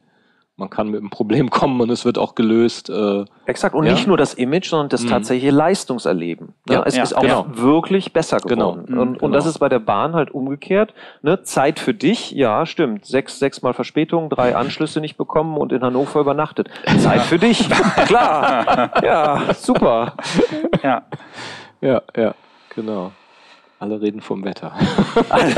[0.58, 2.90] Man kann mit einem Problem kommen und es wird auch gelöst.
[2.90, 3.76] Äh, Exakt.
[3.76, 3.92] Und ja.
[3.92, 5.10] nicht nur das Image, sondern das mhm.
[5.10, 6.54] tatsächliche Leistungserleben.
[6.68, 6.76] Ne?
[6.76, 7.46] Ja, es ja, ist auch genau.
[7.50, 8.86] wirklich besser geworden.
[8.86, 9.02] Genau.
[9.02, 9.34] Und, und genau.
[9.34, 10.94] das ist bei der Bahn halt umgekehrt.
[11.22, 11.44] Ne?
[11.44, 13.06] Zeit für dich, ja, stimmt.
[13.06, 16.70] Sechs, sechs Mal Verspätung, drei Anschlüsse nicht bekommen und in Hannover übernachtet.
[17.00, 17.70] Zeit für dich.
[18.06, 18.92] Klar.
[19.04, 20.14] Ja, super.
[20.82, 21.04] Ja.
[21.82, 22.34] Ja, ja,
[22.74, 23.12] genau.
[23.86, 24.74] Alle reden vom Wetter.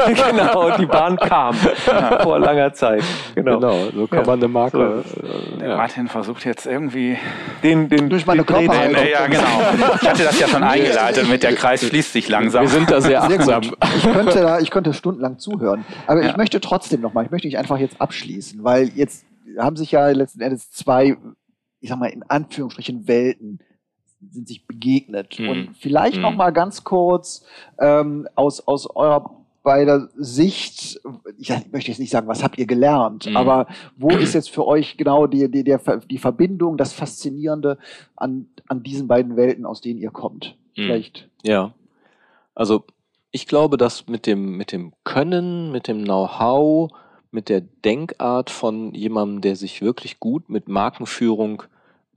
[0.07, 3.01] genau, die Bahn kam vor langer Zeit.
[3.35, 4.25] Genau, genau so kann ja.
[4.25, 5.05] man eine Marke.
[5.05, 5.63] So.
[5.63, 5.77] Äh, ja.
[5.77, 7.17] Martin versucht jetzt irgendwie
[7.63, 9.01] den, den durch meine Körperhaltung.
[9.09, 9.45] Ja, genau.
[10.01, 12.63] Ich hatte das ja schon eingeleitet mit der Kreis fließt sich langsam.
[12.63, 13.63] Wir sind da sehr achtsam.
[13.63, 15.85] Sehr ich könnte da, ich könnte stundenlang zuhören.
[16.05, 16.31] Aber ja.
[16.31, 19.25] ich möchte trotzdem nochmal, ich möchte nicht einfach jetzt abschließen, weil jetzt
[19.57, 21.15] haben sich ja letzten Endes zwei,
[21.79, 23.59] ich sag mal in Anführungsstrichen Welten
[24.21, 25.39] sind sich begegnet.
[25.39, 25.49] Mhm.
[25.49, 26.23] Und vielleicht mhm.
[26.23, 27.45] noch mal ganz kurz
[27.79, 31.01] ähm, aus, aus eurer beider Sicht,
[31.37, 33.35] ich möchte jetzt nicht sagen, was habt ihr gelernt, mhm.
[33.35, 37.77] aber wo ist jetzt für euch genau die, die, der, die Verbindung, das Faszinierende
[38.15, 40.55] an, an diesen beiden Welten, aus denen ihr kommt?
[40.77, 40.83] Mhm.
[40.83, 41.29] Vielleicht.
[41.43, 41.73] Ja.
[42.55, 42.85] Also
[43.31, 46.89] ich glaube, dass mit dem, mit dem Können, mit dem Know-how,
[47.31, 51.63] mit der Denkart von jemandem, der sich wirklich gut mit Markenführung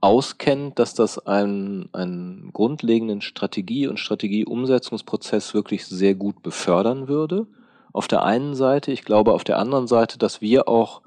[0.01, 7.47] auskennt, dass das einen, einen grundlegenden Strategie- und Strategieumsetzungsprozess wirklich sehr gut befördern würde.
[7.93, 11.01] Auf der einen Seite, ich glaube auf der anderen Seite, dass wir auch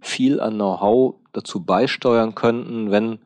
[0.00, 3.18] viel an Know-how dazu beisteuern könnten, wenn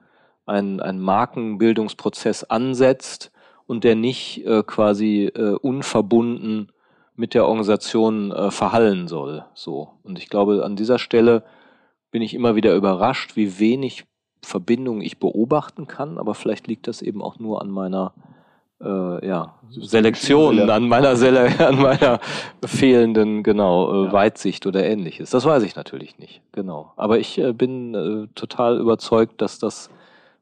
[0.47, 3.31] ein, ein Markenbildungsprozess ansetzt
[3.66, 6.73] und der nicht äh, quasi äh, unverbunden
[7.14, 9.45] mit der Organisation äh, verhallen soll.
[9.55, 9.91] So.
[10.03, 11.45] Und ich glaube, an dieser Stelle
[12.11, 14.07] bin ich immer wieder überrascht, wie wenig
[14.43, 18.12] Verbindungen ich beobachten kann, aber vielleicht liegt das eben auch nur an meiner
[18.82, 22.20] äh, ja, Selektion, an meiner, Sele an meiner
[22.64, 24.12] fehlenden genau äh, ja.
[24.12, 25.30] Weitsicht oder ähnliches.
[25.30, 26.93] Das weiß ich natürlich nicht, genau.
[26.97, 29.91] Aber ich äh, bin äh, total überzeugt, dass das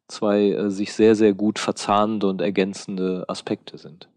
[0.07, 4.09] zwei äh, sich sehr, sehr gut verzahnende und ergänzende Aspekte sind.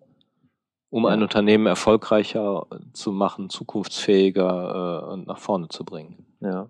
[0.89, 1.09] Um ja.
[1.11, 6.25] ein Unternehmen erfolgreicher zu machen, zukunftsfähiger äh, und nach vorne zu bringen.
[6.41, 6.69] Ja.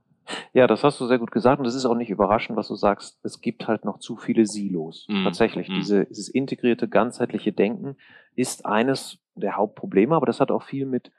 [0.53, 2.75] Ja, das hast du sehr gut gesagt und das ist auch nicht überraschend, was du
[2.75, 3.19] sagst.
[3.23, 5.05] Es gibt halt noch zu viele Silos.
[5.09, 5.23] Mm.
[5.23, 5.73] Tatsächlich, mm.
[5.75, 7.95] Diese, dieses integrierte, ganzheitliche Denken
[8.36, 11.11] ist eines der Hauptprobleme, aber das hat auch viel mit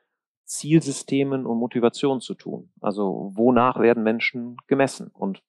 [0.45, 2.71] Zielsystemen und Motivation zu tun.
[2.81, 5.11] Also wonach werden Menschen gemessen?
[5.15, 5.43] Und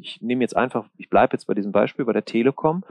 [0.00, 2.84] ich nehme jetzt einfach, ich bleibe jetzt bei diesem Beispiel, bei der Telekom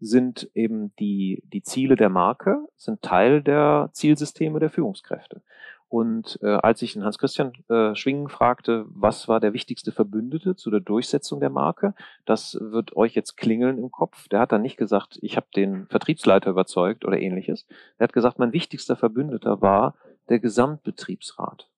[0.00, 5.42] sind eben die, die Ziele der Marke, sind Teil der Zielsysteme der Führungskräfte.
[5.88, 10.70] Und äh, als ich den Hans-Christian äh, Schwingen fragte, was war der wichtigste Verbündete zu
[10.70, 11.94] der Durchsetzung der Marke,
[12.26, 14.28] das wird euch jetzt klingeln im Kopf.
[14.28, 17.66] Der hat dann nicht gesagt, ich habe den Vertriebsleiter überzeugt oder ähnliches.
[17.96, 19.94] Er hat gesagt, mein wichtigster Verbündeter war
[20.28, 21.68] der Gesamtbetriebsrat.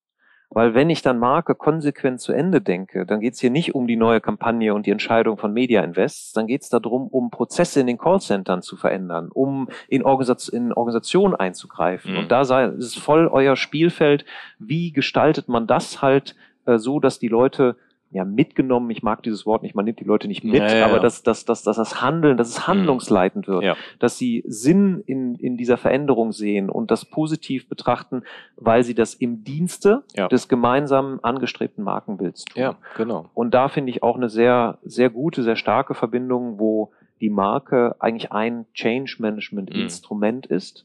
[0.52, 3.86] Weil wenn ich dann Marke konsequent zu Ende denke, dann geht es hier nicht um
[3.86, 7.80] die neue Kampagne und die Entscheidung von Media Invests, dann geht es darum, um Prozesse
[7.80, 12.12] in den Callcentern zu verändern, um in, Organisation, in Organisationen einzugreifen.
[12.12, 12.18] Mhm.
[12.18, 14.24] Und da sei, ist es voll euer Spielfeld,
[14.58, 16.34] wie gestaltet man das halt
[16.66, 17.76] äh, so, dass die Leute
[18.12, 20.84] ja, mitgenommen, ich mag dieses Wort nicht, man nimmt die Leute nicht mit, Ja, ja,
[20.84, 21.00] aber ja.
[21.00, 23.62] dass, dass, dass, dass das Handeln, dass es handlungsleitend wird,
[24.00, 28.22] dass sie Sinn in, in dieser Veränderung sehen und das positiv betrachten,
[28.56, 32.60] weil sie das im Dienste des gemeinsamen angestrebten Markenbilds tun.
[32.60, 33.30] Ja, genau.
[33.34, 37.94] Und da finde ich auch eine sehr, sehr gute, sehr starke Verbindung, wo die Marke
[38.00, 39.82] eigentlich ein Change Management Mhm.
[39.82, 40.84] Instrument ist.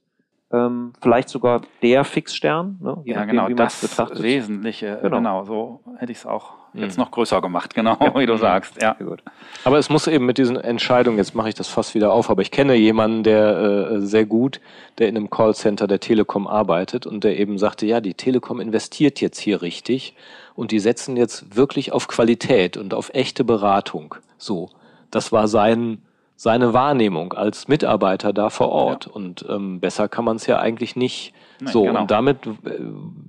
[0.51, 2.97] Ähm, vielleicht sogar der Fixstern, ne?
[3.03, 4.21] je Ja, nachdem, genau, wie das betrachtet.
[4.21, 5.17] Wesentliche, Genau.
[5.17, 5.43] genau.
[5.43, 6.83] so hätte ich es auch Mhm.
[6.83, 8.13] jetzt noch größer gemacht, genau, Ja.
[8.19, 8.37] wie du Mhm.
[8.37, 8.93] sagst, ja.
[8.93, 9.23] Gut.
[9.63, 12.43] Aber es muss eben mit diesen Entscheidungen, jetzt mache ich das fast wieder auf, aber
[12.43, 13.57] ich kenne jemanden, der
[13.93, 14.61] äh, sehr gut,
[14.99, 19.21] der in einem Callcenter der Telekom arbeitet und der eben sagte, ja, die Telekom investiert
[19.21, 20.15] jetzt hier richtig
[20.53, 24.13] und die setzen jetzt wirklich auf Qualität und auf echte Beratung.
[24.37, 24.69] So,
[25.09, 26.03] das war sein,
[26.35, 29.07] seine Wahrnehmung als Mitarbeiter da vor Ort.
[29.07, 31.33] Und ähm, besser kann man es ja eigentlich nicht.
[31.61, 32.01] Nein, so, genau.
[32.01, 32.79] und damit äh,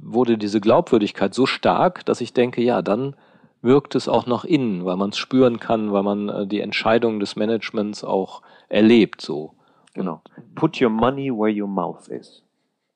[0.02, 3.14] wurde diese Glaubwürdigkeit so stark, dass ich denke, ja, dann
[3.62, 7.20] wirkt es auch nach innen, weil man es spüren kann, weil man äh, die Entscheidungen
[7.20, 9.20] des Managements auch erlebt.
[9.20, 9.54] So.
[9.94, 10.20] Genau.
[10.54, 12.42] Put your money where your mouth is.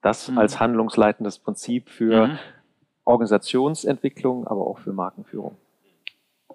[0.02, 0.38] Das Mhm.
[0.38, 2.38] als handlungsleitendes Prinzip für Mhm.
[3.04, 5.56] Organisationsentwicklung, aber auch für Markenführung.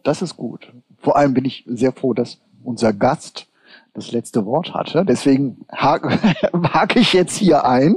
[0.03, 0.71] Das ist gut.
[0.99, 3.47] Vor allem bin ich sehr froh, dass unser Gast
[3.93, 5.05] das letzte Wort hatte.
[5.05, 7.95] Deswegen hake, ich jetzt hier ein.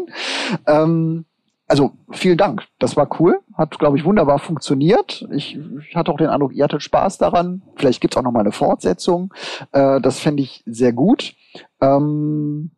[0.67, 1.25] Ähm,
[1.67, 2.65] also vielen Dank.
[2.79, 3.41] Das war cool.
[3.55, 5.29] Hat, glaube ich, wunderbar funktioniert.
[5.33, 7.63] Ich, ich hatte auch den Eindruck, ihr hattet Spaß daran.
[7.77, 9.35] Vielleicht gibt's auch noch mal eine Fortsetzung.
[9.73, 11.35] Äh, das fände ich sehr gut.
[11.83, 12.71] Ähm,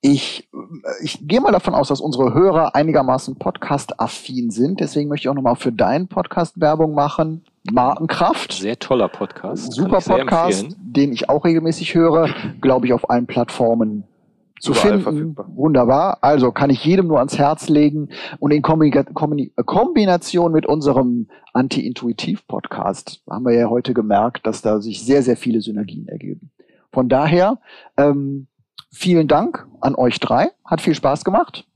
[0.00, 0.48] ich,
[1.02, 4.80] ich gehe mal davon aus, dass unsere Hörer einigermaßen podcast-affin sind.
[4.80, 7.44] Deswegen möchte ich auch noch mal für deinen Podcast Werbung machen.
[7.70, 8.52] Markenkraft.
[8.52, 9.72] Sehr toller Podcast.
[9.72, 12.28] Super Podcast, den ich auch regelmäßig höre,
[12.60, 14.04] glaube ich, auf allen Plattformen
[14.60, 15.02] zu Überall finden.
[15.02, 15.46] verfügbar.
[15.54, 16.18] Wunderbar.
[16.22, 19.02] Also kann ich jedem nur ans Herz legen und in Kombina
[19.64, 25.60] Kombination mit unserem Anti-Intuitiv-Podcast haben wir ja heute gemerkt, dass da sich sehr, sehr viele
[25.60, 26.50] Synergien ergeben.
[26.92, 27.58] Von daher,
[27.96, 28.48] ähm,
[28.90, 30.50] vielen Dank an euch drei.
[30.64, 31.66] Hat viel Spaß gemacht.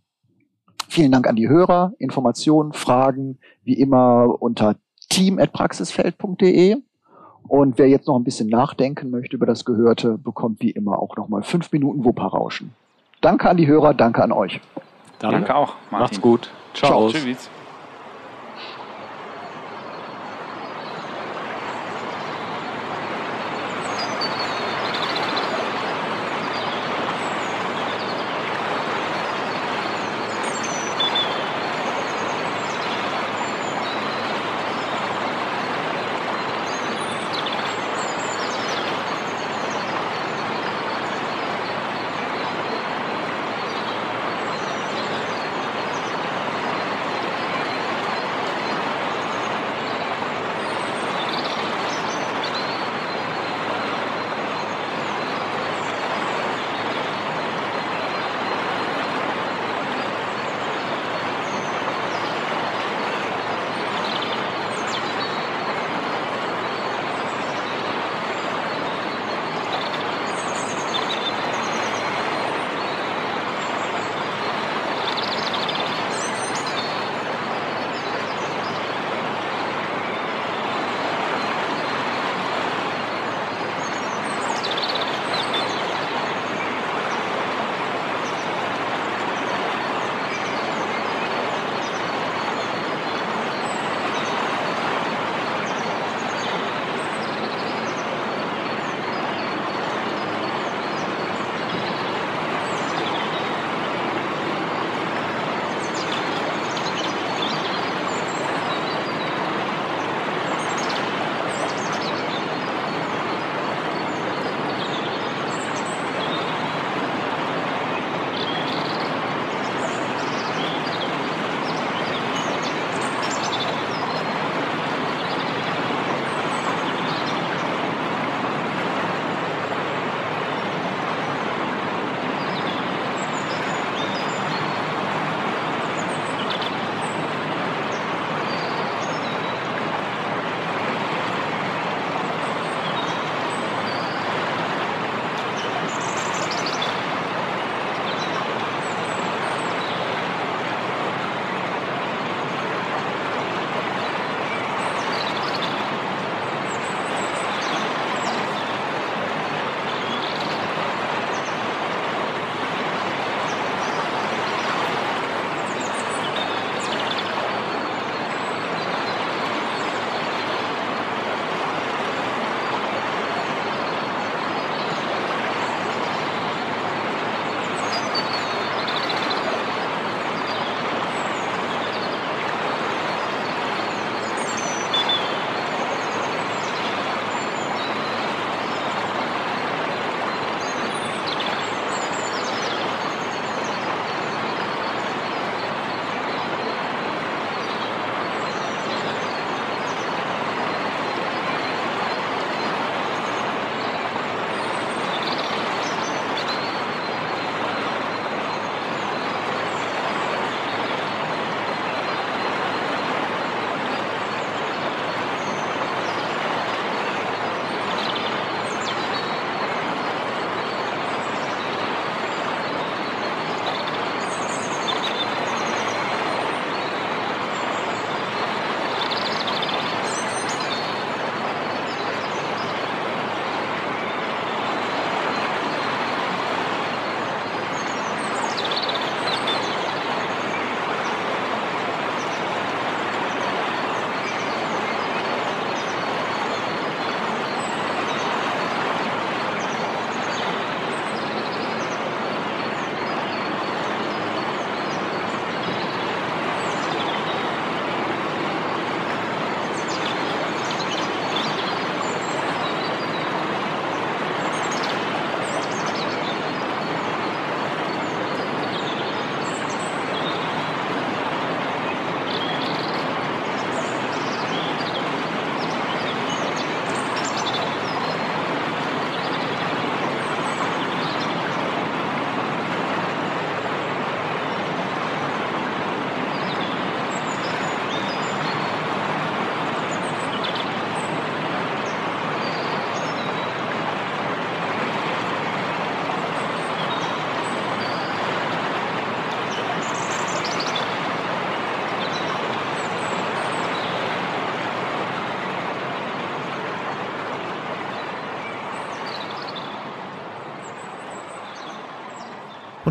[0.88, 1.94] Vielen Dank an die Hörer.
[1.98, 4.76] Informationen, Fragen, wie immer unter
[5.08, 6.76] team.praxisfeld.de.
[7.46, 11.16] Und wer jetzt noch ein bisschen nachdenken möchte über das Gehörte, bekommt wie immer auch
[11.16, 12.72] nochmal fünf Minuten Wupperrauschen.
[13.20, 14.60] Danke an die Hörer, danke an euch.
[15.18, 15.98] Dann Danke auch, Martin.
[15.98, 16.50] macht's gut.
[16.74, 17.08] Ciao.
[17.08, 17.48] Tschüss.